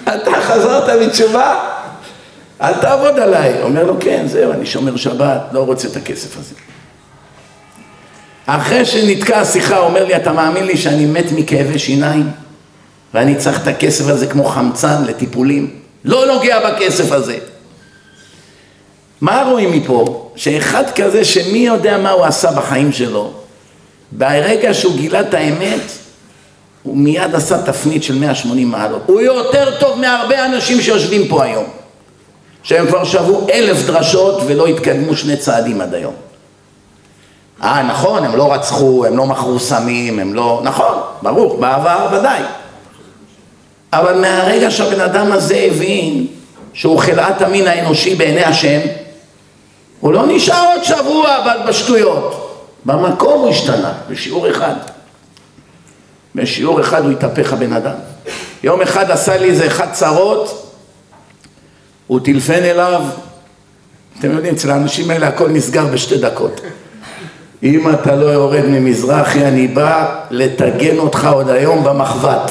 אתה 0.02 0.30
חזרת 0.42 1.00
בתשובה? 1.02 1.60
אל 2.62 2.74
תעבוד 2.74 3.18
עליי. 3.18 3.62
אומר 3.62 3.84
לו, 3.84 3.94
כן, 4.00 4.26
זהו, 4.26 4.52
אני 4.52 4.66
שומר 4.66 4.96
שבת, 4.96 5.40
לא 5.52 5.60
רוצה 5.60 5.88
את 5.88 5.96
הכסף 5.96 6.38
הזה. 6.38 6.54
אחרי 8.46 8.84
שנתקע 8.84 9.40
השיחה, 9.40 9.78
אומר 9.78 10.04
לי, 10.04 10.16
אתה 10.16 10.32
מאמין 10.32 10.66
לי 10.66 10.76
שאני 10.76 11.06
מת 11.06 11.32
מכאבי 11.32 11.78
שיניים? 11.78 12.30
ואני 13.14 13.34
צריך 13.36 13.62
את 13.62 13.66
הכסף 13.66 14.08
הזה 14.08 14.26
כמו 14.26 14.44
חמצן 14.44 15.04
לטיפולים? 15.04 15.83
לא 16.04 16.26
נוגע 16.26 16.70
בכסף 16.70 17.12
הזה. 17.12 17.38
מה 19.20 19.42
רואים 19.50 19.72
מפה? 19.72 20.30
שאחד 20.36 20.84
כזה 20.94 21.24
שמי 21.24 21.58
יודע 21.58 21.98
מה 21.98 22.10
הוא 22.10 22.24
עשה 22.24 22.50
בחיים 22.52 22.92
שלו, 22.92 23.30
ברגע 24.12 24.74
שהוא 24.74 24.96
גילה 24.96 25.20
את 25.20 25.34
האמת, 25.34 25.80
הוא 26.82 26.96
מיד 26.96 27.34
עשה 27.34 27.62
תפנית 27.62 28.02
של 28.02 28.18
180 28.18 28.70
מעלות. 28.70 29.02
הוא 29.06 29.20
יותר 29.20 29.78
טוב 29.80 30.00
מהרבה 30.00 30.46
אנשים 30.46 30.80
שיושבים 30.80 31.28
פה 31.28 31.44
היום, 31.44 31.64
שהם 32.62 32.86
כבר 32.86 33.04
שבו 33.04 33.46
אלף 33.52 33.86
דרשות 33.86 34.42
ולא 34.46 34.66
התקדמו 34.66 35.16
שני 35.16 35.36
צעדים 35.36 35.80
עד 35.80 35.94
היום. 35.94 36.14
אה, 37.62 37.82
נכון, 37.82 38.24
הם 38.24 38.36
לא 38.36 38.52
רצחו, 38.52 39.06
הם 39.06 39.16
לא 39.16 39.26
מכרו 39.26 39.60
סמים, 39.60 40.18
הם 40.18 40.34
לא... 40.34 40.60
נכון, 40.64 40.98
ברור, 41.22 41.56
בעבר 41.60 42.08
ודאי. 42.12 42.42
אבל 43.98 44.20
מהרגע 44.20 44.70
שהבן 44.70 45.00
אדם 45.00 45.32
הזה 45.32 45.56
הבין 45.56 46.26
שהוא 46.72 46.98
חלאת 46.98 47.42
המין 47.42 47.66
האנושי 47.66 48.14
בעיני 48.14 48.44
השם, 48.44 48.80
הוא 50.00 50.12
לא 50.12 50.26
נשאר 50.26 50.64
עוד 50.74 50.84
שבוע 50.84 51.36
בשטויות. 51.68 52.40
במקום 52.84 53.40
הוא 53.40 53.50
השתנה, 53.50 53.92
בשיעור 54.10 54.50
אחד. 54.50 54.74
בשיעור 56.34 56.80
אחד 56.80 57.04
הוא 57.04 57.12
התהפך 57.12 57.52
הבן 57.52 57.72
אדם. 57.72 57.94
יום 58.62 58.82
אחד 58.82 59.10
עשה 59.10 59.36
לי 59.36 59.50
איזה 59.50 59.66
אחד 59.66 59.92
צרות, 59.92 60.72
הוא 62.06 62.20
טילפן 62.20 62.62
אליו, 62.62 63.02
אתם 64.18 64.30
יודעים, 64.30 64.54
אצל 64.54 64.70
האנשים 64.70 65.10
האלה 65.10 65.28
הכל 65.28 65.48
נסגר 65.48 65.86
בשתי 65.86 66.18
דקות. 66.18 66.60
אם 67.62 67.90
אתה 67.90 68.16
לא 68.16 68.26
יורד 68.26 68.64
ממזרחי, 68.66 69.44
אני 69.44 69.68
בא 69.68 70.14
לטגן 70.30 70.98
אותך 70.98 71.28
עוד 71.32 71.50
היום 71.50 71.84
במחבת. 71.84 72.50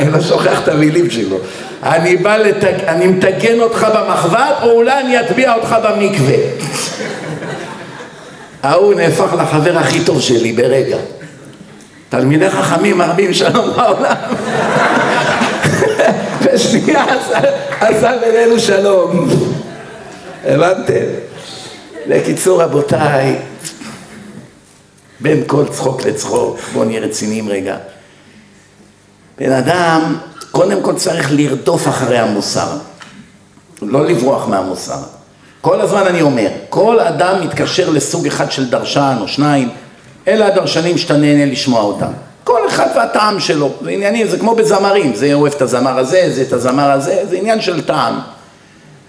אני 0.00 0.12
לא 0.12 0.20
שוכח 0.20 0.62
את 0.62 0.68
המילים 0.68 1.10
שלו. 1.10 1.36
אני 1.82 2.16
בא 2.16 2.36
לתג... 2.36 2.84
אני 2.86 3.06
מטגן 3.06 3.60
אותך 3.60 3.86
במחבת, 3.94 4.56
או 4.62 4.70
אולי 4.70 5.00
אני 5.00 5.20
אטביע 5.20 5.54
אותך 5.54 5.76
במקווה. 5.84 6.36
ההוא 8.62 8.94
נהפך 8.94 9.34
לחבר 9.38 9.78
הכי 9.78 10.04
טוב 10.04 10.20
שלי 10.20 10.52
ברגע. 10.52 10.96
תלמידי 12.08 12.50
חכמים 12.50 12.98
מרבים 12.98 13.34
שלום 13.34 13.70
בעולם. 13.76 14.16
בשנייה 16.44 17.04
עשה 17.80 18.12
בינינו 18.20 18.58
שלום. 18.58 19.28
הבנתם? 20.44 21.04
בקיצור 22.08 22.62
רבותיי, 22.62 23.36
בין 25.20 25.42
כל 25.46 25.64
צחוק 25.68 26.06
לצחוק, 26.06 26.60
בואו 26.72 26.84
נהיה 26.84 27.00
רציניים 27.00 27.48
רגע. 27.48 27.76
בן 29.40 29.52
אדם 29.52 30.16
קודם 30.50 30.82
כל 30.82 30.94
צריך 30.94 31.32
לרדוף 31.32 31.88
אחרי 31.88 32.18
המוסר, 32.18 32.68
לא 33.82 34.06
לברוח 34.06 34.48
מהמוסר. 34.48 34.98
כל 35.60 35.80
הזמן 35.80 36.06
אני 36.06 36.22
אומר, 36.22 36.48
כל 36.68 37.00
אדם 37.00 37.40
מתקשר 37.40 37.90
לסוג 37.90 38.26
אחד 38.26 38.52
של 38.52 38.70
דרשן 38.70 39.16
או 39.20 39.28
שניים, 39.28 39.68
אלה 40.28 40.46
הדרשנים 40.46 40.98
שאתה 40.98 41.16
נהנה 41.16 41.52
לשמוע 41.52 41.82
אותם. 41.82 42.12
כל 42.44 42.68
אחד 42.68 42.86
והטעם 42.96 43.40
שלו, 43.40 43.72
זה 43.82 43.90
עניינים, 43.90 44.28
זה 44.28 44.38
כמו 44.38 44.54
בזמרים, 44.54 45.14
זה 45.14 45.34
אוהב 45.34 45.54
את 45.54 45.62
הזמר 45.62 45.98
הזה, 45.98 46.32
זה 46.34 46.42
את 46.42 46.52
הזמר 46.52 46.90
הזה, 46.90 47.22
זה 47.30 47.36
עניין 47.36 47.60
של 47.60 47.84
טעם. 47.84 48.20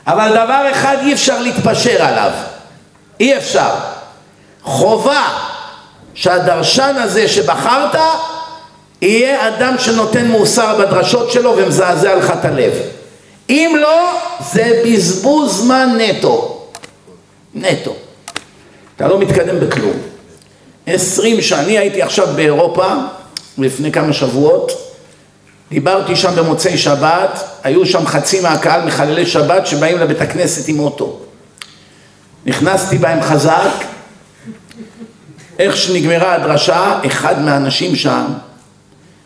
אבל 0.07 0.29
דבר 0.29 0.71
אחד 0.71 0.95
אי 1.01 1.13
אפשר 1.13 1.39
להתפשר 1.39 2.03
עליו, 2.03 2.31
אי 3.19 3.37
אפשר. 3.37 3.69
חובה 4.63 5.23
שהדרשן 6.13 6.95
הזה 6.97 7.27
שבחרת 7.27 7.95
יהיה 9.01 9.47
אדם 9.47 9.75
שנותן 9.79 10.27
מוסר 10.27 10.77
בדרשות 10.79 11.31
שלו 11.31 11.53
ומזעזע 11.57 12.15
לך 12.15 12.33
את 12.39 12.45
הלב. 12.45 12.73
אם 13.49 13.75
לא, 13.81 14.19
זה 14.53 14.81
בזבוז 14.85 15.57
זמן 15.57 15.97
נטו. 15.97 16.67
נטו. 17.55 17.95
אתה 18.95 19.07
לא 19.07 19.19
מתקדם 19.19 19.59
בכלום. 19.59 19.93
עשרים 20.85 21.41
שנה, 21.41 21.67
הייתי 21.67 22.01
עכשיו 22.01 22.27
באירופה, 22.35 22.87
לפני 23.57 23.91
כמה 23.91 24.13
שבועות, 24.13 24.71
דיברתי 25.69 26.15
שם 26.15 26.35
במוצאי 26.35 26.77
שבת, 26.77 27.43
היו 27.63 27.85
שם 27.85 28.05
חצי 28.05 28.41
מהקהל 28.41 28.85
מחללי 28.85 29.25
שבת 29.25 29.67
שבאים 29.67 29.97
לבית 29.97 30.21
הכנסת 30.21 30.67
עם 30.67 30.79
אוטו. 30.79 31.19
נכנסתי 32.45 32.97
בהם 32.97 33.21
חזק, 33.21 33.71
איך 35.59 35.77
שנגמרה 35.77 36.33
הדרשה, 36.33 36.99
אחד 37.05 37.41
מהאנשים 37.41 37.95
שם, 37.95 38.25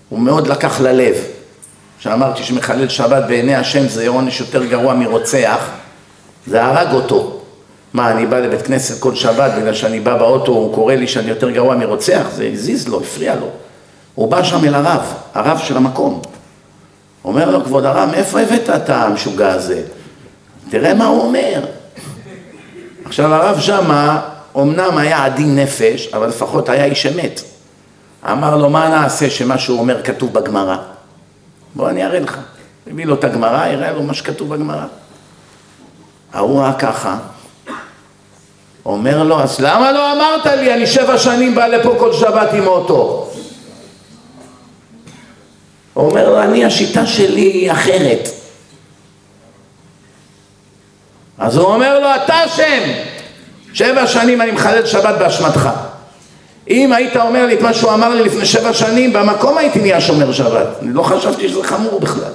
הוא 0.09 0.19
מאוד 0.19 0.47
לקח 0.47 0.81
ללב. 0.81 1.15
שאמרתי 1.99 2.43
שמחלל 2.43 2.89
שבת 2.89 3.23
בעיני 3.27 3.55
השם 3.55 3.87
זה 3.87 4.07
עונש 4.07 4.39
יותר 4.39 4.65
גרוע 4.65 4.93
מרוצח, 4.93 5.69
זה 6.47 6.63
הרג 6.63 6.93
אותו. 6.93 7.39
מה, 7.93 8.11
אני 8.11 8.25
בא 8.25 8.39
לבית 8.39 8.61
כנסת 8.61 8.99
כל 8.99 9.15
שבת 9.15 9.51
בגלל 9.57 9.73
שאני 9.73 9.99
בא 9.99 10.17
באוטו, 10.17 10.51
הוא 10.51 10.75
קורא 10.75 10.93
לי 10.93 11.07
שאני 11.07 11.29
יותר 11.29 11.49
גרוע 11.49 11.75
מרוצח? 11.75 12.27
זה 12.35 12.49
הזיז 12.53 12.87
לו, 12.87 13.01
הפריע 13.01 13.35
לו. 13.35 13.47
הוא 14.15 14.31
בא 14.31 14.43
שם 14.43 14.65
אל 14.65 14.75
הרב, 14.75 15.13
הרב 15.33 15.57
של 15.57 15.77
המקום. 15.77 16.21
אומר 17.25 17.51
לו, 17.51 17.63
כבוד 17.63 17.85
הרב, 17.85 18.09
מאיפה 18.11 18.39
הבאת 18.39 18.69
את 18.69 18.89
המשוגע 18.89 19.51
הזה? 19.51 19.81
תראה 20.69 20.93
מה 20.93 21.05
הוא 21.05 21.21
אומר. 21.21 21.65
עכשיו 23.05 23.33
הרב 23.33 23.59
שמה, 23.59 24.21
אמנם 24.57 24.97
היה 24.97 25.25
עדין 25.25 25.59
נפש, 25.59 26.09
אבל 26.13 26.27
לפחות 26.27 26.69
היה 26.69 26.85
איש 26.85 27.05
אמת. 27.05 27.41
אמר 28.31 28.57
לו, 28.57 28.69
מה 28.69 28.89
נעשה 28.89 29.29
שמה 29.29 29.57
שהוא 29.57 29.79
אומר 29.79 30.03
כתוב 30.03 30.33
בגמרא? 30.33 30.77
בוא 31.75 31.89
אני 31.89 32.05
אראה 32.05 32.19
לך. 32.19 32.37
הביא 32.87 33.05
לו 33.05 33.15
את 33.15 33.23
הגמרא, 33.23 33.67
יראה 33.67 33.91
לו 33.91 34.03
מה 34.03 34.13
שכתוב 34.13 34.55
בגמרא. 34.55 34.85
ההוא 36.33 36.63
היה 36.63 36.73
ככה, 36.73 37.17
אומר 38.85 39.23
לו, 39.23 39.41
אז 39.41 39.59
למה 39.59 39.91
לא 39.91 40.13
אמרת 40.13 40.45
לי, 40.45 40.73
אני 40.73 40.87
שבע 40.87 41.17
שנים 41.17 41.55
בא 41.55 41.67
לפה 41.67 41.95
כל 41.99 42.13
שבת 42.13 42.53
עם 42.53 42.67
אוטו? 42.67 43.31
אומר 45.95 46.29
לו, 46.29 46.41
אני 46.41 46.65
השיטה 46.65 47.05
שלי 47.05 47.41
היא 47.41 47.71
אחרת. 47.71 48.29
אז 51.37 51.57
הוא 51.57 51.65
אומר 51.65 51.99
לו, 51.99 52.07
אתה 52.23 52.45
אשם, 52.45 52.91
שבע 53.73 54.07
שנים 54.07 54.41
אני 54.41 54.51
מחלל 54.51 54.85
שבת 54.85 55.15
באשמתך. 55.19 55.69
אם 56.69 56.93
היית 56.93 57.15
אומר 57.15 57.45
לי 57.45 57.53
את 57.53 57.61
מה 57.61 57.73
שהוא 57.73 57.93
אמר 57.93 58.09
לי 58.09 58.23
לפני 58.23 58.45
שבע 58.45 58.73
שנים, 58.73 59.13
במקום 59.13 59.57
הייתי 59.57 59.79
נהיה 59.79 60.01
שומר 60.01 60.31
שבת. 60.31 60.67
אני 60.81 60.93
לא 60.93 61.03
חשבתי 61.03 61.49
שזה 61.49 61.63
חמור 61.63 61.99
בכלל. 61.99 62.31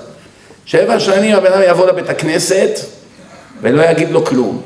שבע 0.65 1.01
שנים 1.01 1.37
הבן 1.37 1.53
אדם 1.53 1.63
יבוא 1.69 1.87
לבית 1.87 2.09
הכנסת 2.09 2.81
ולא 3.61 3.83
יגיד 3.83 4.11
לו 4.11 4.25
כלום. 4.25 4.61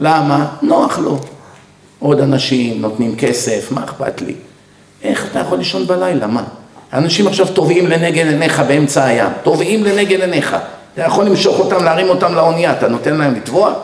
למה? 0.00 0.46
נוח 0.62 0.98
לו. 0.98 1.18
עוד 1.98 2.20
אנשים 2.20 2.80
נותנים 2.80 3.16
כסף, 3.16 3.72
מה 3.72 3.84
אכפת 3.84 4.20
לי? 4.20 4.34
איך 5.02 5.26
אתה 5.30 5.38
יכול 5.38 5.58
לישון 5.58 5.86
בלילה? 5.86 6.26
מה? 6.26 6.42
אנשים 6.92 7.26
עכשיו 7.26 7.46
טובעים 7.46 7.86
לנגד 7.86 8.26
עיניך 8.26 8.60
באמצע 8.60 9.04
הים, 9.04 9.30
טובעים 9.42 9.84
לנגד 9.84 10.20
עיניך. 10.20 10.56
אתה 10.94 11.02
יכול 11.02 11.24
למשוך 11.24 11.58
אותם, 11.58 11.84
להרים 11.84 12.08
אותם 12.08 12.34
לאונייה, 12.34 12.72
אתה 12.72 12.88
נותן 12.88 13.16
להם 13.16 13.34
לטבוע? 13.34 13.74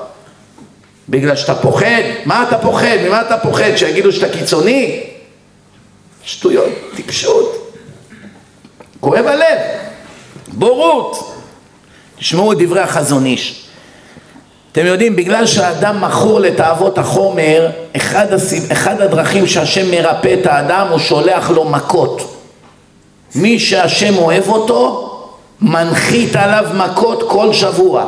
בגלל 1.09 1.37
שאתה 1.37 1.55
פוחד? 1.55 2.03
מה 2.25 2.45
אתה 2.49 2.59
פוחד? 2.59 2.97
ממה 3.07 3.21
אתה 3.21 3.37
פוחד? 3.37 3.77
שיגידו 3.77 4.13
שאתה 4.13 4.39
קיצוני? 4.39 5.01
שטויות, 6.25 6.69
טיפשות. 6.97 7.73
כואב 9.01 9.27
הלב, 9.27 9.59
בורות. 10.49 11.35
תשמעו 12.19 12.53
את 12.53 12.59
דברי 12.59 12.81
החזון 12.81 13.27
איש. 13.27 13.65
אתם 14.73 14.87
יודעים, 14.87 15.17
בגלל 15.17 15.47
שהאדם 15.47 16.01
מכור 16.01 16.41
לתאוות 16.41 16.99
החומר, 16.99 17.71
אחד, 17.97 18.33
הסיב... 18.33 18.73
אחד 18.73 19.01
הדרכים 19.01 19.47
שהשם 19.47 19.91
מרפא 19.91 20.37
את 20.41 20.47
האדם 20.47 20.87
הוא 20.91 20.99
שולח 20.99 21.51
לו 21.51 21.65
מכות. 21.65 22.41
מי 23.35 23.59
שהשם 23.59 24.17
אוהב 24.17 24.49
אותו, 24.49 25.11
מנחית 25.61 26.37
עליו 26.37 26.65
מכות 26.75 27.31
כל 27.31 27.53
שבוע. 27.53 28.05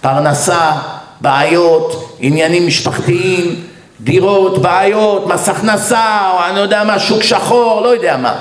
פרנסה, 0.00 0.72
בעיות, 1.20 2.16
עניינים 2.20 2.66
משפחתיים, 2.66 3.64
דירות, 4.00 4.62
בעיות, 4.62 5.26
מס 5.26 5.48
הכנסה, 5.48 6.30
או 6.30 6.44
אני 6.44 6.60
יודע 6.60 6.84
מה, 6.84 6.98
שוק 6.98 7.22
שחור, 7.22 7.80
לא 7.80 7.88
יודע 7.88 8.16
מה. 8.16 8.34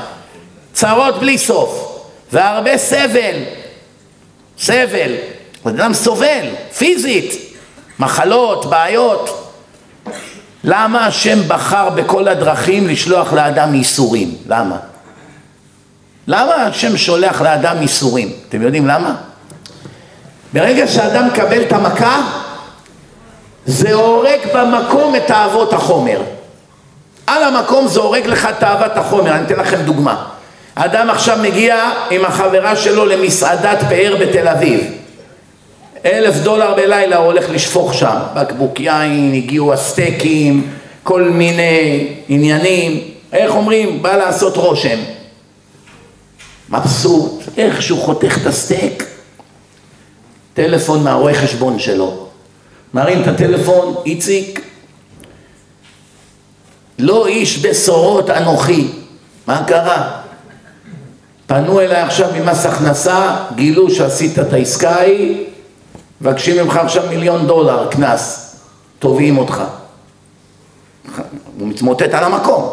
צרות 0.73 1.19
בלי 1.19 1.37
סוף, 1.37 2.01
והרבה 2.31 2.77
סבל. 2.77 3.35
סבל. 4.59 5.11
אדם 5.67 5.93
סובל, 5.93 6.45
פיזית. 6.77 7.55
מחלות, 7.99 8.65
בעיות. 8.65 9.51
למה 10.63 11.05
השם 11.05 11.39
בחר 11.47 11.89
בכל 11.89 12.27
הדרכים 12.27 12.87
לשלוח 12.87 13.33
לאדם 13.33 13.75
ייסורים? 13.75 14.35
למה? 14.47 14.77
למה 16.27 16.53
השם 16.53 16.97
שולח 16.97 17.41
לאדם 17.41 17.81
ייסורים? 17.81 18.31
אתם 18.49 18.61
יודעים 18.61 18.87
למה? 18.87 19.15
ברגע 20.53 20.87
שאדם 20.87 21.27
מקבל 21.27 21.61
את 21.61 21.71
המכה, 21.71 22.21
זה 23.65 23.93
הורג 23.93 24.39
במקום 24.53 25.15
את 25.15 25.27
תאוות 25.27 25.73
החומר. 25.73 26.21
על 27.27 27.43
המקום 27.43 27.87
זה 27.87 27.99
הורג 27.99 28.27
לך 28.27 28.47
תאוות 28.59 28.97
החומר, 28.97 29.31
אני 29.35 29.45
אתן 29.45 29.55
לכם 29.55 29.81
דוגמה. 29.81 30.25
אדם 30.75 31.09
עכשיו 31.09 31.37
מגיע 31.41 31.91
עם 32.11 32.25
החברה 32.25 32.75
שלו 32.75 33.05
למסעדת 33.05 33.79
פאר 33.89 34.15
בתל 34.19 34.47
אביב. 34.47 34.81
אלף 36.05 36.35
דולר 36.35 36.73
בלילה 36.73 37.17
הוא 37.17 37.25
הולך 37.25 37.45
לשפוך 37.49 37.93
שם, 37.93 38.17
בקבוק 38.35 38.79
יין, 38.79 39.33
הגיעו 39.33 39.73
הסטייקים, 39.73 40.71
כל 41.03 41.23
מיני 41.23 42.07
עניינים, 42.27 43.01
איך 43.33 43.55
אומרים? 43.55 44.01
בא 44.01 44.15
לעשות 44.15 44.57
רושם. 44.57 44.99
מבסוט, 46.69 47.43
איך 47.57 47.81
שהוא 47.81 47.99
חותך 47.99 48.37
את 48.41 48.45
הסטייק, 48.45 49.05
טלפון 50.53 51.03
מהרואה 51.03 51.33
חשבון 51.33 51.79
שלו. 51.79 52.24
מרים 52.95 53.21
את 53.21 53.27
הטלפון, 53.27 53.95
איציק, 54.05 54.61
לא 56.99 57.27
איש 57.27 57.57
בשורות 57.57 58.29
אנוכי. 58.29 58.87
מה 59.47 59.63
קרה? 59.67 60.21
פנו 61.47 61.81
אליי 61.81 62.01
עכשיו 62.01 62.29
ממס 62.37 62.65
הכנסה, 62.65 63.35
גילו 63.55 63.91
שעשית 63.91 64.39
את 64.39 64.53
העסקה 64.53 64.89
ההיא, 64.89 65.43
מבקשים 66.21 66.63
ממך 66.63 66.77
עכשיו 66.77 67.03
מיליון 67.09 67.47
דולר 67.47 67.87
קנס, 67.91 68.55
תובעים 68.99 69.37
אותך. 69.37 69.63
הוא 71.59 71.67
מתמוטט 71.67 72.13
על 72.13 72.23
המקום. 72.23 72.69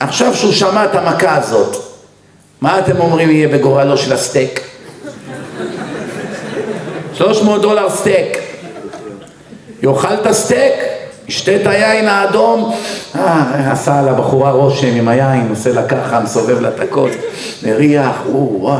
עכשיו 0.00 0.34
שהוא 0.34 0.52
שמע 0.52 0.84
את 0.84 0.94
המכה 0.94 1.36
הזאת, 1.36 1.76
מה 2.60 2.78
אתם 2.78 3.00
אומרים 3.00 3.30
יהיה 3.30 3.48
בגורלו 3.48 3.96
של 3.96 4.12
הסטייק? 4.12 4.60
300 7.14 7.62
דולר 7.62 7.90
סטייק. 7.90 8.41
יאכל 9.82 10.14
את 10.14 10.26
הסטייק, 10.26 10.74
ישתה 11.28 11.56
את 11.56 11.66
היין 11.66 12.08
האדום, 12.08 12.72
אה, 13.16 13.72
עשה 13.72 13.98
על 13.98 14.08
הבחורה 14.08 14.50
רושם 14.50 14.96
עם 14.96 15.08
היין, 15.08 15.46
עושה 15.50 15.72
לה 15.72 15.82
ככה, 15.82 16.20
מסובב 16.20 16.60
לה 16.60 16.68
את 16.68 16.80
הכוס, 16.80 17.12
מריח, 17.62 18.16
או. 18.32 18.76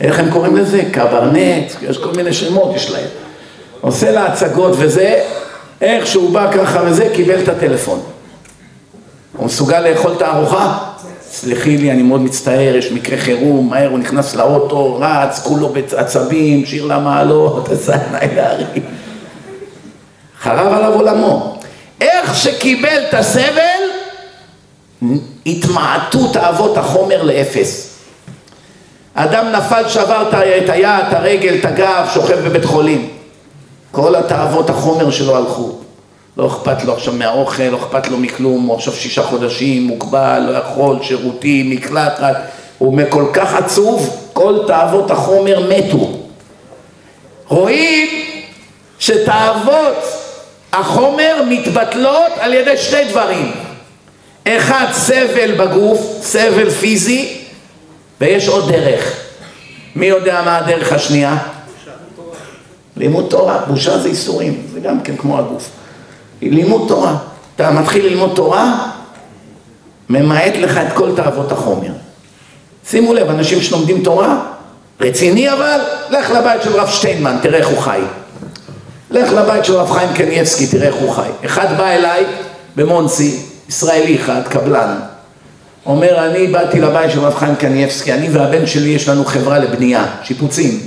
איך 0.00 0.18
הם 0.18 0.30
קוראים 0.30 0.56
לזה? 0.56 0.82
קברנט, 0.92 1.72
יש 1.82 1.98
כל 1.98 2.12
מיני 2.16 2.32
שמות 2.32 2.76
יש 2.76 2.90
להם. 2.90 3.06
עושה 3.80 4.10
לה 4.10 4.26
הצגות 4.26 4.72
וזה, 4.78 5.22
איך 5.80 6.06
שהוא 6.06 6.30
בא 6.30 6.52
ככה 6.52 6.80
וזה, 6.86 7.08
קיבל 7.14 7.42
את 7.42 7.48
הטלפון. 7.48 8.00
הוא 9.36 9.46
מסוגל 9.46 9.80
לאכול 9.80 10.12
את 10.12 10.22
הארוחה? 10.22 10.78
סלחי 11.30 11.76
לי, 11.76 11.90
אני 11.90 12.02
מאוד 12.02 12.20
מצטער, 12.20 12.76
יש 12.76 12.92
מקרה 12.92 13.18
חירום, 13.18 13.70
מהר 13.70 13.90
הוא 13.90 13.98
נכנס 13.98 14.34
לאוטו, 14.34 14.98
רץ, 15.00 15.40
כולו 15.44 15.68
בעצבים, 15.68 16.66
שיר 16.66 16.86
למעלות, 16.86 17.68
עשה 17.68 17.96
עיניי 18.04 18.36
להרים. 18.36 18.82
חרב 20.44 20.72
עליו 20.72 20.92
עולמו. 20.92 21.58
איך 22.00 22.36
שקיבל 22.36 23.02
את 23.08 23.14
הסבל, 23.14 23.82
התמעטו 25.46 26.28
תאוות 26.32 26.76
החומר 26.76 27.22
לאפס. 27.22 27.98
אדם 29.14 29.52
נפל, 29.52 29.88
שבר 29.88 30.28
את 30.30 30.34
היד, 30.34 30.70
את 31.08 31.12
הרגל, 31.12 31.54
את 31.54 31.64
הגב, 31.64 32.08
שוכב 32.14 32.48
בבית 32.48 32.64
חולים. 32.64 33.08
כל 33.90 34.14
התאוות 34.14 34.70
החומר 34.70 35.10
שלו 35.10 35.36
הלכו. 35.36 35.72
לא 36.36 36.46
אכפת 36.46 36.84
לו 36.84 36.92
עכשיו 36.92 37.14
מהאוכל, 37.14 37.62
לא 37.62 37.76
אכפת 37.76 38.08
לו 38.08 38.16
מכלום, 38.16 38.66
הוא 38.66 38.76
עכשיו 38.76 38.92
שישה 38.92 39.22
חודשים, 39.22 39.82
מוגבל, 39.82 40.46
לא 40.48 40.58
יכול, 40.58 40.96
שירותים, 41.02 41.70
מקלט, 41.70 42.12
רק... 42.18 42.36
הוא 42.78 43.00
כל 43.08 43.26
כך 43.32 43.54
עצוב, 43.54 44.16
כל 44.32 44.58
תאוות 44.66 45.10
החומר 45.10 45.66
מתו. 45.68 46.10
רואים 47.48 48.08
שתאוות 48.98 50.13
החומר 50.74 51.42
מתבטלות 51.48 52.32
על 52.38 52.54
ידי 52.54 52.76
שני 52.76 53.04
דברים. 53.04 53.52
אחד, 54.48 54.86
סבל 54.92 55.54
בגוף, 55.56 56.18
סבל 56.22 56.70
פיזי, 56.70 57.38
ויש 58.20 58.48
עוד 58.48 58.72
דרך. 58.72 59.20
מי 59.96 60.06
יודע 60.06 60.42
מה 60.44 60.56
הדרך 60.56 60.92
השנייה? 60.92 61.36
לימוד 62.96 63.26
תורה. 63.30 63.58
בושה 63.68 63.98
זה 63.98 64.08
איסורים, 64.08 64.62
זה 64.72 64.80
גם 64.80 65.00
כן 65.00 65.16
כמו 65.16 65.38
הגוף. 65.38 65.70
לימוד 66.42 66.88
תורה. 66.88 67.16
אתה 67.56 67.70
מתחיל 67.70 68.06
ללמוד 68.06 68.32
תורה, 68.34 68.88
ממעט 70.08 70.56
לך 70.56 70.78
את 70.78 70.92
כל 70.92 71.16
תאוות 71.16 71.52
החומר. 71.52 71.92
שימו 72.90 73.14
לב, 73.14 73.30
אנשים 73.30 73.60
שלומדים 73.60 74.04
תורה, 74.04 74.40
רציני 75.00 75.52
אבל, 75.52 75.80
לך 76.10 76.30
לבית 76.30 76.62
של 76.62 76.72
רב 76.76 76.88
שטיינמן, 76.88 77.36
תראה 77.42 77.58
איך 77.58 77.68
הוא 77.68 77.78
חי. 77.78 78.00
לך 79.14 79.32
לבית 79.32 79.64
של 79.64 79.74
רב 79.76 79.90
חיים 79.90 80.08
קניאבסקי, 80.14 80.66
תראה 80.66 80.86
איך 80.86 80.94
הוא 80.94 81.10
חי. 81.10 81.28
אחד 81.44 81.78
בא 81.78 81.90
אליי 81.90 82.24
במונסי, 82.76 83.40
ישראלי 83.68 84.16
אחד, 84.16 84.40
קבלן. 84.48 84.96
אומר, 85.86 86.26
אני 86.26 86.46
באתי 86.46 86.80
לבית 86.80 87.10
של 87.10 87.20
רב 87.20 87.34
חיים 87.34 87.56
קניאבסקי, 87.56 88.12
אני 88.12 88.28
והבן 88.28 88.66
שלי 88.66 88.90
יש 88.90 89.08
לנו 89.08 89.24
חברה 89.24 89.58
לבנייה, 89.58 90.06
שיפוצים. 90.22 90.80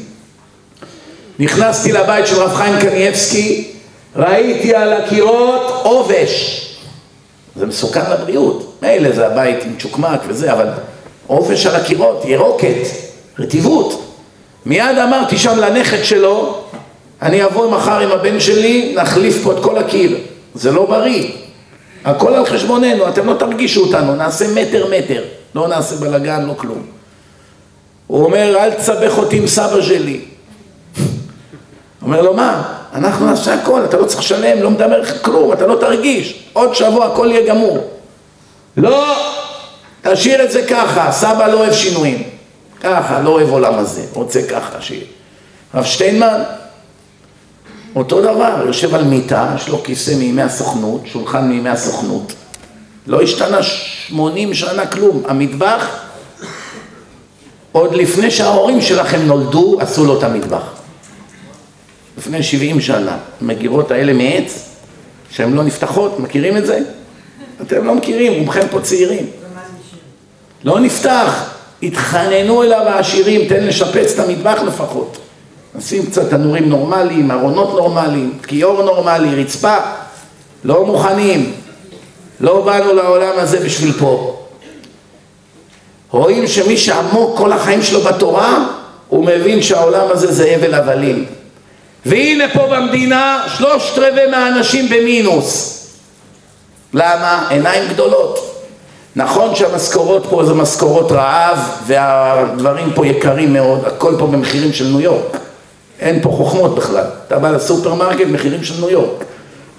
נכנסתי 1.39 1.91
לבית 1.91 2.27
של 2.27 2.35
רב 2.35 2.55
חיים 2.55 2.79
קניאבסקי, 2.79 3.71
ראיתי 4.15 4.75
על 4.75 4.93
הקירות 4.93 5.81
עובש. 5.83 6.63
זה 7.55 7.65
מסוכן 7.65 8.11
לבריאות. 8.11 8.77
מילא 8.81 9.11
זה 9.11 9.27
הבית 9.27 9.63
עם 9.63 9.75
צ'וקמק 9.79 10.19
וזה, 10.27 10.53
אבל 10.53 10.67
עובש 11.27 11.65
על 11.65 11.75
הקירות, 11.75 12.23
ירוקת, 12.25 12.77
רטיבות. 13.39 14.03
מיד 14.65 14.97
אמרתי 15.03 15.37
שם 15.37 15.57
לנכד 15.59 16.03
שלו, 16.03 16.61
אני 17.21 17.45
אבוא 17.45 17.71
מחר 17.71 17.99
עם 17.99 18.11
הבן 18.11 18.39
שלי, 18.39 18.95
נחליף 18.95 19.43
פה 19.43 19.51
את 19.51 19.63
כל 19.63 19.77
הקיר. 19.77 20.17
זה 20.55 20.71
לא 20.71 20.85
בריא. 20.85 21.31
הכל 22.05 22.33
על 22.33 22.45
חשבוננו, 22.45 23.09
אתם 23.09 23.27
לא 23.27 23.33
תרגישו 23.33 23.81
אותנו, 23.81 24.15
נעשה 24.15 24.47
מטר 24.47 24.87
מטר. 24.97 25.23
לא 25.55 25.67
נעשה 25.67 25.95
בלאגן, 25.95 26.45
לא 26.45 26.53
כלום. 26.53 26.81
הוא 28.07 28.25
אומר, 28.25 28.55
אל 28.59 28.71
תסבך 28.71 29.17
אותי 29.17 29.37
עם 29.37 29.47
סבא 29.47 29.81
שלי. 29.81 30.19
אומר 32.01 32.21
לו, 32.21 32.33
מה? 32.33 32.73
אנחנו 32.93 33.25
נעשה 33.25 33.53
הכל, 33.53 33.85
אתה 33.85 33.97
לא 33.97 34.05
צריך 34.05 34.19
לשלם, 34.19 34.61
לא 34.63 34.69
מדבר 34.69 35.01
לך 35.01 35.25
כלום, 35.25 35.53
אתה 35.53 35.67
לא 35.67 35.75
תרגיש. 35.75 36.43
עוד 36.53 36.75
שבוע 36.75 37.05
הכל 37.05 37.27
יהיה 37.31 37.47
גמור. 37.47 37.89
לא, 38.77 39.15
תשאיר 40.01 40.43
את 40.43 40.51
זה 40.51 40.65
ככה, 40.69 41.11
סבא 41.11 41.47
לא 41.47 41.59
אוהב 41.59 41.73
שינויים. 41.73 42.23
ככה, 42.83 43.21
לא 43.21 43.29
אוהב 43.29 43.49
עולם 43.49 43.73
הזה, 43.73 44.01
רוצה 44.13 44.41
ככה 44.49 44.81
שיהיה. 44.81 45.03
הרב 45.73 45.85
שטיינמן, 45.85 46.41
אותו 47.95 48.21
דבר, 48.21 48.63
יושב 48.65 48.95
על 48.95 49.03
מיטה, 49.03 49.53
יש 49.55 49.69
לו 49.69 49.83
כיסא 49.83 50.11
מימי 50.11 50.41
הסוכנות, 50.41 51.01
שולחן 51.05 51.47
מימי 51.47 51.69
הסוכנות. 51.69 52.33
לא 53.07 53.21
השתנה 53.21 53.63
שמונים 53.63 54.53
שנה 54.53 54.85
כלום. 54.85 55.23
המטבח, 55.27 56.03
עוד 57.71 57.95
לפני 57.95 58.31
שההורים 58.31 58.81
שלכם 58.81 59.21
נולדו, 59.21 59.77
עשו 59.79 60.05
לו 60.05 60.17
את 60.17 60.23
המטבח. 60.23 60.63
לפני 62.17 62.43
שבעים 62.43 62.81
שנה. 62.81 63.17
המגירות 63.41 63.91
האלה 63.91 64.13
מעץ, 64.13 64.69
שהן 65.31 65.53
לא 65.53 65.63
נפתחות, 65.63 66.19
מכירים 66.19 66.57
את 66.57 66.65
זה? 66.65 66.79
אתם 67.61 67.85
לא 67.85 67.95
מכירים, 67.95 68.39
רובכם 68.39 68.67
פה 68.71 68.81
צעירים. 68.81 69.25
לא 70.63 70.79
נפתח, 70.79 71.53
התחננו 71.83 72.63
אליו 72.63 72.81
העשירים, 72.87 73.47
תן 73.49 73.63
לשפץ 73.63 74.13
את 74.13 74.19
המטבח 74.19 74.61
לפחות. 74.67 75.17
נשים 75.75 76.05
קצת 76.05 76.29
תנורים 76.29 76.69
נורמליים, 76.69 77.31
ארונות 77.31 77.69
נורמליים, 77.73 78.37
כיור 78.47 78.83
נורמלי, 78.83 79.43
רצפה, 79.43 79.75
לא 80.63 80.85
מוכנים. 80.85 81.53
לא 82.39 82.61
באנו 82.61 82.93
לעולם 82.93 83.33
הזה 83.35 83.59
בשביל 83.59 83.93
פה. 83.99 84.39
רואים 86.11 86.47
שמי 86.47 86.77
שעמוק 86.77 87.37
כל 87.37 87.51
החיים 87.51 87.83
שלו 87.83 88.01
בתורה, 88.01 88.65
הוא 89.07 89.25
מבין 89.25 89.61
שהעולם 89.61 90.07
הזה 90.09 90.33
זה 90.33 90.55
הבל 90.55 90.73
הבלים. 90.73 91.25
והנה 92.05 92.43
פה 92.53 92.67
במדינה 92.67 93.43
שלושת 93.57 93.97
רבעי 93.97 94.31
מהאנשים 94.31 94.89
במינוס. 94.89 95.73
למה? 96.93 97.47
עיניים 97.49 97.89
גדולות. 97.89 98.63
נכון 99.15 99.55
שהמשכורות 99.55 100.25
פה 100.29 100.45
זה 100.45 100.53
משכורות 100.53 101.11
רעב 101.11 101.59
והדברים 101.87 102.93
פה 102.95 103.07
יקרים 103.07 103.53
מאוד, 103.53 103.85
הכל 103.85 104.15
פה 104.19 104.27
במחירים 104.27 104.73
של 104.73 104.85
ניו 104.85 105.01
יורק. 105.01 105.37
אין 105.99 106.21
פה 106.21 106.29
חוכמות 106.29 106.75
בכלל. 106.75 107.05
אתה 107.27 107.39
בא 107.39 107.51
לסופרמרקט, 107.51 108.27
מחירים 108.27 108.63
של 108.63 108.79
ניו 108.79 108.89
יורק. 108.89 109.23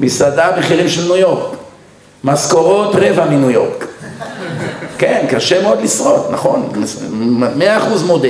מסעדה, 0.01 0.51
מחירים 0.59 0.89
של 0.89 1.03
ניו 1.03 1.17
יורק. 1.17 1.57
משכורות 2.25 2.95
רבע 2.95 3.25
מניו 3.25 3.51
יורק. 3.51 3.87
כן, 4.99 5.27
קשה 5.31 5.63
מאוד 5.63 5.83
לשרוד, 5.83 6.27
נכון, 6.31 6.69
מאה 7.57 7.77
אחוז 7.77 8.03
מודה. 8.03 8.29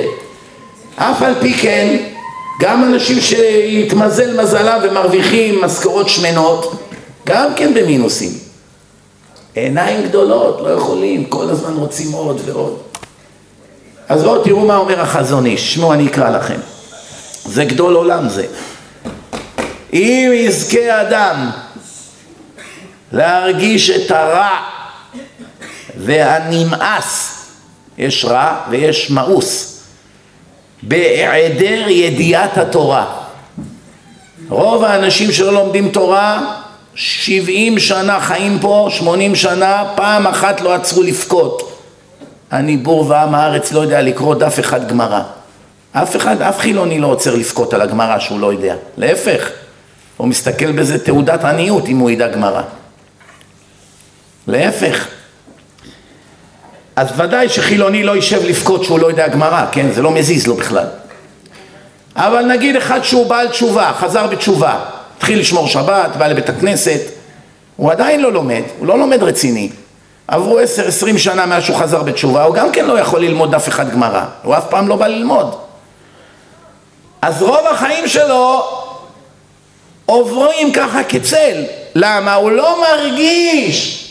אף 0.96 1.22
על 1.22 1.34
פי 1.40 1.54
כן, 1.54 1.96
גם 2.60 2.84
אנשים 2.84 3.20
שהתמזל 3.20 4.42
מזלם 4.42 4.80
ומרוויחים 4.82 5.64
משכורות 5.64 6.08
שמנות, 6.08 6.74
גם 7.26 7.52
כן 7.56 7.74
במינוסים. 7.74 8.30
עיניים 9.54 10.08
גדולות, 10.08 10.60
לא 10.60 10.68
יכולים, 10.68 11.24
כל 11.24 11.50
הזמן 11.50 11.72
רוצים 11.76 12.12
עוד 12.12 12.40
ועוד. 12.44 12.76
אז 14.08 14.22
בואו 14.22 14.44
תראו 14.44 14.66
מה 14.66 14.76
אומר 14.76 15.00
החזון 15.00 15.46
איש, 15.46 15.74
שמעו 15.74 15.92
אני 15.92 16.06
אקרא 16.06 16.30
לכם. 16.30 16.58
זה 17.48 17.64
גדול 17.64 17.94
עולם 17.94 18.28
זה. 18.28 18.46
אם 19.92 20.30
יזכה 20.34 21.02
אדם 21.02 21.50
להרגיש 23.12 23.90
את 23.90 24.10
הרע 24.10 24.56
והנמאס, 25.96 27.34
יש 27.98 28.24
רע 28.24 28.56
ויש 28.70 29.10
מאוס, 29.10 29.80
בהיעדר 30.82 31.88
ידיעת 31.88 32.58
התורה. 32.58 33.06
רוב 34.48 34.84
האנשים 34.84 35.32
שלא 35.32 35.52
לומדים 35.52 35.88
תורה, 35.88 36.54
שבעים 36.94 37.78
שנה 37.78 38.20
חיים 38.20 38.58
פה, 38.60 38.88
שמונים 38.90 39.36
שנה, 39.36 39.84
פעם 39.94 40.26
אחת 40.26 40.60
לא 40.60 40.74
עצרו 40.74 41.02
לבכות. 41.02 41.82
אני 42.52 42.76
בור 42.76 43.08
ועם 43.08 43.34
הארץ 43.34 43.72
לא 43.72 43.80
יודע 43.80 44.02
לקרוא 44.02 44.34
דף 44.34 44.60
אחד 44.60 44.88
גמרא. 44.88 45.37
אף 45.92 46.16
אחד, 46.16 46.42
אף 46.42 46.58
חילוני 46.58 46.98
לא 46.98 47.06
עוצר 47.06 47.34
לבכות 47.34 47.74
על 47.74 47.80
הגמרא 47.82 48.18
שהוא 48.18 48.40
לא 48.40 48.52
יודע. 48.52 48.74
להפך, 48.96 49.50
הוא 50.16 50.28
מסתכל 50.28 50.72
בזה 50.72 51.04
תעודת 51.04 51.44
עניות 51.44 51.88
אם 51.88 51.98
הוא 51.98 52.10
ידע 52.10 52.28
גמרא. 52.28 52.62
להפך. 54.46 55.06
אז 56.96 57.08
ודאי 57.16 57.48
שחילוני 57.48 58.02
לא 58.02 58.16
יישב 58.16 58.44
לבכות 58.44 58.84
שהוא 58.84 58.98
לא 58.98 59.06
יודע 59.06 59.28
גמרא, 59.28 59.66
כן? 59.72 59.92
זה 59.92 60.02
לא 60.02 60.10
מזיז 60.10 60.46
לו 60.46 60.54
בכלל. 60.54 60.86
אבל 62.16 62.44
נגיד 62.44 62.76
אחד 62.76 63.02
שהוא 63.02 63.26
בעל 63.26 63.48
תשובה, 63.48 63.92
חזר 63.98 64.26
בתשובה, 64.26 64.78
התחיל 65.16 65.40
לשמור 65.40 65.66
שבת, 65.68 66.16
בא 66.16 66.26
לבית 66.26 66.48
הכנסת, 66.48 67.00
הוא 67.76 67.92
עדיין 67.92 68.20
לא 68.20 68.32
לומד, 68.32 68.62
הוא 68.78 68.86
לא 68.86 68.98
לומד 68.98 69.22
רציני. 69.22 69.70
עברו 70.28 70.58
עשר, 70.58 70.86
עשרים 70.88 71.18
שנה 71.18 71.46
מאז 71.46 71.62
שהוא 71.62 71.76
חזר 71.76 72.02
בתשובה, 72.02 72.44
הוא 72.44 72.54
גם 72.54 72.72
כן 72.72 72.84
לא 72.84 72.98
יכול 72.98 73.20
ללמוד 73.20 73.50
דף 73.54 73.68
אחד 73.68 73.90
גמרא, 73.90 74.24
הוא 74.42 74.56
אף 74.56 74.64
פעם 74.70 74.88
לא 74.88 74.96
בא 74.96 75.06
ללמוד. 75.06 75.67
אז 77.22 77.42
רוב 77.42 77.66
החיים 77.70 78.08
שלו 78.08 78.64
עוברים 80.06 80.72
ככה 80.72 81.04
כצל. 81.04 81.64
למה? 81.94 82.34
הוא 82.34 82.50
לא 82.50 82.82
מרגיש 82.82 84.04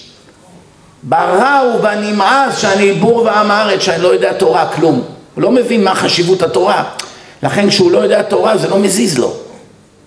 ברע 1.04 1.62
ובנמאס 1.76 2.58
שאני 2.58 2.94
בור 2.94 3.18
ועם 3.18 3.52
הארץ, 3.52 3.82
שאני 3.82 4.04
לא 4.04 4.08
יודע 4.08 4.34
תורה 4.34 4.70
כלום. 4.76 5.04
הוא 5.36 5.42
לא 5.44 5.52
מבין 5.52 5.84
מה 5.84 5.96
חשיבות 5.96 6.42
התורה. 6.42 6.84
לכן 7.44 7.70
כשהוא 7.70 7.92
לא 7.92 7.98
יודע 7.98 8.22
תורה 8.22 8.58
זה 8.58 8.68
לא 8.68 8.78
מזיז 8.80 9.18
לו. 9.18 9.34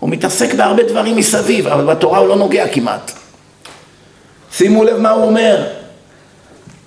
הוא 0.01 0.11
מתעסק 0.11 0.55
בהרבה 0.55 0.83
דברים 0.83 1.17
מסביב, 1.17 1.67
אבל 1.69 1.85
בתורה 1.85 2.19
הוא 2.19 2.29
לא 2.29 2.37
נוגע 2.37 2.69
כמעט. 2.69 3.11
שימו 4.53 4.85
לב 4.85 4.97
מה 4.97 5.11
הוא 5.11 5.25
אומר. 5.25 5.67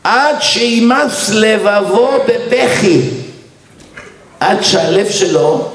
עד 0.03 0.35
שימס 0.41 1.29
לבבו 1.29 2.11
בבכי, 2.27 3.01
עד 4.39 4.61
שהלב 4.61 5.09
שלו 5.09 5.72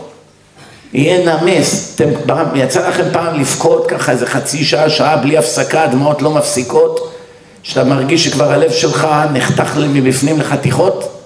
יהיה 0.93 1.37
נמס. 1.37 1.95
אתם, 1.95 2.09
יצא 2.55 2.89
לכם 2.89 3.05
פעם 3.13 3.41
לבכות 3.41 3.87
ככה 3.87 4.13
איזה 4.13 4.27
חצי 4.27 4.65
שעה, 4.65 4.91
שעה 4.91 5.17
בלי 5.17 5.39
הפסקה, 5.39 5.83
הדמעות 5.83 6.23
לא 6.23 6.31
מפסיקות, 6.31 7.13
שאתה 7.63 7.85
מרגיש 7.85 8.25
שכבר 8.25 8.53
הלב 8.53 8.73
שלך 8.73 9.09
נחתך 9.33 9.77
מבפנים 9.77 10.41
לחתיכות, 10.41 11.23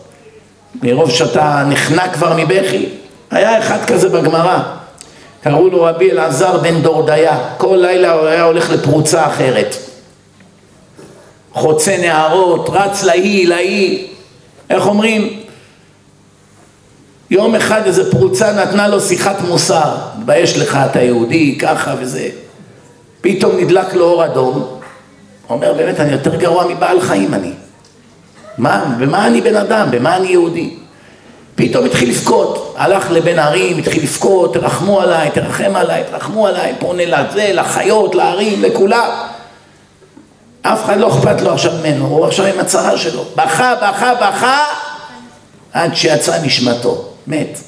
מרוב 0.83 1.11
שאתה 1.11 1.65
נחנק 1.69 2.13
כבר 2.15 2.37
מבכי. 2.37 2.89
היה 3.31 3.59
אחד 3.59 3.85
כזה 3.85 4.09
בגמרא, 4.09 4.59
קראו 5.43 5.69
לו 5.69 5.83
רבי 5.83 6.11
אלעזר 6.11 6.59
בן 6.59 6.83
דורדיה, 6.83 7.39
כל 7.57 7.79
לילה 7.81 8.13
הוא 8.13 8.27
היה 8.27 8.43
הולך 8.43 8.71
לפרוצה 8.71 9.27
אחרת. 9.27 9.77
חוצה 11.53 11.97
נהרות, 11.97 12.71
רץ 12.73 13.03
להיא, 13.03 13.49
להיא, 13.49 14.07
איך 14.71 14.87
אומרים? 14.87 15.42
יום 17.33 17.55
אחד 17.55 17.87
איזה 17.87 18.11
פרוצה 18.11 18.53
נתנה 18.53 18.89
לו 18.89 19.01
שיחת 19.01 19.41
מוסר, 19.41 19.95
מתבייש 20.19 20.59
לך 20.59 20.79
אתה 20.91 21.01
יהודי, 21.03 21.59
ככה 21.59 21.95
וזה. 21.99 22.29
פתאום 23.21 23.57
נדלק 23.57 23.95
לו 23.95 24.05
אור 24.05 24.25
אדום, 24.25 24.79
אומר 25.51 25.73
באמת 25.73 26.01
אני 26.01 26.13
יותר 26.13 26.37
גרוע 26.37 26.65
מבעל 26.67 27.01
חיים 27.01 27.35
אני. 27.35 27.53
מה, 28.59 28.85
במה 28.99 29.27
אני 29.27 29.41
בן 29.41 29.57
אדם, 29.57 29.87
במה 29.91 30.17
אני 30.17 30.29
יהודי? 30.29 30.75
פתאום 31.55 31.85
התחיל 31.85 32.11
לבכות, 32.11 32.75
הלך 32.79 33.11
לבן 33.11 33.39
ערים, 33.39 33.79
התחיל 33.79 34.03
לבכות, 34.03 34.55
תרחמו 34.55 35.01
עליי, 35.01 35.31
תרחם 35.31 35.73
עליי, 35.77 36.05
תרחמו 36.11 36.47
עליי, 36.47 36.75
פונה 36.79 37.07
לזה, 37.07 37.51
לחיות, 37.53 38.15
לערים, 38.15 38.63
לכולם. 38.63 39.11
אף 40.63 40.85
אחד 40.85 40.99
לא 40.99 41.09
אכפת 41.09 41.41
לו 41.41 41.53
עכשיו 41.53 41.73
ממנו, 41.81 42.07
הוא 42.07 42.27
עכשיו 42.27 42.47
עם 42.47 42.61
הצרה 42.61 42.97
שלו. 42.97 43.25
בכה, 43.37 43.75
בכה, 43.75 44.15
בכה, 44.15 44.65
עד 45.73 45.95
שיצאה 45.95 46.43
נשמתו, 46.43 47.12
מת. 47.27 47.59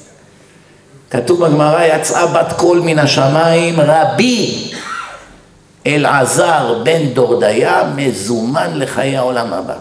כתוב 1.09 1.45
בגמרא, 1.45 1.83
יצאה 1.83 2.27
בת 2.27 2.53
קול 2.53 2.79
מן 2.79 2.99
השמיים, 2.99 3.79
רבי 3.79 4.71
אלעזר 5.87 6.79
בן 6.83 7.05
דורדיה 7.05 7.83
מזומן 7.95 8.71
לחיי 8.73 9.17
העולם 9.17 9.53
הבא. 9.53 9.75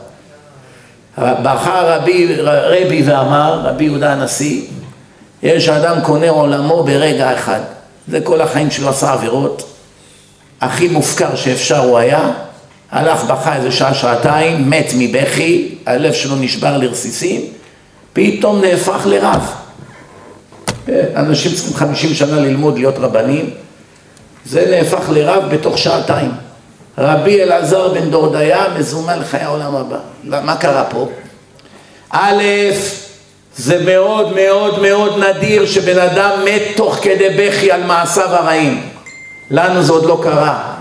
בכה 1.19 1.81
רבי, 1.83 2.37
רבי 2.43 3.03
ואמר, 3.07 3.61
רבי 3.65 3.85
יהודה 3.85 4.13
הנשיא, 4.13 4.63
יש 5.43 5.69
אדם 5.69 6.01
קונה 6.03 6.31
עולמו 6.31 6.83
ברגע 6.83 7.35
אחד. 7.35 7.61
זה 8.09 8.21
כל 8.21 8.41
החיים 8.41 8.71
שלו 8.71 8.89
עשה 8.89 9.13
עבירות. 9.13 9.71
הכי 10.61 10.89
מופקר 10.89 11.37
שאפשר 11.37 11.79
הוא 11.79 11.99
היה, 11.99 12.31
הלך 12.91 13.25
בכה 13.25 13.57
איזה 13.57 13.73
שעה, 13.73 13.95
שעתיים, 13.95 14.71
מת 14.71 14.93
מבכי, 14.99 15.75
הלב 15.87 16.13
שלו 16.13 16.37
נשבר 16.37 16.77
לרסיסים, 16.77 17.41
פתאום 18.13 18.61
נהפך 18.61 19.07
לרב. 19.07 19.64
אנשים 21.17 21.53
צריכים 21.53 21.77
חמישים 21.77 22.15
שנה 22.15 22.41
ללמוד 22.41 22.75
להיות 22.79 22.95
רבנים, 22.99 23.51
זה 24.47 24.67
נהפך 24.71 25.11
לרב 25.11 25.45
בתוך 25.55 25.79
שעתיים. 25.79 26.31
רבי 26.99 27.43
אלעזר 27.43 27.89
בן 27.89 28.11
דורדיה 28.11 28.65
מזומן 28.79 29.19
לחיי 29.19 29.41
העולם 29.41 29.77
הבא. 29.77 29.99
מה 30.25 30.57
קרה 30.57 30.85
פה? 30.85 31.09
א', 32.11 32.43
זה 33.57 33.85
מאוד 33.85 34.35
מאוד 34.35 34.83
מאוד 34.83 35.25
נדיר 35.25 35.67
שבן 35.67 35.99
אדם 35.99 36.45
מת 36.45 36.63
תוך 36.77 36.99
כדי 37.03 37.29
בכי 37.39 37.73
על 37.73 37.83
מעשיו 37.83 38.29
הרעים. 38.29 38.89
לנו 39.51 39.83
זה 39.83 39.93
עוד 39.93 40.05
לא 40.05 40.21
קרה. 40.23 40.75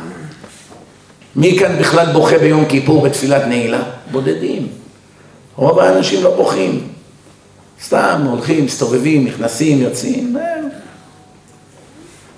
מי 1.36 1.58
כאן 1.60 1.78
בכלל 1.80 2.06
בוכה 2.06 2.38
ביום 2.38 2.66
כיפור 2.66 3.01
בתפילת 3.01 3.41
נעילה? 3.47 3.82
בודדים. 4.12 4.68
רוב 5.56 5.80
האנשים 5.80 6.24
לא 6.24 6.36
בוכים. 6.36 6.93
סתם 7.86 8.22
הולכים, 8.30 8.66
מסתובבים, 8.66 9.26
נכנסים, 9.26 9.82
יוצאים, 9.82 10.38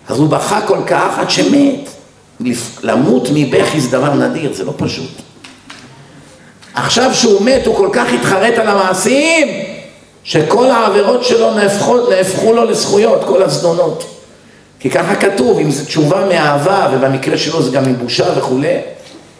אז 0.08 0.20
הוא 0.20 0.30
בכה 0.30 0.62
כל 0.68 0.80
כך 0.88 1.20
עד 1.20 1.30
שמת. 1.30 1.90
למות 2.84 3.28
מבכי 3.34 3.82
זה 3.82 3.98
דבר 3.98 4.14
נדיר, 4.14 4.54
זה 4.54 4.64
לא 4.64 4.74
פשוט. 4.78 5.12
עכשיו 6.74 7.14
שהוא 7.14 7.42
מת 7.42 7.66
הוא 7.66 7.76
כל 7.76 7.90
כך 7.94 8.14
התחרט 8.14 8.54
על 8.58 8.68
המעשים 8.68 9.48
שכל 10.24 10.66
העבירות 10.66 11.24
שלו 11.24 11.54
נהפכו, 11.54 12.10
נהפכו 12.10 12.54
לו 12.54 12.66
לזכויות, 12.66 13.24
כל 13.28 13.44
הזדונות. 13.44 14.06
כי 14.80 14.90
ככה 14.90 15.16
כתוב, 15.16 15.60
אם 15.60 15.72
זו 15.72 15.86
תשובה 15.86 16.26
מאהבה, 16.30 16.88
ובמקרה 16.94 17.38
שלו 17.38 17.62
זה 17.62 17.72
גם 17.72 17.84
מבושה 17.84 18.26
וכולי, 18.38 18.78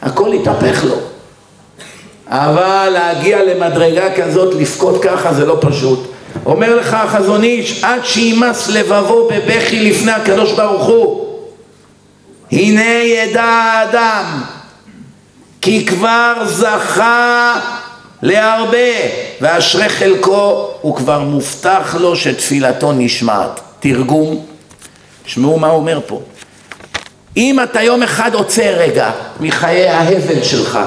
הכל 0.02 0.32
יתהפך 0.34 0.84
לו. 0.84 0.96
אבל 2.38 2.90
להגיע 2.90 3.44
למדרגה 3.44 4.16
כזאת, 4.16 4.56
לבכות 4.56 5.04
ככה, 5.04 5.34
זה 5.34 5.46
לא 5.46 5.58
פשוט. 5.62 6.12
אומר 6.46 6.76
לך 6.76 6.94
החזון 6.94 7.44
איש, 7.44 7.84
עד 7.84 8.06
שימס 8.06 8.70
לבבו 8.70 9.30
בבכי 9.30 9.80
לפני 9.80 10.12
הקדוש 10.12 10.52
ברוך 10.52 10.86
הוא, 10.86 11.26
הנה 12.52 13.04
ידע 13.04 13.44
האדם, 13.44 14.42
כי 15.62 15.86
כבר 15.86 16.34
זכה 16.46 17.60
להרבה, 18.22 18.78
ואשרי 19.42 19.90
חלקו, 19.90 20.70
הוא 20.82 20.96
כבר 20.96 21.20
מובטח 21.20 21.96
לו 22.00 22.16
שתפילתו 22.16 22.92
נשמעת. 22.92 23.60
תרגום, 23.80 24.46
תשמעו 25.26 25.60
מה 25.60 25.68
הוא 25.68 25.76
אומר 25.76 26.00
פה. 26.08 26.22
אם 27.38 27.60
אתה 27.64 27.82
יום 27.82 28.04
אחד 28.04 28.34
עוצר 28.34 28.76
רגע 28.78 29.12
מחיי 29.40 29.90
ההבל 29.90 30.44
שלך, 30.44 30.80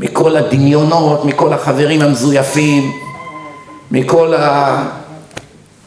מכל 0.00 0.36
הדמיונות, 0.36 1.24
מכל 1.24 1.52
החברים 1.52 2.02
המזויפים, 2.02 2.92
מכל 3.90 4.34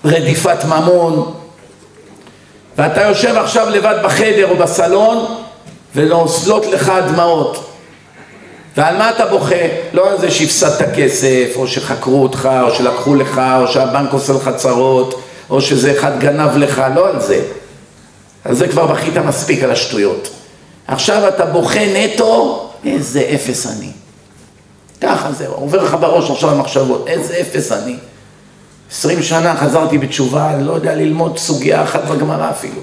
הרדיפת 0.03 0.65
ממון, 0.65 1.33
ואתה 2.77 3.01
יושב 3.01 3.35
עכשיו 3.37 3.69
לבד 3.69 3.95
בחדר 4.03 4.49
או 4.49 4.55
בסלון 4.55 5.25
ונוסלות 5.95 6.65
לך 6.65 6.91
דמעות. 7.07 7.63
ועל 8.77 8.97
מה 8.97 9.09
אתה 9.09 9.25
בוכה? 9.25 9.55
לא 9.93 10.09
על 10.09 10.17
זה 10.17 10.31
שהפסדת 10.31 10.95
כסף, 10.95 11.53
או 11.55 11.67
שחקרו 11.67 12.23
אותך, 12.23 12.49
או 12.61 12.75
שלקחו 12.75 13.15
לך, 13.15 13.41
או 13.61 13.67
שהבנק 13.67 14.13
עושה 14.13 14.33
לך 14.33 14.49
צרות, 14.55 15.21
או 15.49 15.61
שזה 15.61 15.91
אחד 15.91 16.19
גנב 16.19 16.57
לך, 16.57 16.81
לא 16.95 17.09
על 17.09 17.21
זה. 17.21 17.41
על 18.45 18.55
זה 18.55 18.67
כבר 18.67 18.85
בכית 18.85 19.17
מספיק 19.17 19.63
על 19.63 19.71
השטויות. 19.71 20.29
עכשיו 20.87 21.27
אתה 21.27 21.45
בוכה 21.45 21.79
נטו, 21.93 22.66
איזה 22.95 23.29
אפס 23.35 23.67
אני. 23.67 23.91
ככה 25.01 25.31
זהו, 25.31 25.53
עובר 25.53 25.83
לך 25.83 25.97
בראש 25.99 26.31
עכשיו 26.31 26.51
המחשבות, 26.51 27.07
איזה 27.07 27.37
אפס 27.41 27.71
אני. 27.71 27.95
עשרים 28.91 29.23
שנה 29.23 29.55
חזרתי 29.55 29.97
בתשובה, 29.97 30.49
אני 30.53 30.63
לא 30.63 30.73
יודע 30.73 30.95
ללמוד 30.95 31.37
סוגיה 31.37 31.83
אחת 31.83 32.03
בגמרא 32.03 32.49
אפילו. 32.49 32.81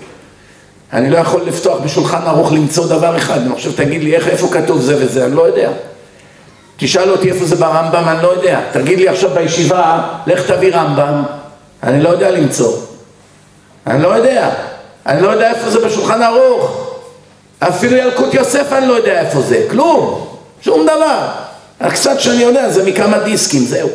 אני 0.92 1.10
לא 1.10 1.18
יכול 1.18 1.42
לפתוח 1.46 1.80
בשולחן 1.80 2.22
ערוך 2.22 2.52
למצוא 2.52 2.86
דבר 2.86 3.16
אחד, 3.16 3.38
אני 3.40 3.54
חושב, 3.54 3.72
תגיד 3.76 4.04
לי, 4.04 4.16
איך, 4.16 4.28
איפה 4.28 4.48
כתוב 4.52 4.80
זה 4.80 4.96
וזה, 4.98 5.24
אני 5.24 5.34
לא 5.34 5.42
יודע. 5.42 5.70
תשאל 6.76 7.10
אותי 7.10 7.30
איפה 7.32 7.44
זה 7.44 7.56
ברמב"ם, 7.56 8.08
אני 8.08 8.22
לא 8.22 8.28
יודע. 8.28 8.60
תגיד 8.72 8.98
לי 8.98 9.08
עכשיו 9.08 9.30
בישיבה, 9.30 10.08
לך 10.26 10.50
תביא 10.50 10.76
רמב"ם, 10.76 11.22
אני 11.82 12.02
לא 12.02 12.08
יודע 12.08 12.30
למצוא. 12.30 12.76
אני 13.86 14.02
לא 14.02 14.08
יודע. 14.08 14.50
אני 15.06 15.22
לא 15.22 15.28
יודע 15.28 15.50
איפה 15.50 15.70
זה 15.70 15.86
בשולחן 15.86 16.22
ערוך. 16.22 16.93
אפילו 17.60 17.96
ילקוט 17.96 18.34
יוסף 18.34 18.72
אני 18.72 18.86
לא 18.86 18.92
יודע 18.92 19.20
איפה 19.20 19.40
זה, 19.40 19.66
כלום, 19.70 20.26
שום 20.62 20.82
דבר. 20.82 21.28
הקצת 21.80 22.20
שאני 22.20 22.42
יודע 22.42 22.70
זה 22.70 22.84
מכמה 22.84 23.18
דיסקים, 23.18 23.64
זהו. 23.64 23.88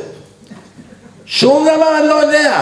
שום 1.26 1.68
דבר 1.68 1.98
אני 2.00 2.08
לא 2.08 2.14
יודע. 2.14 2.62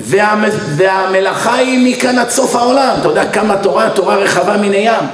וה, 0.00 0.44
והמלאכה 0.76 1.54
היא 1.54 1.96
מכאן 1.96 2.18
עד 2.18 2.30
סוף 2.30 2.56
העולם. 2.56 2.96
אתה 3.00 3.08
יודע 3.08 3.30
כמה 3.32 3.56
תורה, 3.56 3.90
תורה 3.90 4.16
רחבה 4.16 4.56
מן 4.56 4.72
הים. 4.72 5.04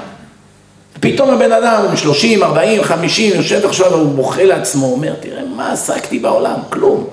פתאום 1.01 1.31
הבן 1.31 1.53
אדם, 1.53 1.97
30, 1.97 2.43
40, 2.43 2.85
50, 2.85 3.33
יושב 3.35 3.67
עכשיו 3.67 3.91
והוא 3.93 4.15
בוכה 4.15 4.45
לעצמו, 4.45 4.87
אומר, 4.87 5.15
תראה, 5.21 5.43
מה 5.57 5.73
עסקתי 5.73 6.19
בעולם? 6.19 6.57
כלום. 6.71 7.07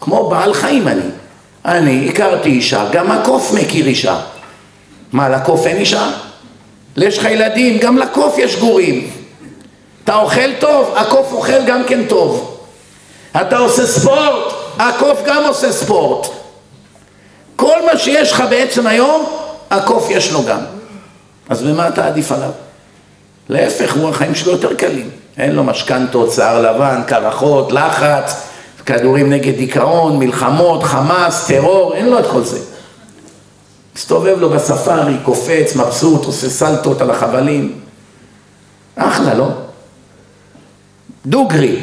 כמו 0.00 0.28
בעל 0.28 0.54
חיים 0.54 0.88
אני. 0.88 1.00
אני 1.64 2.08
הכרתי 2.08 2.48
אישה, 2.48 2.84
גם 2.92 3.10
הקוף 3.10 3.52
מכיר 3.52 3.86
אישה. 3.86 4.20
מה, 5.12 5.28
לקוף 5.28 5.66
אין 5.66 5.76
אישה? 5.76 6.10
יש 7.02 7.18
לך 7.18 7.24
ילדים, 7.24 7.78
גם 7.78 7.98
לקוף 7.98 8.38
יש 8.38 8.56
גורים. 8.56 9.10
אתה 10.04 10.16
אוכל 10.16 10.52
טוב, 10.58 10.94
הקוף 10.96 11.32
אוכל 11.32 11.64
גם 11.66 11.84
כן 11.84 12.04
טוב. 12.08 12.58
אתה 13.40 13.58
עושה 13.58 13.86
ספורט, 13.86 14.52
הקוף 14.78 15.22
גם 15.26 15.42
עושה 15.48 15.72
ספורט. 15.72 16.26
כל 17.56 17.86
מה 17.86 17.98
שיש 17.98 18.32
לך 18.32 18.44
בעצם 18.50 18.86
היום, 18.86 19.24
הקוף 19.70 20.06
יש 20.10 20.32
לו 20.32 20.44
גם. 20.44 20.60
אז 21.48 21.62
במה 21.62 21.88
אתה 21.88 22.06
עדיף 22.06 22.32
עליו? 22.32 22.50
להפך, 23.48 23.96
הוא 23.96 24.08
החיים 24.08 24.34
שלו 24.34 24.52
יותר 24.52 24.74
קלים. 24.74 25.10
אין 25.38 25.54
לו 25.54 25.64
משכנתות, 25.64 26.32
שיער 26.32 26.62
לבן, 26.62 27.02
קרחות, 27.06 27.72
לחץ, 27.72 28.42
כדורים 28.86 29.30
נגד 29.30 29.56
דיכאון, 29.56 30.18
מלחמות, 30.18 30.82
חמאס, 30.82 31.46
טרור, 31.46 31.94
אין 31.94 32.08
לו 32.08 32.18
את 32.18 32.26
כל 32.26 32.42
זה. 32.42 32.58
מסתובב 33.98 34.40
לו 34.40 34.50
בספארי, 34.50 35.16
קופץ, 35.24 35.76
מבסוט, 35.76 36.24
עושה 36.24 36.50
סלטות 36.50 37.00
על 37.00 37.10
החבלים. 37.10 37.80
אחלה, 38.96 39.34
לא? 39.34 39.48
דוגרי, 41.26 41.76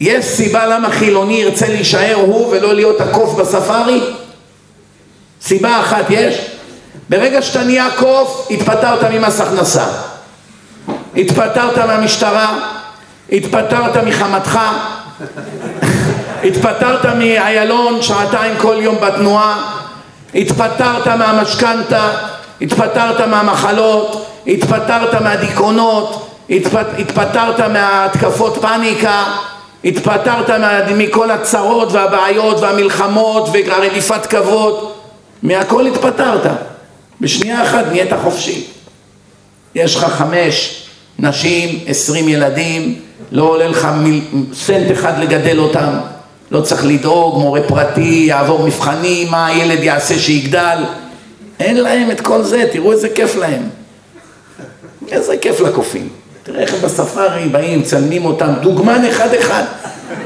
יש 0.00 0.24
סיבה 0.24 0.66
למה 0.66 0.90
חילוני 0.90 1.34
ירצה 1.34 1.68
להישאר 1.68 2.14
הוא 2.14 2.46
ולא 2.50 2.74
להיות 2.74 3.00
הקוף 3.00 3.34
בספארי? 3.34 4.00
סיבה 5.42 5.80
אחת 5.80 6.04
יש, 6.10 6.50
ברגע 7.08 7.42
שאתה 7.42 7.64
נהיה 7.64 7.88
קוף, 7.98 8.48
התפטרת 8.50 9.04
ממס 9.04 9.40
הכנסה, 9.40 9.86
התפטרת 11.16 11.78
מהמשטרה, 11.78 12.70
התפטרת 13.32 13.96
מחמתך, 13.96 14.58
התפטרת 16.46 17.06
מאיילון 17.06 18.02
שעתיים 18.02 18.54
כל 18.58 18.76
יום 18.80 18.96
בתנועה, 19.00 19.79
התפטרת 20.34 21.06
מהמשכנתה, 21.08 22.10
התפטרת 22.60 23.20
מהמחלות, 23.20 24.26
התפטרת 24.46 25.22
מהדיכאונות, 25.22 26.26
התפט, 26.50 26.86
התפטרת 26.98 27.60
מהתקפות 27.60 28.58
פאניקה, 28.60 29.24
התפטרת 29.84 30.50
מכל 30.96 31.30
הצרות 31.30 31.92
והבעיות 31.92 32.60
והמלחמות 32.60 33.48
והרדיפת 33.52 34.26
כבוד, 34.26 34.92
מהכל 35.42 35.86
התפטרת. 35.86 36.50
בשנייה 37.20 37.62
אחת 37.62 37.84
נהיית 37.90 38.10
חופשי. 38.22 38.66
יש 39.74 39.96
לך 39.96 40.04
חמש 40.04 40.84
נשים, 41.18 41.78
עשרים 41.86 42.28
ילדים, 42.28 43.00
לא 43.32 43.42
עולה 43.42 43.68
לך 43.68 43.88
מיל... 43.96 44.22
סנט 44.54 44.92
אחד 44.92 45.18
לגדל 45.18 45.58
אותם, 45.58 45.98
לא 46.50 46.60
צריך 46.60 46.86
לדאוג, 46.86 47.38
מורה 47.38 47.60
פרטי, 47.62 48.24
יעבור 48.28 48.66
מבחנים, 48.66 49.30
מה 49.30 49.46
הילד 49.46 49.82
יעשה 49.82 50.18
שיגדל, 50.18 50.78
אין 51.60 51.76
להם 51.76 52.10
את 52.10 52.20
כל 52.20 52.42
זה, 52.42 52.64
תראו 52.72 52.92
איזה 52.92 53.08
כיף 53.08 53.36
להם. 53.36 53.62
איזה 55.12 55.36
כיף 55.36 55.60
לקופים. 55.60 56.08
תראה 56.42 56.60
איך 56.60 56.74
בספארי 56.84 57.48
באים, 57.48 57.80
מצלמים 57.80 58.24
אותם, 58.24 58.48
דוגמן 58.60 59.04
אחד 59.04 59.34
אחד. 59.34 59.62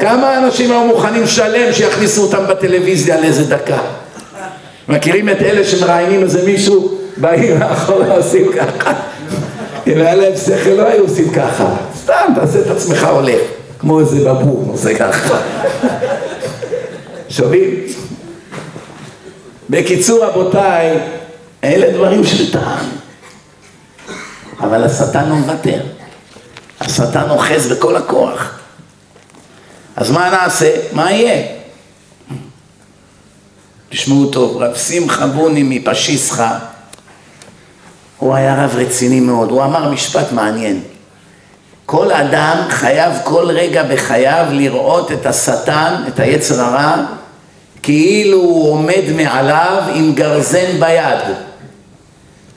כמה 0.01 0.39
אנשים 0.39 0.71
היו 0.71 0.85
מוכנים 0.85 1.23
לשלם 1.23 1.73
שיכניסו 1.73 2.23
אותם 2.23 2.47
בטלוויזיה 2.49 3.21
לאיזה 3.21 3.45
דקה? 3.45 3.79
מכירים 4.89 5.29
את 5.29 5.43
אלה 5.43 5.65
שמראיינים 5.65 6.23
איזה 6.23 6.45
מישהו, 6.45 6.99
באים 7.17 7.59
מאחורה 7.59 8.17
עושים 8.17 8.53
ככה? 8.53 8.93
אם 9.87 9.97
היה 9.97 10.15
להם 10.15 10.33
שכל 10.37 10.71
לא 10.71 10.83
היו 10.83 11.03
עושים 11.03 11.31
ככה, 11.31 11.77
סתם 12.03 12.33
תעשה 12.35 12.61
את 12.61 12.67
עצמך 12.67 13.05
הולך, 13.05 13.41
כמו 13.85 14.01
איזה 14.01 14.25
בבור 14.25 14.65
עושה 14.73 14.99
ככה. 14.99 15.37
שומעים? 17.29 17.71
בקיצור 19.71 20.25
רבותיי, 20.25 20.99
אלה 21.65 21.93
דברים 21.93 22.25
של 22.25 22.53
טעם. 22.53 22.87
אבל 24.61 24.85
השטן 24.85 25.29
לא 25.29 25.35
מוותר. 25.35 25.81
השטן 26.81 27.31
אוחז 27.31 27.73
בכל 27.73 27.97
הכוח. 27.97 28.59
אז 29.97 30.11
מה 30.11 30.31
נעשה? 30.31 30.71
מה 30.93 31.13
יהיה? 31.13 31.47
תשמעו 33.89 34.27
טוב, 34.27 34.57
רב 34.57 34.77
שמחה 34.77 35.27
בוני 35.27 35.63
מפשיסחה, 35.63 36.59
הוא 38.19 38.35
היה 38.35 38.65
רב 38.65 38.77
רציני 38.77 39.21
מאוד, 39.21 39.51
הוא 39.51 39.65
אמר 39.65 39.91
משפט 39.91 40.33
מעניין. 40.33 40.83
כל 41.97 42.13
אדם 42.13 42.57
חייב 42.69 43.13
כל 43.25 43.51
רגע 43.51 43.83
בחייו 43.83 44.47
לראות 44.51 45.13
את 45.13 45.27
השטן, 45.27 45.95
את 46.09 46.21
היצר 46.21 46.61
הרע, 46.61 46.97
כאילו 47.83 48.39
הוא 48.39 48.73
עומד 48.73 49.03
מעליו 49.17 49.83
עם 49.95 50.13
גרזן 50.15 50.81
ביד, 50.81 51.19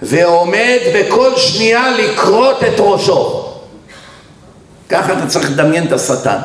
ועומד 0.01 0.79
בכל 0.95 1.37
שנייה 1.37 1.91
לכרות 1.91 2.63
את 2.63 2.73
ראשו. 2.79 3.45
ככה 4.89 5.13
אתה 5.13 5.27
צריך 5.27 5.51
לדמיין 5.51 5.87
את 5.87 5.91
השטן. 5.91 6.37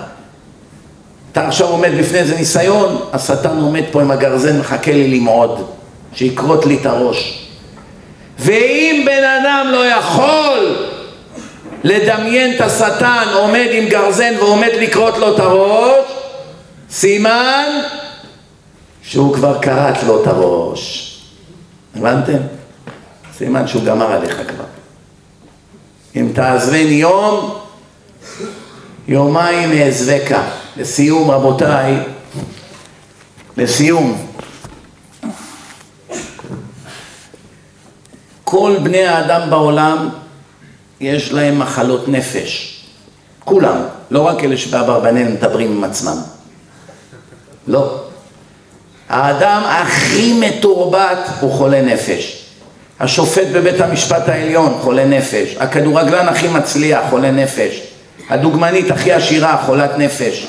אתה 1.33 1.47
עכשיו 1.47 1.69
עומד 1.69 1.91
בפני 1.99 2.19
איזה 2.19 2.35
ניסיון, 2.37 3.01
השטן 3.13 3.59
עומד 3.61 3.85
פה 3.91 4.01
עם 4.01 4.11
הגרזן, 4.11 4.59
מחכה 4.59 4.93
לי 4.93 5.09
למעוד, 5.09 5.67
שיכרות 6.15 6.67
לי 6.67 6.79
את 6.81 6.87
הראש. 6.87 7.49
ואם 8.39 9.03
בן 9.07 9.25
אדם 9.25 9.67
לא 9.73 9.87
יכול 9.87 10.92
לדמיין 11.85 12.57
את 12.57 12.61
השטן 12.61 13.25
עומד 13.35 13.67
עם 13.73 13.89
גרזן 13.89 14.35
ועומד 14.39 14.71
לכרות 14.81 15.19
לו 15.19 15.35
את 15.35 15.41
הראש, 15.41 16.05
סימן 16.91 17.65
שהוא 19.03 19.35
כבר 19.35 19.63
כרת 19.63 20.03
לו 20.03 20.23
את 20.23 20.27
הראש. 20.27 21.09
הבנתם? 21.97 22.39
סימן 23.39 23.67
שהוא 23.67 23.85
גמר 23.85 24.13
עליך 24.13 24.37
כבר. 24.49 24.65
אם 26.17 26.29
תעזבני 26.35 26.79
יום, 26.79 27.55
יומיים 29.09 29.73
אעזבקה. 29.73 30.43
לסיום 30.77 31.31
רבותיי, 31.31 31.97
לסיום, 33.57 34.27
כל 38.45 38.77
בני 38.83 39.07
האדם 39.07 39.51
בעולם 39.51 40.09
יש 41.03 41.33
להם 41.33 41.59
מחלות 41.59 42.09
נפש, 42.09 42.83
כולם, 43.45 43.77
לא 44.11 44.21
רק 44.21 44.45
אלה 44.45 44.57
שבאברבנאל 44.57 45.29
מדברים 45.29 45.73
עם 45.73 45.85
עצמם, 45.85 46.17
לא. 47.67 48.01
האדם 49.09 49.63
הכי 49.65 50.33
מתורבת 50.41 51.19
הוא 51.41 51.53
חולה 51.53 51.83
נפש. 51.83 52.43
השופט 53.01 53.47
בבית 53.53 53.81
המשפט 53.81 54.29
העליון 54.29 54.79
חולה 54.81 55.05
נפש, 55.05 55.57
הכדורגלן 55.59 56.29
הכי 56.29 56.49
מצליח 56.49 57.01
חולה 57.11 57.31
נפש, 57.31 57.83
הדוגמנית 58.29 58.91
הכי 58.91 59.13
עשירה 59.13 59.63
חולת 59.67 59.99
נפש, 59.99 60.47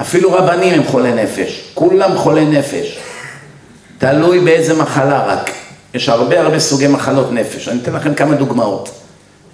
אפילו 0.00 0.32
רבנים 0.32 0.74
הם 0.74 0.84
חולי 0.84 1.12
נפש, 1.12 1.70
כולם 1.74 2.16
חולי 2.16 2.44
נפש, 2.44 2.98
תלוי 3.98 4.40
באיזה 4.40 4.74
מחלה 4.74 5.26
רק, 5.26 5.50
יש 5.94 6.08
הרבה 6.08 6.40
הרבה 6.40 6.58
סוגי 6.58 6.86
מחלות 6.86 7.32
נפש, 7.32 7.68
אני 7.68 7.80
אתן 7.82 7.92
לכם 7.92 8.14
כמה 8.14 8.34
דוגמאות. 8.34 8.90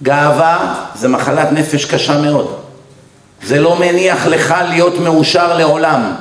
גאווה 0.05 0.75
זה 0.95 1.09
מחלת 1.09 1.53
נפש 1.53 1.85
קשה 1.85 2.19
מאוד, 2.19 2.57
זה 3.43 3.61
לא 3.61 3.77
מניח 3.77 4.27
לך 4.27 4.55
להיות 4.69 4.99
מאושר 4.99 5.57
לעולם, 5.59 6.13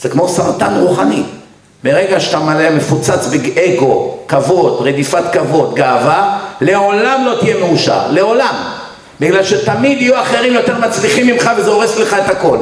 זה 0.00 0.08
כמו 0.08 0.28
סרטן 0.28 0.74
רוחני, 0.80 1.22
ברגע 1.84 2.20
שאתה 2.20 2.38
מלא 2.38 2.70
מפוצץ 2.70 3.26
באגו, 3.26 4.18
כבוד, 4.28 4.86
רדיפת 4.86 5.22
כבוד, 5.32 5.74
גאווה, 5.74 6.38
לעולם 6.60 7.24
לא 7.26 7.34
תהיה 7.40 7.56
מאושר, 7.58 8.10
לעולם, 8.10 8.54
בגלל 9.20 9.44
שתמיד 9.44 10.00
יהיו 10.00 10.22
אחרים 10.22 10.52
יותר 10.52 10.78
מצליחים 10.78 11.26
ממך 11.26 11.50
וזה 11.56 11.70
הורס 11.70 11.96
לך 11.96 12.14
את 12.14 12.30
הכל. 12.30 12.58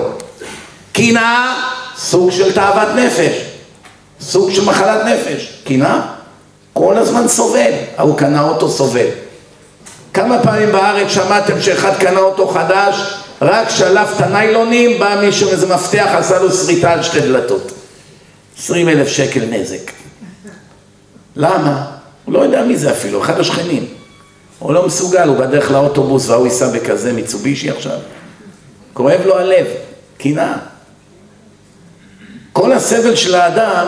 קנאה, 0.93 1.55
סוג 1.97 2.31
של 2.31 2.53
תאוות 2.53 2.89
נפש, 2.97 3.45
סוג 4.21 4.51
של 4.51 4.65
מחלת 4.65 5.05
נפש. 5.05 5.63
קנאה, 5.65 6.01
כל 6.73 6.97
הזמן 6.97 7.29
סובל, 7.29 7.73
ההוא 7.97 8.19
קנה 8.19 8.43
אותו 8.43 8.69
סובל. 8.69 9.26
כמה 10.17 10.43
פעמים 10.43 10.73
בארץ 10.73 11.11
שמעתם 11.11 11.63
שאחד 11.63 11.97
קנה 11.99 12.21
אותו 12.21 12.49
חדש, 12.49 13.15
רק 13.43 13.71
שלף 13.71 14.17
את 14.17 14.21
הניילונים, 14.21 14.99
בא 14.99 15.21
מישהו 15.21 15.49
עם 15.49 15.53
איזה 15.55 15.75
מפתח, 15.75 16.07
עשה 16.13 16.39
לו 16.39 16.53
שריטה 16.53 16.93
על 16.93 17.03
שתי 17.03 17.21
דלתות. 17.21 17.73
עשרים 18.59 18.89
אלף 18.89 19.09
שקל 19.09 19.41
נזק. 19.51 19.93
למה? 21.37 21.87
הוא 22.25 22.35
לא 22.35 22.39
יודע 22.39 22.65
מי 22.65 22.77
זה 22.77 22.91
אפילו, 22.91 23.23
אחד 23.23 23.41
השכנים. 23.41 23.87
הוא 24.59 24.73
לא 24.73 24.87
מסוגל, 24.87 25.29
הוא 25.29 25.39
בדרך 25.39 25.71
לאוטובוס 25.71 26.29
והוא 26.29 26.47
ייסע 26.47 26.69
בכזה 26.69 27.13
מיצובישי 27.13 27.71
עכשיו. 27.71 27.99
כואב 28.93 29.21
לו 29.25 29.39
הלב, 29.39 29.67
קנאה. 30.19 30.57
כל 32.53 32.73
הסבל 32.73 33.17
של 33.17 33.35
האדם 33.35 33.87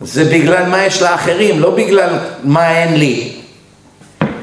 זה 0.00 0.24
בגלל 0.24 0.66
מה 0.66 0.86
יש 0.86 1.02
לאחרים, 1.02 1.60
לא 1.60 1.70
בגלל 1.70 2.18
מה 2.42 2.78
אין 2.78 2.96
לי. 2.96 3.35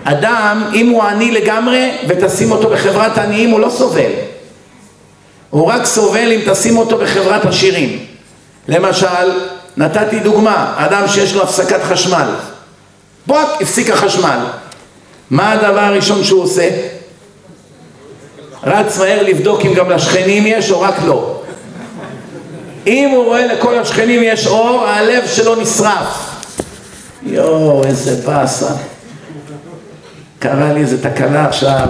אדם, 0.04 0.70
אם 0.74 0.90
הוא 0.90 1.04
עני 1.04 1.32
לגמרי 1.32 1.92
ותשים 2.08 2.52
אותו 2.52 2.70
בחברת 2.70 3.18
עניים, 3.18 3.50
הוא 3.50 3.60
לא 3.60 3.70
סובל. 3.70 4.12
הוא 5.50 5.68
רק 5.68 5.86
סובל 5.86 6.32
אם 6.32 6.40
תשים 6.52 6.78
אותו 6.78 6.98
בחברת 6.98 7.46
עשירים. 7.46 8.06
למשל, 8.68 9.32
נתתי 9.78 10.20
דוגמה, 10.20 10.74
אדם 10.78 11.08
שיש 11.08 11.34
לו 11.34 11.44
הפסקת 11.44 11.84
חשמל. 11.84 12.30
בואק, 13.28 13.62
הפסיק 13.62 13.90
החשמל. 13.90 14.40
מה 15.30 15.52
הדבר 15.52 15.80
הראשון 15.80 16.24
שהוא 16.24 16.44
עושה? 16.44 16.70
רץ 18.64 19.00
מהר 19.00 19.24
לבדוק 19.24 19.66
אם 19.66 19.74
גם 19.74 19.90
לשכנים 19.90 20.44
יש 20.48 20.72
או 20.72 20.82
רק 20.82 20.96
לא. 21.06 21.40
אם 22.88 23.10
הוא 23.16 23.26
רואה 23.26 23.46
לכל 23.46 23.80
השכנים 23.80 24.24
יש 24.24 24.48
אור, 24.48 24.88
הלב 24.88 25.28
שלו 25.28 25.56
נשרף. 25.56 26.30
יואו, 27.24 27.84
איזה 27.84 28.16
באסה. 28.26 28.74
קרה 30.44 30.74
לי 30.74 30.82
איזה 30.82 31.04
תקלה 31.04 31.46
עכשיו. 31.46 31.88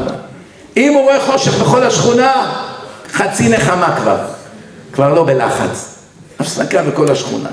אם 0.78 0.94
הוא 0.94 1.02
רואה 1.04 1.20
חושך 1.26 1.62
בכל 1.62 1.84
השכונה, 1.84 2.52
חצי 3.12 3.50
נחמה 3.50 3.96
כבר. 3.96 4.18
כבר 4.94 5.14
לא 5.14 5.24
בלחץ. 5.24 5.96
הפסקה 6.40 6.82
בכל 6.84 7.12
השכונה. 7.12 7.50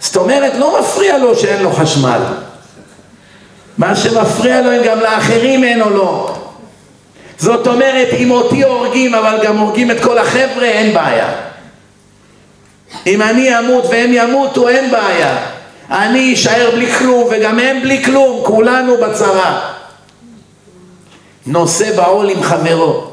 זאת 0.00 0.16
אומרת, 0.16 0.52
לא 0.58 0.80
מפריע 0.80 1.18
לו 1.18 1.36
שאין 1.36 1.62
לו 1.62 1.72
חשמל. 1.72 2.20
מה 3.78 3.96
שמפריע 3.96 4.60
לו, 4.60 4.72
אם 4.72 4.82
גם 4.84 5.00
לאחרים 5.00 5.64
אין 5.64 5.82
או 5.82 5.90
לא. 5.90 6.36
זאת 7.38 7.66
אומרת, 7.66 8.08
אם 8.18 8.30
אותי 8.30 8.64
הורגים, 8.64 9.14
אבל 9.14 9.38
גם 9.44 9.58
הורגים 9.58 9.90
את 9.90 10.00
כל 10.02 10.18
החבר'ה, 10.18 10.64
אין 10.64 10.94
בעיה. 10.94 11.28
אם 13.06 13.22
אני 13.22 13.58
אמות 13.58 13.84
והם 13.90 14.10
ימותו, 14.12 14.68
אין 14.68 14.90
בעיה. 14.90 15.36
אני 15.90 16.34
אשאר 16.34 16.70
בלי 16.74 16.92
כלום 16.92 17.28
וגם 17.30 17.58
הם 17.58 17.82
בלי 17.82 18.04
כלום, 18.04 18.42
כולנו 18.44 18.96
בצרה. 18.96 19.79
נושא 21.46 21.96
בעול 21.96 22.30
עם 22.30 22.42
חברו. 22.42 23.10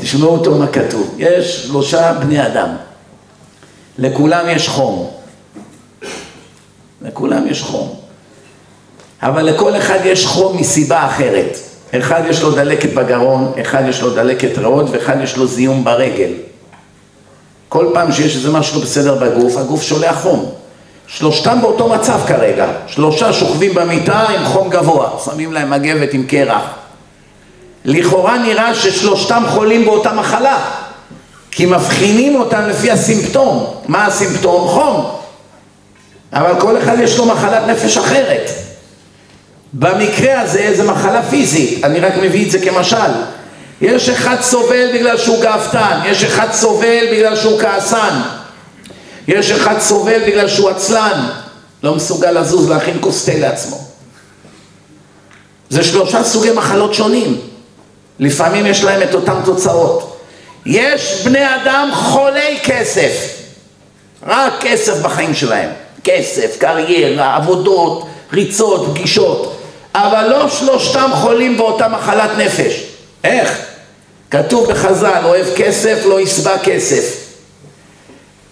תשמעו 0.00 0.30
אותו 0.30 0.54
מה 0.54 0.66
כתוב. 0.66 1.14
יש 1.18 1.62
שלושה 1.62 2.12
בני 2.12 2.46
אדם. 2.46 2.68
לכולם 3.98 4.44
יש 4.48 4.68
חום. 4.68 5.10
לכולם 7.02 7.46
יש 7.46 7.62
חום. 7.62 7.94
אבל 9.22 9.42
לכל 9.42 9.76
אחד 9.76 9.98
יש 10.04 10.26
חום 10.26 10.56
מסיבה 10.56 11.06
אחרת. 11.06 11.58
אחד 11.94 12.22
יש 12.28 12.42
לו 12.42 12.50
דלקת 12.50 12.92
בגרון, 12.92 13.52
אחד 13.60 13.82
יש 13.88 14.00
לו 14.00 14.14
דלקת 14.14 14.58
ריאות 14.58 14.90
ואחד 14.90 15.16
יש 15.22 15.36
לו 15.36 15.46
זיהום 15.46 15.84
ברגל. 15.84 16.30
כל 17.68 17.90
פעם 17.94 18.12
שיש 18.12 18.36
איזה 18.36 18.50
משהו 18.50 18.80
בסדר 18.80 19.14
בגוף, 19.14 19.56
הגוף 19.56 19.82
שולח 19.82 20.22
חום. 20.22 20.50
שלושתם 21.06 21.58
באותו 21.60 21.88
מצב 21.88 22.20
כרגע, 22.26 22.66
שלושה 22.86 23.32
שוכבים 23.32 23.74
במיטה 23.74 24.20
עם 24.20 24.44
חום 24.44 24.70
גבוה, 24.70 25.10
שמים 25.24 25.52
להם 25.52 25.70
מגבת 25.70 26.14
עם 26.14 26.26
קרח. 26.26 26.62
לכאורה 27.84 28.38
נראה 28.38 28.74
ששלושתם 28.74 29.42
חולים 29.48 29.84
באותה 29.84 30.12
מחלה, 30.12 30.58
כי 31.50 31.66
מבחינים 31.66 32.40
אותם 32.40 32.62
לפי 32.68 32.90
הסימפטום. 32.90 33.74
מה 33.88 34.06
הסימפטום? 34.06 34.68
חום. 34.68 35.10
אבל 36.32 36.60
כל 36.60 36.78
אחד 36.78 36.96
יש 37.00 37.18
לו 37.18 37.26
מחלת 37.26 37.66
נפש 37.66 37.96
אחרת. 37.96 38.50
במקרה 39.72 40.40
הזה 40.40 40.72
זה 40.76 40.84
מחלה 40.84 41.22
פיזית, 41.22 41.84
אני 41.84 42.00
רק 42.00 42.12
מביא 42.22 42.46
את 42.46 42.50
זה 42.50 42.58
כמשל. 42.58 42.96
יש 43.80 44.08
אחד 44.08 44.36
סובל 44.40 44.88
בגלל 44.94 45.18
שהוא 45.18 45.42
גאוותן, 45.42 46.00
יש 46.04 46.24
אחד 46.24 46.52
סובל 46.52 47.06
בגלל 47.12 47.36
שהוא 47.36 47.60
כעסן, 47.60 48.20
יש 49.28 49.50
אחד 49.50 49.80
סובל 49.80 50.22
בגלל 50.26 50.48
שהוא 50.48 50.70
עצלן, 50.70 51.28
לא 51.82 51.94
מסוגל 51.94 52.30
לזוז 52.30 52.68
להכין 52.68 52.98
כוס 53.00 53.24
תה 53.24 53.38
לעצמו. 53.38 53.84
זה 55.70 55.84
שלושה 55.84 56.24
סוגי 56.24 56.50
מחלות 56.50 56.94
שונים. 56.94 57.40
לפעמים 58.18 58.66
יש 58.66 58.84
להם 58.84 59.02
את 59.02 59.14
אותן 59.14 59.36
תוצאות. 59.44 60.16
יש 60.66 61.22
בני 61.24 61.54
אדם 61.56 61.90
חולי 61.94 62.58
כסף, 62.64 63.12
רק 64.26 64.52
כסף 64.60 65.02
בחיים 65.02 65.34
שלהם. 65.34 65.70
כסף, 66.04 66.56
קריירה, 66.58 67.36
עבודות, 67.36 68.06
ריצות, 68.32 68.86
פגישות. 68.90 69.56
אבל 69.94 70.28
לא 70.28 70.48
שלושתם 70.48 71.10
חולים 71.14 71.56
באותה 71.56 71.88
מחלת 71.88 72.30
נפש. 72.38 72.84
איך? 73.24 73.58
כתוב 74.30 74.70
בחז"ל, 74.70 75.20
אוהב 75.24 75.46
כסף 75.56 75.98
לא 76.04 76.20
ישבע 76.20 76.58
כסף. 76.58 77.25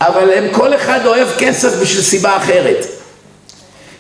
אבל 0.07 0.33
הם 0.33 0.49
כל 0.53 0.75
אחד 0.75 1.01
אוהב 1.07 1.29
כסף 1.39 1.81
בשביל 1.81 2.03
סיבה 2.03 2.37
אחרת. 2.37 2.87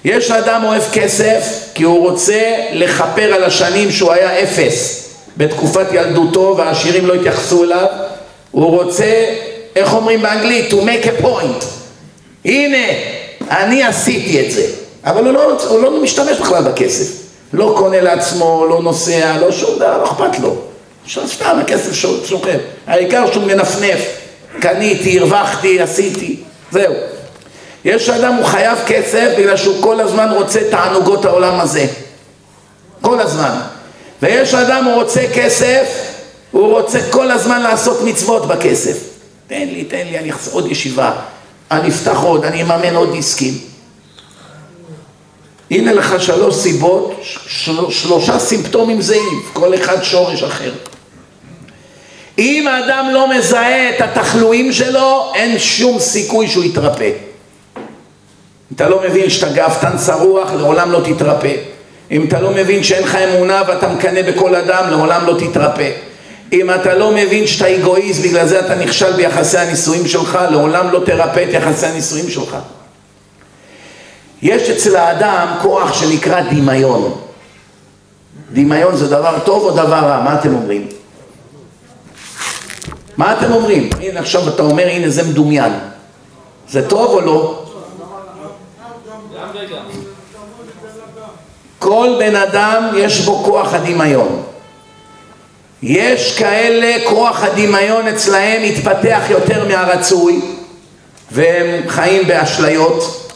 יש 0.04 0.30
אדם 0.30 0.64
אוהב 0.64 0.82
כסף 0.92 1.44
כי 1.74 1.82
הוא 1.82 2.10
רוצה 2.10 2.56
לכפר 2.72 3.34
על 3.34 3.44
השנים 3.44 3.90
שהוא 3.90 4.12
היה 4.12 4.42
אפס 4.42 5.08
בתקופת 5.36 5.86
ילדותו 5.92 6.54
והעשירים 6.58 7.06
לא 7.06 7.14
התייחסו 7.14 7.64
אליו. 7.64 7.86
הוא 8.50 8.82
רוצה, 8.82 9.24
איך 9.76 9.94
אומרים 9.94 10.22
באנגלית? 10.22 10.70
to 10.70 10.74
make 10.74 11.06
a 11.06 11.22
point. 11.24 11.64
הנה, 12.44 12.86
אני 13.50 13.82
עשיתי 13.82 14.46
את 14.46 14.52
זה. 14.52 14.66
אבל 15.04 15.24
הוא 15.24 15.32
לא, 15.32 15.58
הוא 15.68 15.82
לא 15.82 16.02
משתמש 16.02 16.38
בכלל 16.40 16.62
בכסף. 16.62 17.12
לא 17.52 17.74
קונה 17.76 18.00
לעצמו, 18.00 18.66
לא 18.68 18.82
נוסע, 18.82 19.36
לא 19.40 19.52
שום 19.52 19.76
דבר, 19.76 19.98
לא 19.98 20.04
אכפת 20.04 20.38
לו. 20.38 20.56
סתם 21.26 21.58
הכסף 21.60 21.92
שוכב. 22.24 22.58
העיקר 22.86 23.32
שהוא 23.32 23.44
מנפנף 23.44 24.23
קניתי, 24.60 25.18
הרווחתי, 25.18 25.80
עשיתי 25.80 26.36
זהו. 26.70 26.94
יש 27.84 28.08
אדם 28.08 28.34
הוא 28.34 28.44
חייב 28.44 28.78
כסף 28.86 29.34
בגלל 29.38 29.56
שהוא 29.56 29.82
כל 29.82 30.00
הזמן 30.00 30.28
רוצה 30.32 30.60
תענוגות 30.70 31.24
העולם 31.24 31.60
הזה. 31.60 31.86
כל 33.00 33.20
הזמן. 33.20 33.60
ויש 34.22 34.54
אדם 34.54 34.84
הוא 34.84 34.94
רוצה 34.94 35.24
כסף 35.34 35.86
הוא 36.50 36.78
רוצה 36.78 36.98
כל 37.10 37.30
הזמן 37.30 37.62
לעשות 37.62 38.02
מצוות 38.02 38.46
בכסף. 38.48 38.98
תן 39.46 39.68
לי, 39.68 39.84
תן 39.84 40.06
לי, 40.06 40.18
אני 40.18 40.30
אחזור 40.30 40.54
עוד 40.54 40.66
ישיבה. 40.66 41.12
אני 41.70 41.88
אפתח 41.88 42.16
עוד, 42.22 42.44
אני 42.44 42.62
אממן 42.62 42.94
עוד 42.94 43.12
דיסקים. 43.12 43.54
הנה 45.70 45.92
לך 45.92 46.22
שלוש 46.22 46.54
סיבות, 46.54 47.20
של, 47.46 47.90
שלושה 47.90 48.38
סימפטומים 48.38 49.02
זהים, 49.02 49.42
כל 49.52 49.74
אחד 49.74 50.02
שורש 50.02 50.42
אחר 50.42 50.72
אם 52.38 52.68
האדם 52.68 53.08
לא 53.12 53.30
מזהה 53.30 53.90
את 53.90 54.00
התחלואים 54.00 54.72
שלו, 54.72 55.32
אין 55.34 55.58
שום 55.58 55.98
סיכוי 55.98 56.48
שהוא 56.48 56.64
יתרפא 56.64 57.10
אתה 58.76 58.88
לא 58.88 59.02
מבין 59.08 59.30
שאתה 59.30 59.52
גאוותן 59.52 59.98
שרוח, 60.06 60.52
לעולם 60.52 60.92
לא 60.92 61.00
תתרפא. 61.04 61.54
אם 62.10 62.24
אתה 62.28 62.40
לא 62.40 62.50
מבין 62.50 62.82
שאין 62.82 63.02
לך 63.02 63.14
אמונה 63.14 63.62
ואתה 63.68 63.88
מקנא 63.88 64.22
בכל 64.22 64.54
אדם, 64.54 64.90
לעולם 64.90 65.26
לא 65.26 65.36
תתרפא. 65.38 65.90
אם 66.52 66.70
אתה 66.70 66.94
לא 66.94 67.10
מבין 67.10 67.46
שאתה 67.46 67.74
אגואיסט, 67.74 68.22
בגלל 68.22 68.46
זה 68.46 68.60
אתה 68.60 68.74
נכשל 68.74 69.12
ביחסי 69.12 69.58
הנישואים 69.58 70.06
שלך, 70.06 70.38
לעולם 70.50 70.90
לא 70.90 71.00
תרפא 71.06 71.44
את 71.48 71.48
יחסי 71.52 71.86
הנישואים 71.86 72.30
שלך. 72.30 72.56
יש 74.42 74.70
אצל 74.70 74.96
האדם 74.96 75.48
כוח 75.62 76.00
שנקרא 76.00 76.40
דמיון. 76.40 77.20
דמיון 78.52 78.96
זה 78.96 79.08
דבר 79.08 79.38
טוב 79.44 79.62
או 79.62 79.70
דבר 79.70 79.98
רע? 79.98 80.20
מה 80.24 80.34
אתם 80.34 80.54
אומרים? 80.54 80.88
מה 83.16 83.32
אתם 83.32 83.52
אומרים? 83.52 83.90
הנה 84.00 84.20
עכשיו 84.20 84.48
אתה 84.48 84.62
אומר, 84.62 84.86
הנה 84.86 85.10
זה 85.10 85.22
מדומיין. 85.22 85.72
זה 86.68 86.88
טוב 86.88 87.10
או 87.10 87.20
לא? 87.20 87.64
כל 91.78 92.16
בן 92.18 92.36
אדם 92.36 92.90
יש 92.96 93.20
בו 93.20 93.44
כוח 93.44 93.74
הדמיון. 93.74 94.42
יש 95.82 96.38
כאלה, 96.38 97.08
כוח 97.08 97.42
הדמיון 97.42 98.08
אצלהם 98.08 98.62
התפתח 98.62 99.20
יותר 99.30 99.68
מהרצוי 99.68 100.40
והם 101.30 101.88
חיים 101.88 102.26
באשליות. 102.26 103.30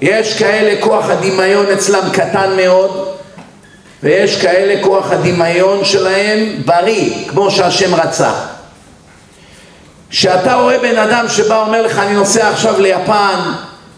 יש 0.00 0.38
כאלה, 0.38 0.80
כוח 0.80 1.10
הדמיון 1.10 1.66
אצלם 1.66 2.10
קטן 2.12 2.56
מאוד 2.56 3.08
ויש 4.02 4.42
כאלה, 4.42 4.82
כוח 4.82 5.10
הדמיון 5.10 5.84
שלהם 5.84 6.62
בריא, 6.64 7.28
כמו 7.28 7.50
שהשם 7.50 7.94
רצה. 7.94 8.32
כשאתה 10.10 10.54
רואה 10.54 10.78
בן 10.78 10.98
אדם 10.98 11.24
שבא 11.28 11.62
אומר 11.66 11.82
לך 11.82 11.98
אני 11.98 12.14
נוסע 12.14 12.48
עכשיו 12.48 12.80
ליפן 12.80 13.40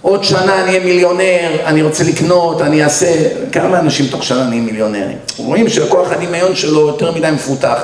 עוד 0.03 0.25
שנה 0.25 0.63
אני 0.63 0.69
אהיה 0.69 0.85
מיליונר, 0.85 1.51
אני 1.65 1.83
רוצה 1.83 2.05
לקנות, 2.05 2.61
אני 2.61 2.85
אעשה... 2.85 3.07
כמה 3.53 3.79
אנשים 3.79 4.07
תוך 4.07 4.23
שנה 4.23 4.45
נהיים 4.45 4.67
מיליונרים? 4.67 5.17
רואים 5.37 5.69
שהכוח 5.69 6.13
הדמיון 6.13 6.57
שלו 6.57 6.81
יותר 6.81 7.13
מדי 7.13 7.31
מפותח. 7.31 7.83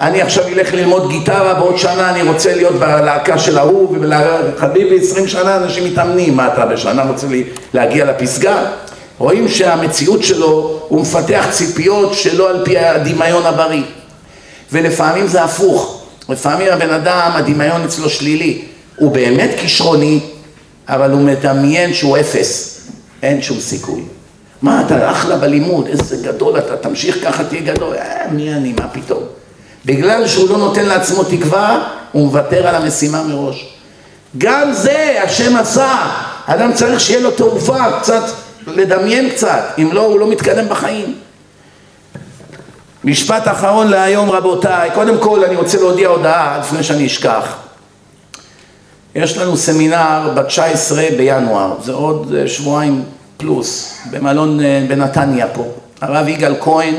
אני 0.00 0.22
עכשיו 0.22 0.48
אלך 0.48 0.74
ללמוד 0.74 1.08
גיטרה, 1.10 1.54
בעוד 1.54 1.78
שנה 1.78 2.10
אני 2.10 2.22
רוצה 2.22 2.54
להיות 2.54 2.74
בלהקה 2.74 3.38
של 3.38 3.58
ההוא, 3.58 3.96
וחביבי, 4.00 4.98
עשרים 5.02 5.28
שנה 5.28 5.56
אנשים 5.56 5.84
מתאמנים, 5.84 6.36
מה 6.36 6.48
אתה 6.54 6.66
בשנה 6.66 7.02
רוצה 7.02 7.26
להגיע 7.74 8.04
לפסגה? 8.04 8.56
רואים 9.18 9.48
שהמציאות 9.48 10.22
שלו, 10.22 10.80
הוא 10.88 11.00
מפתח 11.00 11.46
ציפיות 11.50 12.14
שלא 12.14 12.50
על 12.50 12.64
פי 12.64 12.78
הדמיון 12.78 13.46
הבריא. 13.46 13.82
ולפעמים 14.72 15.26
זה 15.26 15.44
הפוך, 15.44 16.03
לפעמים 16.28 16.72
הבן 16.72 16.90
אדם, 16.90 17.30
הדמיון 17.34 17.84
אצלו 17.84 18.10
שלילי, 18.10 18.62
הוא 18.96 19.12
באמת 19.12 19.50
כישרוני, 19.60 20.20
אבל 20.88 21.10
הוא 21.10 21.20
מדמיין 21.20 21.94
שהוא 21.94 22.18
אפס, 22.18 22.80
אין 23.22 23.42
שום 23.42 23.60
סיכוי. 23.60 24.02
מה 24.62 24.82
אתה 24.86 25.10
אחלה 25.10 25.36
בלימוד, 25.36 25.86
איזה 25.86 26.16
גדול 26.16 26.58
אתה, 26.58 26.76
תמשיך 26.76 27.24
ככה 27.24 27.44
תהיה 27.44 27.60
גדול, 27.60 27.94
אה, 27.94 28.26
מי 28.30 28.54
אני, 28.54 28.72
מה 28.72 28.88
פתאום. 28.88 29.22
בגלל 29.84 30.26
שהוא 30.26 30.50
לא 30.50 30.58
נותן 30.58 30.84
לעצמו 30.84 31.24
תקווה, 31.24 31.88
הוא 32.12 32.26
מוותר 32.26 32.66
על 32.66 32.74
המשימה 32.74 33.22
מראש. 33.22 33.74
גם 34.38 34.72
זה 34.72 35.18
השם 35.24 35.56
עשה, 35.56 36.10
אדם 36.46 36.72
צריך 36.72 37.00
שיהיה 37.00 37.20
לו 37.20 37.30
תעופה, 37.30 38.00
קצת 38.00 38.22
לדמיין 38.66 39.30
קצת, 39.30 39.64
אם 39.78 39.88
לא 39.92 40.00
הוא 40.00 40.20
לא 40.20 40.26
מתקדם 40.26 40.68
בחיים. 40.68 41.14
משפט 43.04 43.48
אחרון 43.48 43.88
להיום 43.88 44.30
רבותיי, 44.30 44.90
קודם 44.94 45.18
כל 45.18 45.44
אני 45.44 45.56
רוצה 45.56 45.78
להודיע 45.78 46.08
הודעה 46.08 46.58
לפני 46.58 46.82
שאני 46.82 47.06
אשכח. 47.06 47.56
יש 49.14 49.38
לנו 49.38 49.56
סמינר 49.56 50.32
ב-19 50.34 51.16
בינואר, 51.16 51.74
זה 51.82 51.92
עוד 51.92 52.34
אה, 52.34 52.48
שבועיים 52.48 53.04
פלוס, 53.36 53.98
במלון 54.10 54.60
אה, 54.60 54.84
בנתניה 54.88 55.46
פה. 55.48 55.66
הרב 56.00 56.28
יגאל 56.28 56.54
כהן, 56.60 56.94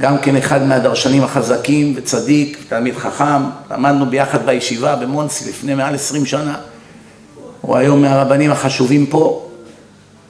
גם 0.00 0.18
כן 0.18 0.36
אחד 0.36 0.62
מהדרשנים 0.62 1.24
החזקים 1.24 1.94
וצדיק, 1.96 2.58
תלמיד 2.68 2.96
חכם, 2.96 3.42
למדנו 3.70 4.06
ביחד 4.06 4.46
בישיבה 4.46 4.96
במונסי 4.96 5.48
לפני 5.48 5.74
מעל 5.74 5.94
עשרים 5.94 6.26
שנה. 6.26 6.54
הוא 7.60 7.76
היום 7.76 8.02
מהרבנים 8.02 8.50
החשובים 8.50 9.06
פה. 9.06 9.48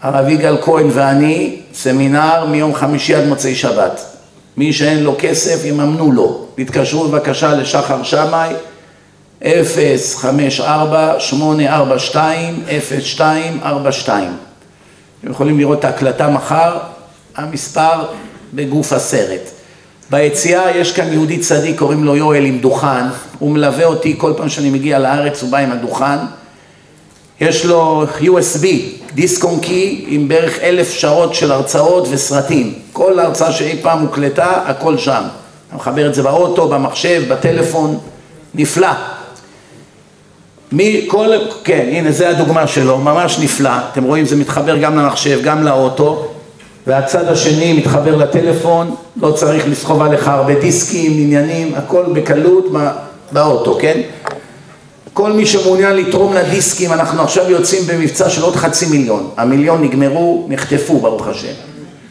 הרב 0.03 0.28
יגאל 0.28 0.57
כהן 0.62 0.87
ואני, 0.93 1.61
סמינר 1.74 2.47
מיום 2.47 2.74
חמישי 2.74 3.14
עד 3.14 3.26
מוצאי 3.26 3.55
שבת. 3.55 4.12
מי 4.57 4.72
שאין 4.72 5.03
לו 5.03 5.16
כסף, 5.18 5.64
יממנו 5.64 6.12
לו. 6.12 6.46
תתקשרו 6.55 7.09
בבקשה 7.09 7.55
לשחר 7.55 8.03
שמאי, 8.03 8.55
054-842-0242. 9.42 9.44
אתם 15.20 15.30
יכולים 15.30 15.59
לראות 15.59 15.78
את 15.78 15.84
ההקלטה 15.84 16.30
מחר, 16.30 16.78
המספר 17.36 18.05
בגוף 18.55 18.92
הסרט. 18.92 19.50
ביציאה 20.11 20.70
יש 20.76 20.92
כאן 20.92 21.12
יהודי 21.12 21.38
צדיק, 21.38 21.78
קוראים 21.78 22.05
לו 22.05 22.16
יואל 22.16 22.44
עם 22.44 22.59
דוכן, 22.59 23.05
הוא 23.38 23.50
מלווה 23.50 23.84
אותי 23.84 24.14
כל 24.18 24.32
פעם 24.36 24.48
שאני 24.48 24.70
מגיע 24.70 24.98
לארץ, 24.98 25.42
הוא 25.42 25.50
בא 25.50 25.59
עם 25.59 25.72
הדוכן. 25.72 26.18
יש 27.40 27.64
לו 27.64 28.07
USB, 28.20 28.66
דיסק 29.15 29.45
און 29.45 29.61
קי, 29.61 30.05
עם 30.09 30.29
בערך 30.29 30.59
אלף 30.59 30.91
שעות 30.91 31.35
של 31.35 31.53
הרצאות 31.53 32.09
וסרטים. 32.11 32.75
כל 32.93 33.19
הרצאה 33.19 33.53
שאי 33.53 33.77
פעם 33.83 34.01
הוקלטה, 34.01 34.63
הכל 34.67 34.99
שם. 34.99 35.23
אתה 35.69 35.77
מחבר 35.77 36.09
את 36.09 36.15
זה 36.15 36.23
באוטו, 36.23 36.69
במחשב, 36.69 37.23
בטלפון, 37.29 37.99
נפלא. 38.55 38.89
מי, 40.73 41.05
כל, 41.09 41.29
כן, 41.65 41.89
הנה 41.93 42.13
זה 42.13 42.29
הדוגמה 42.29 42.67
שלו, 42.67 42.99
ממש 42.99 43.39
נפלא, 43.39 43.71
אתם 43.93 44.05
רואים 44.05 44.25
זה 44.25 44.37
מתחבר 44.37 44.77
גם 44.77 44.99
למחשב, 44.99 45.41
גם 45.43 45.65
לאוטו 45.65 46.27
והצד 46.87 47.29
השני 47.29 47.73
מתחבר 47.73 48.17
לטלפון, 48.17 48.95
לא 49.23 49.33
צריך 49.33 49.69
לסחוב 49.69 50.03
עליך 50.03 50.29
הרבה 50.29 50.55
דיסקים, 50.55 51.13
עניינים, 51.13 51.75
הכל 51.75 52.05
בקלות 52.13 52.67
באוטו, 53.33 53.79
כן? 53.81 54.01
כל 55.15 55.33
מי 55.33 55.47
שמעוניין 55.47 55.97
לתרום 55.97 56.35
לדיסקים, 56.35 56.93
אנחנו 56.93 57.23
עכשיו 57.23 57.51
יוצאים 57.51 57.87
במבצע 57.87 58.31
של 58.31 58.43
עוד 58.43 58.57
חצי 58.57 58.87
מיליון, 58.87 59.31
המיליון 59.37 59.85
נגמרו, 59.85 60.47
נחטפו 60.49 61.01
ברוך 61.01 61.27
השם. 61.27 61.53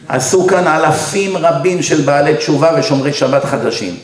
עשו 0.07 0.47
כאן 0.47 0.67
אלפים 0.67 1.37
רבים 1.37 1.81
של 1.81 2.01
בעלי 2.01 2.35
תשובה 2.35 2.71
ושומרי 2.79 3.13
שבת 3.13 3.45
חדשים. 3.45 3.95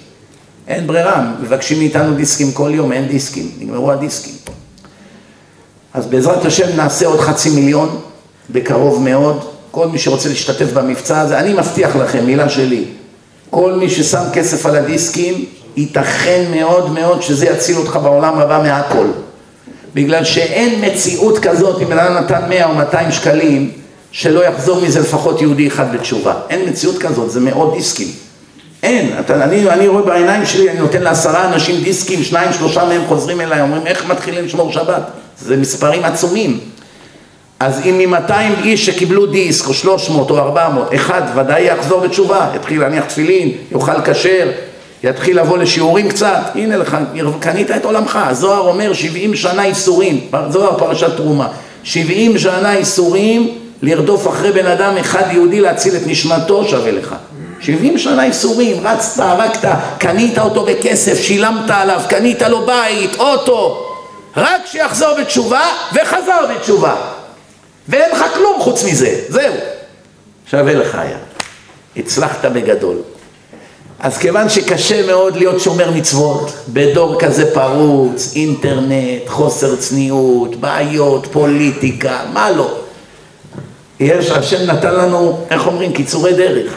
אין 0.68 0.88
ברירה, 0.88 1.32
מבקשים 1.41 1.78
מאיתנו 1.78 2.14
דיסקים 2.14 2.52
כל 2.52 2.72
יום, 2.74 2.91
אין 2.91 3.08
דיסקים, 3.08 3.52
נגמרו 3.60 3.91
הדיסקים. 3.91 4.34
אז 5.93 6.06
בעזרת 6.06 6.45
השם 6.45 6.76
נעשה 6.76 7.06
עוד 7.08 7.20
חצי 7.20 7.50
מיליון, 7.50 8.00
בקרוב 8.50 9.02
מאוד. 9.02 9.48
כל 9.72 9.88
מי 9.88 9.98
שרוצה 9.98 10.30
להשתתף 10.30 10.74
במבצע 10.74 11.20
הזה, 11.20 11.39
אני 11.39 11.54
מבטיח 11.54 11.95
לכם, 11.95 12.26
מילה 12.26 12.50
שלי, 12.50 12.86
כל 13.50 13.74
מי 13.74 13.89
ששם 13.89 14.24
כסף 14.34 14.66
על 14.66 14.76
הדיסקים, 14.76 15.45
ייתכן 15.78 16.43
מאוד 16.55 16.91
מאוד 16.91 17.21
שזה 17.21 17.45
יציל 17.45 17.78
אותך 17.78 17.99
בעולם 18.03 18.39
הבא 18.39 18.61
מהכל. 18.63 19.07
בגלל 19.93 20.23
שאין 20.23 20.86
מציאות 20.86 21.39
כזאת, 21.39 21.82
אם 21.82 21.91
אדם 21.91 22.13
נתן 22.13 22.41
100 22.49 22.65
או 22.65 22.75
200 22.75 23.11
שקלים, 23.11 23.71
שלא 24.11 24.45
יחזור 24.45 24.82
מזה 24.82 24.99
לפחות 24.99 25.41
יהודי 25.41 25.67
אחד 25.67 25.95
בתשובה. 25.95 26.34
אין 26.49 26.69
מציאות 26.69 26.97
כזאת, 26.97 27.32
זה 27.32 27.39
מאות 27.39 27.73
דיסקים. 27.73 28.07
אין, 28.84 29.19
אתה, 29.19 29.43
אני, 29.43 29.69
אני 29.69 29.88
רואה 29.88 30.03
בעיניים 30.03 30.45
שלי, 30.45 30.69
אני 30.69 30.80
נותן 30.80 31.01
לעשרה 31.01 31.53
אנשים 31.53 31.84
דיסקים, 31.84 32.23
שניים, 32.23 32.53
שלושה 32.53 32.86
מהם 32.86 33.01
חוזרים 33.07 33.41
אליי, 33.41 33.61
אומרים 33.61 33.88
איך 33.88 34.05
מתחילים 34.05 34.45
לשמור 34.45 34.71
שבת? 34.71 35.03
זה 35.41 35.57
מספרים 35.57 36.03
עצומים. 36.03 36.59
אז 37.59 37.82
אם 37.86 37.97
מ-200 37.97 38.63
איש 38.63 38.86
שקיבלו 38.86 39.25
דיסק, 39.25 39.67
או 39.67 39.73
300 39.73 40.30
או 40.30 40.38
400, 40.38 40.93
אחד 40.95 41.21
ודאי 41.36 41.61
יחזור 41.61 41.99
בתשובה, 41.99 42.51
יתחיל 42.55 42.82
להניח 42.82 43.05
תפילין, 43.05 43.51
יאכל 43.71 44.01
כשר, 44.05 44.49
יתחיל 45.04 45.39
לבוא 45.39 45.58
לשיעורים 45.58 46.10
קצת, 46.10 46.41
הנה 46.56 46.78
לך, 46.78 46.98
קנית 47.39 47.72
את 47.72 47.86
עולמך, 47.86 48.20
הזוהר 48.22 48.60
אומר 48.60 48.93
70 48.93 49.36
שנה 49.36 49.64
איסורים, 49.64 50.28
זוהר 50.50 50.78
פרשת 50.78 51.16
תרומה, 51.16 51.48
70 51.84 52.38
שנה 52.38 52.76
איסורים 52.76 53.58
לרדוף 53.82 54.28
אחרי 54.28 54.52
בן 54.52 54.66
אדם 54.66 54.98
אחד 54.98 55.24
יהודי 55.32 55.62
להציל 55.62 55.95
את 55.95 56.02
נשמתו 56.06 56.68
שווה 56.68 56.91
לך. 56.91 57.16
70 57.60 57.98
שנה 57.98 58.24
איסורים, 58.24 58.88
רצת, 58.88 59.20
הרגת, 59.20 59.66
קנית 59.98 60.39
אותו 60.39 60.66
בכסף, 60.66 61.22
שילמת 61.22 61.70
עליו, 61.70 62.02
קנית 62.10 62.41
לו 62.41 62.66
בית, 62.66 63.16
אוטו, 63.20 63.88
רק 64.38 64.62
שיחזור 64.66 65.14
בתשובה, 65.20 65.66
וחזר 65.93 66.45
בתשובה. 66.56 66.95
ואין 67.88 68.12
לך 68.12 68.24
כלום 68.34 68.60
חוץ 68.60 68.84
מזה, 68.84 69.20
זהו. 69.30 69.54
שווה 70.52 70.74
לך 70.74 70.95
היה. 70.95 71.18
הצלחת 71.98 72.45
בגדול. 72.45 72.98
אז 74.00 74.18
כיוון 74.18 74.50
שקשה 74.50 75.08
מאוד 75.08 75.36
להיות 75.36 75.60
שומר 75.60 75.91
מצוות, 75.91 76.54
בדור 76.70 77.20
כזה 77.20 77.54
פרוץ, 77.54 78.32
אינטרנט, 78.36 79.28
חוסר 79.28 79.76
צניעות, 79.76 80.56
בעיות, 80.56 81.28
פוליטיקה, 81.32 82.20
מה 82.34 82.52
לא? 82.52 82.78
יש, 84.00 84.32
השם 84.32 84.72
נתן 84.72 84.95
לנו, 84.95 85.39
איך 85.50 85.68
אומרים, 85.68 85.93
קיצורי 85.93 86.34
דרך. 86.34 86.74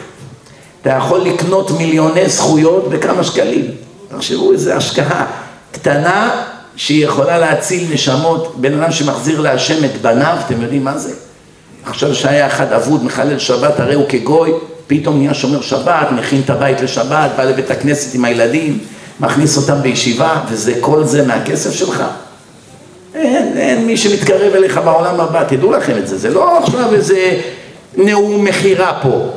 אתה 0.81 0.89
יכול 0.89 1.19
לקנות 1.19 1.71
מיליוני 1.71 2.29
זכויות 2.29 2.89
בכמה 2.89 3.23
שקלים. 3.23 3.65
תחשבו 4.09 4.53
איזה 4.53 4.75
השקעה 4.75 5.25
קטנה 5.71 6.43
שהיא 6.75 7.05
יכולה 7.05 7.39
להציל 7.39 7.93
נשמות, 7.93 8.53
בן 8.57 8.81
אדם 8.81 8.91
שמחזיר 8.91 9.41
להשם 9.41 9.85
את 9.85 10.01
בניו, 10.01 10.37
אתם 10.45 10.61
יודעים 10.61 10.83
מה 10.83 10.97
זה? 10.97 11.13
עכשיו 11.85 12.15
שהיה 12.15 12.47
אחד 12.47 12.73
אבוד 12.73 13.03
מחלל 13.03 13.39
שבת, 13.39 13.79
הרי 13.79 13.95
הוא 13.95 14.05
כגוי, 14.09 14.51
פתאום 14.91 15.17
נהיה 15.17 15.33
שומר 15.33 15.61
שבת, 15.61 16.11
מכין 16.11 16.41
את 16.45 16.49
הבית 16.49 16.81
לשבת, 16.81 17.31
בא 17.37 17.43
לבית 17.43 17.71
הכנסת 17.71 18.15
עם 18.15 18.25
הילדים, 18.25 18.77
מכניס 19.19 19.57
אותם 19.57 19.81
בישיבה, 19.81 20.41
וזה 20.49 20.73
כל 20.79 21.03
זה 21.03 21.27
מהכסף 21.27 21.71
שלך? 21.71 22.03
אין, 23.15 23.57
אין 23.57 23.85
מי 23.85 23.97
שמתקרב 23.97 24.55
אליך 24.55 24.77
בעולם 24.85 25.19
הבא, 25.19 25.43
תדעו 25.43 25.71
לכם 25.71 25.97
את 25.97 26.07
זה, 26.07 26.17
זה 26.17 26.29
לא 26.29 26.57
עכשיו 26.57 26.93
איזה 26.93 27.41
נאום 27.97 28.43
מכירה 28.43 28.99
פה, 29.01 29.29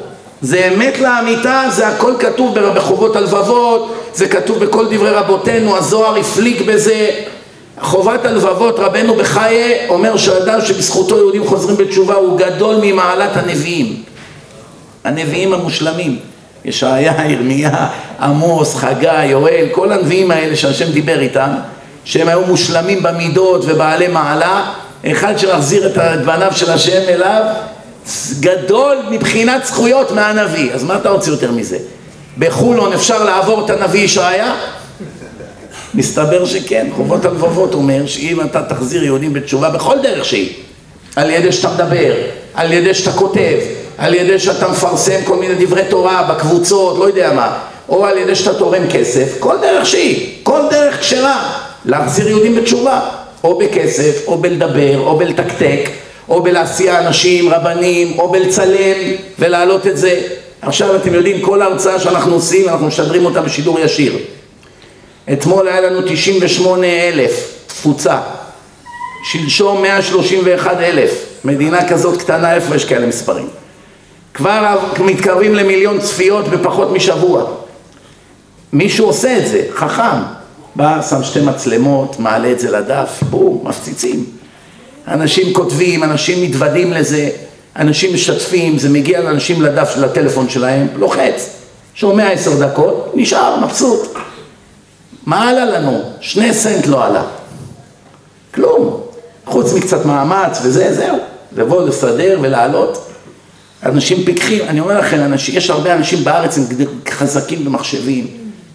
זה 0.43 0.71
אמת 0.75 0.99
לאמיתה, 0.99 1.63
זה 1.71 1.89
הכל 1.89 2.13
כתוב 2.19 2.59
בחובות 2.59 3.17
הלבבות, 3.17 3.95
זה 4.15 4.29
כתוב 4.29 4.65
בכל 4.65 4.87
דברי 4.91 5.11
רבותינו, 5.11 5.77
הזוהר 5.77 6.17
הפליג 6.17 6.63
בזה. 6.67 7.11
חובת 7.81 8.25
הלבבות, 8.25 8.79
רבנו 8.79 9.15
בחיי 9.15 9.75
אומר 9.89 10.17
שאדם 10.17 10.61
שבזכותו 10.61 11.17
יהודים 11.17 11.47
חוזרים 11.47 11.77
בתשובה 11.77 12.15
הוא 12.15 12.39
גדול 12.39 12.77
ממעלת 12.83 13.37
הנביאים. 13.37 14.14
הנביאים 15.05 15.53
המושלמים. 15.53 16.19
ישעיה, 16.65 17.15
ירמיה, 17.29 17.89
עמוס, 18.21 18.75
חגי, 18.75 19.25
יואל, 19.25 19.67
כל 19.73 19.93
הנביאים 19.93 20.31
האלה 20.31 20.57
שהשם 20.57 20.93
דיבר 20.93 21.21
איתם, 21.21 21.51
שהם 22.05 22.29
היו 22.29 22.41
מושלמים 22.41 23.03
במידות 23.03 23.65
ובעלי 23.67 24.09
מעלה, 24.09 24.73
אחד 25.13 25.39
שמחזיר 25.39 25.87
את 25.87 26.25
בניו 26.25 26.53
של 26.55 26.71
השם 26.71 27.01
אליו, 27.09 27.43
גדול 28.41 28.97
מבחינת 29.11 29.67
זכויות 29.67 30.11
מהנביא. 30.11 30.73
אז 30.73 30.85
מה 30.85 30.97
אתה 30.97 31.11
רוצה 31.11 31.31
יותר 31.31 31.53
מזה? 31.53 31.79
בחולון 32.39 32.93
אפשר 32.93 33.25
לעבור 33.25 33.65
את 33.65 33.71
הנביא 33.71 34.01
ישעיה? 34.01 34.55
מסתבר 35.95 36.45
שכן, 36.45 36.87
חובות 36.97 37.25
הלבבות 37.25 37.75
אומר 37.75 38.07
שאם 38.07 38.41
אתה 38.41 38.63
תחזיר 38.63 39.05
יהודים 39.05 39.33
בתשובה 39.33 39.71
בכל 39.71 39.97
דרך 40.03 40.25
שהיא, 40.25 40.53
על 41.17 41.31
ידי 41.31 41.53
שאתה 41.53 41.75
מדבר, 41.75 42.13
על 42.55 42.73
ידי 42.73 42.95
שאתה 42.95 43.13
כותב, 43.13 43.59
על 43.99 44.15
ידי 44.15 44.39
שאתה 44.39 44.69
מפרסם 44.69 45.25
כל 45.25 45.37
מיני 45.37 45.67
דברי 45.67 45.83
תורה 45.89 46.23
בקבוצות, 46.23 46.99
לא 46.99 47.05
יודע 47.05 47.33
מה, 47.33 47.59
או 47.89 48.07
על 48.07 48.19
ידי 48.19 48.35
שאתה 48.35 48.59
תורם 48.59 48.83
כסף, 48.93 49.35
כל 49.39 49.57
דרך 49.61 49.87
שהיא, 49.87 50.35
כל 50.43 50.61
דרך 50.71 51.01
כשרה, 51.01 51.61
להחזיר 51.85 52.29
יהודים 52.29 52.55
בתשובה, 52.55 53.01
או 53.45 53.59
בכסף, 53.59 54.27
או 54.27 54.39
בלדבר, 54.39 55.01
או 55.01 55.17
בלתקתק, 55.17 55.91
או 56.29 56.43
בלהסיע 56.43 57.01
אנשים, 57.07 57.49
רבנים, 57.49 58.19
או 58.19 58.31
בלצלם 58.33 58.97
ולהעלות 59.39 59.87
את 59.87 59.97
זה. 59.97 60.21
עכשיו 60.63 60.97
אתם 60.97 61.15
יודעים, 61.15 61.41
כל 61.41 61.63
ההרצאה 61.63 62.01
שאנחנו 62.01 62.35
עושים, 62.35 62.69
אנחנו 62.69 62.87
משדרים 62.87 63.25
אותה 63.25 63.43
בשידור 63.43 63.81
ישיר. 63.81 64.19
אתמול 65.33 65.69
היה 65.69 65.81
לנו 65.81 66.01
98 66.07 66.87
אלף 66.87 67.53
תפוצה, 67.67 68.19
שלשום 69.33 69.83
131 69.83 70.77
אלף, 70.81 71.11
מדינה 71.45 71.89
כזאת 71.89 72.21
קטנה, 72.21 72.55
איפה 72.55 72.75
יש 72.77 72.85
כאלה 72.85 73.07
מספרים? 73.07 73.64
כבר 74.35 74.79
מתקרבים 75.01 75.55
למיליון 75.55 76.01
צפיות 76.01 76.49
בפחות 76.49 76.91
משבוע. 76.93 77.45
מישהו 78.73 79.07
עושה 79.07 79.39
את 79.39 79.47
זה, 79.47 79.63
חכם. 79.75 80.23
בא, 80.77 81.03
שם 81.03 81.23
שתי 81.23 81.41
מצלמות, 81.41 82.19
מעלה 82.19 82.53
את 82.53 82.61
זה 82.61 82.71
לדף, 82.71 83.23
בום, 83.31 83.61
מפציצים. 83.65 84.25
אנשים 85.09 85.55
כותבים, 85.55 86.05
אנשים 86.05 86.43
מתוודים 86.43 86.93
לזה, 86.93 87.31
אנשים 87.77 88.15
משתפים, 88.15 88.79
זה 88.79 88.89
מגיע 88.89 89.21
לאנשים 89.21 89.63
לדף 89.63 89.91
של 89.95 90.05
הטלפון 90.05 90.49
שלהם, 90.49 90.89
לוחץ, 90.97 91.51
שומע 91.95 92.31
עשר 92.31 92.67
דקות, 92.67 93.13
נשאר 93.15 93.61
מבסוט. 93.61 94.15
מה 95.27 95.49
עלה 95.49 95.65
לנו? 95.65 96.03
שני 96.21 96.55
סנט 96.55 96.87
לא 96.87 97.05
עלה. 97.05 97.23
כלום. 98.55 99.01
חוץ 99.47 99.73
מקצת 99.73 100.05
מאמץ 100.05 100.59
וזה, 100.63 100.95
זהו. 100.95 101.17
לבוא 101.57 101.89
לסדר 101.89 102.39
ולעלות. 102.43 103.14
אנשים 103.85 104.25
פיקחים, 104.25 104.63
אני 104.69 104.81
אומר 104.81 104.99
לכם, 104.99 105.21
אנשים, 105.21 105.57
יש 105.57 105.71
הרבה 105.71 105.95
אנשים 105.95 106.25
בארץ 106.25 106.59
הם 106.59 106.65
חזקים 107.11 107.65
במחשבים. 107.65 108.27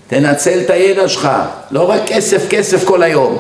תנצל 0.08 0.60
את 0.60 0.70
הידע 0.70 1.08
שלך, 1.08 1.30
לא 1.72 1.90
רק 1.90 2.02
כסף 2.06 2.50
כסף 2.50 2.86
כל 2.86 3.04
היום. 3.04 3.38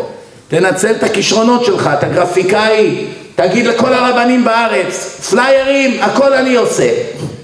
תנצל 0.47 0.91
את 0.91 1.03
הכישרונות 1.03 1.65
שלך, 1.65 1.89
את 1.93 2.03
הגרפיקאי, 2.03 3.05
תגיד 3.35 3.65
לכל 3.65 3.93
הרבנים 3.93 4.43
בארץ, 4.43 5.19
פליירים, 5.29 6.03
הכל 6.03 6.33
אני 6.33 6.55
עושה, 6.55 6.89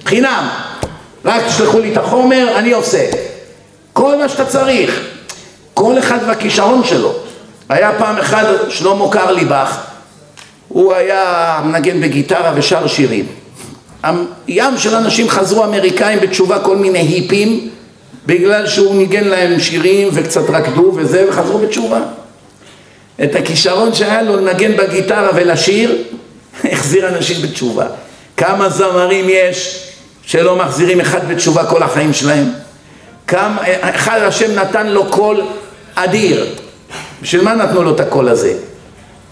חינם. 0.06 0.50
רק 1.26 1.44
תשלחו 1.48 1.80
לי 1.80 1.92
את 1.92 1.98
החומר, 1.98 2.48
אני 2.58 2.72
עושה. 2.72 3.06
כל 3.94 4.18
מה 4.18 4.30
שאתה 4.30 4.46
צריך. 4.46 5.02
כל 5.74 6.00
אחד 6.00 6.18
והכישרון 6.28 6.84
שלו. 6.84 7.14
היה 7.70 7.92
פעם 7.98 8.18
אחד 8.18 8.44
שלמה 8.70 9.12
קרליבך, 9.12 9.78
הוא 10.68 10.94
היה 10.94 11.60
מנגן 11.66 12.02
בגיטרה 12.02 12.52
ושר 12.56 12.88
שירים. 12.88 13.26
ים 14.48 14.78
של 14.78 14.96
אנשים 14.96 15.30
חזרו 15.30 15.64
אמריקאים 15.64 16.20
בתשובה 16.20 16.60
כל 16.60 16.78
מיני 16.78 17.00
היפים 17.00 17.70
בגלל 18.26 18.68
שהוא 18.68 18.96
ניגן 18.96 19.24
להם 19.24 19.60
שירים 19.60 20.10
וקצת 20.14 20.50
רקדו 20.50 20.92
וזה 20.96 21.26
וחזרו 21.30 21.58
בתשובה. 21.58 22.00
את 23.24 23.36
הכישרון 23.36 23.94
שהיה 23.94 24.22
לו 24.22 24.36
לנגן 24.36 24.78
בגיטרה 24.78 25.30
ולשיר, 25.36 26.04
החזיר 26.72 27.08
אנשים 27.08 27.42
בתשובה. 27.42 27.86
כמה 28.38 28.70
זמרים 28.70 29.26
יש 29.30 29.88
שלא 30.26 30.56
מחזירים 30.56 31.00
אחד 31.00 31.28
בתשובה 31.28 31.66
כל 31.66 31.84
החיים 31.84 32.14
שלהם? 32.14 32.46
כמה, 33.28 33.58
אחד 33.82 34.20
השם 34.22 34.56
נתן 34.56 34.88
לו 34.88 35.06
קול 35.06 35.42
אדיר. 35.96 36.46
בשביל 37.22 37.42
מה 37.42 37.54
נתנו 37.54 37.84
לו 37.84 37.96
את 37.96 38.00
הקול 38.00 38.30
הזה? 38.30 38.54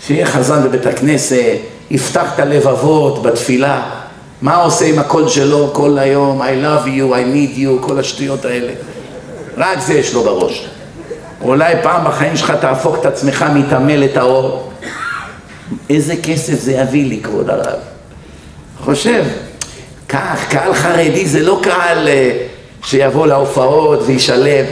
שיהיה 0.06 0.26
חזן 0.26 0.64
בבית 0.64 0.86
הכנסת, 0.86 1.56
יפתח 1.91 2.34
את 2.36 2.40
הלבבות 2.40 3.24
בתפילה. 3.24 4.02
מה 4.44 4.56
עושה 4.56 4.86
עם 4.86 4.99
הקול 4.99 5.30
שלו 5.30 5.70
כל 5.74 5.98
היום? 5.98 6.41
I 6.41 6.45
love 6.45 6.86
you, 6.86 7.14
I 7.14 7.36
need 7.36 7.57
you, 7.57 7.88
כל 7.88 7.99
השטויות 7.99 8.45
האלה. 8.45 8.74
רק 9.57 9.80
זה 9.80 9.94
יש 9.94 10.14
לו 10.14 10.24
בראש. 10.24 10.68
אולי 11.41 11.74
פעם 11.84 12.06
בחיים 12.06 12.38
שלך 12.38 12.52
תהפוך 12.52 12.98
את 12.99 13.06
עצמך 13.06 13.45
מטמא 13.56 13.91
לטהור. 13.91 14.72
איזה 15.90 16.15
כסף 16.24 16.60
זה 16.60 16.72
יביא 16.72 17.06
לי, 17.06 17.20
כבוד 17.24 17.49
הרב? 17.49 17.80
חושב, 18.84 19.24
כך, 20.10 20.45
קהל 20.49 20.74
חרדי 20.74 21.26
זה 21.26 21.40
לא 21.40 21.60
קהל 21.64 22.07
אה, 22.07 22.38
שיבוא 22.84 23.28
להופעות 23.28 23.99
וישלב. 24.06 24.65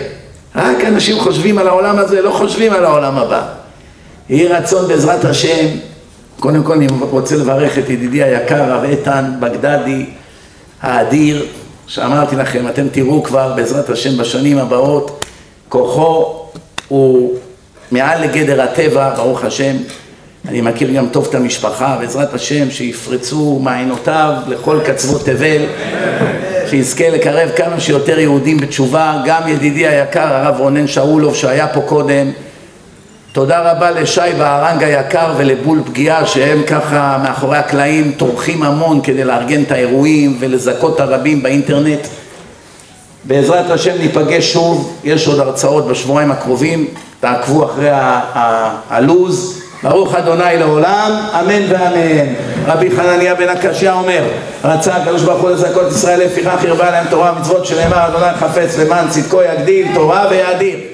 רק 0.56 0.86
אנשים 0.88 1.20
חושבים 1.20 1.58
על 1.58 1.68
העולם 1.68 1.98
הזה, 1.98 2.22
לא 2.22 2.32
חושבים 2.32 2.74
על 2.74 2.86
העולם 2.86 3.18
הבא. 3.18 3.44
יהי 4.30 4.48
רצון 4.48 4.88
בעזרת 4.88 5.26
השם, 5.26 5.68
קודם 6.42 6.64
כל 6.64 6.74
אני 6.74 6.88
רוצה 7.00 7.36
לברך 7.36 7.78
את 7.78 7.90
ידידי 7.90 8.24
היקר, 8.24 8.64
הרב 8.64 8.84
איתן 8.84 9.32
בגדדי 9.40 10.06
האדיר, 10.82 11.46
שאמרתי 11.88 12.36
לכם, 12.36 12.68
אתם 12.68 12.88
תראו 12.92 13.24
כבר 13.24 13.54
בעזרת 13.56 13.90
השם 13.90 14.18
בשנים 14.18 14.58
הבאות, 14.58 15.26
כוחו 15.70 16.36
הוא 16.88 17.34
מעל 17.92 18.22
לגדר 18.24 18.62
הטבע, 18.62 19.14
ברוך 19.16 19.44
השם. 19.44 19.76
אני 20.48 20.62
מכיר 20.62 20.92
גם 20.92 21.08
טוב 21.12 21.28
את 21.30 21.36
המשפחה, 21.36 21.98
בעזרת 22.00 22.34
השם, 22.34 22.72
שיפרצו 22.72 23.60
מעיינותיו 23.64 24.34
לכל 24.48 24.80
קצוות 24.86 25.26
תבל, 25.26 25.62
שיזכה 26.70 27.10
לקרב 27.10 27.50
כמה 27.56 27.80
שיותר 27.80 28.20
יהודים 28.20 28.58
בתשובה, 28.58 29.22
גם 29.26 29.48
ידידי 29.48 29.88
היקר 29.88 30.34
הרב 30.34 30.60
רונן 30.60 30.88
שאולוב 30.88 31.36
שהיה 31.36 31.68
פה 31.68 31.82
קודם, 31.82 32.32
תודה 33.34 33.72
רבה 33.72 33.92
לשי 33.92 34.22
והרנג 34.38 34.84
היקר 34.84 35.34
ולבול 35.38 35.82
פגיעה 35.86 36.26
שהם 36.26 36.64
ככה 36.64 37.18
מאחורי 37.24 37.58
הקלעים 37.58 38.12
טורחים 38.18 38.64
המון 38.64 39.02
כדי 39.02 39.24
לארגן 39.24 39.64
את 39.64 39.72
האירועים 39.72 40.38
ולזכות 40.40 41.00
הרבים 41.00 41.44
באינטרנט. 41.44 42.08
בעזרת 43.24 43.70
השם 43.72 43.98
ניפגש 44.00 44.54
שוב, 44.54 45.00
יש 45.04 45.28
עוד 45.28 45.40
הרצאות 45.40 45.88
בשבועיים 45.88 46.32
הקרובים, 46.32 46.88
תעקבו 47.20 47.66
אחרי 47.66 47.90
הלו"ז. 48.90 49.62
ברוך 49.84 50.16
אדוני 50.16 50.58
לעולם, 50.58 51.12
אמן 51.40 51.62
ואמן. 51.70 52.34
רבי 52.66 52.92
חנניה 52.92 53.36
בן 53.36 53.50
הקשיא 53.50 53.92
אומר, 53.92 54.24
רצה 54.64 54.96
הקדוש 54.96 55.24
ברוך 55.24 55.42
הוא 55.42 55.50
לזכות 55.50 55.92
ישראל 55.92 56.20
לפיכך 56.26 56.66
הרבה 56.68 56.92
להם 56.92 57.06
תורה 57.10 57.34
ומצוות 57.38 57.66
שנאמר 57.66 58.08
אדוני 58.08 58.34
חפץ 58.40 58.78
למען 58.78 59.10
צדקו 59.10 59.42
יגדיל 59.42 59.88
תורה 59.94 60.28
ויאדיר 60.30 60.91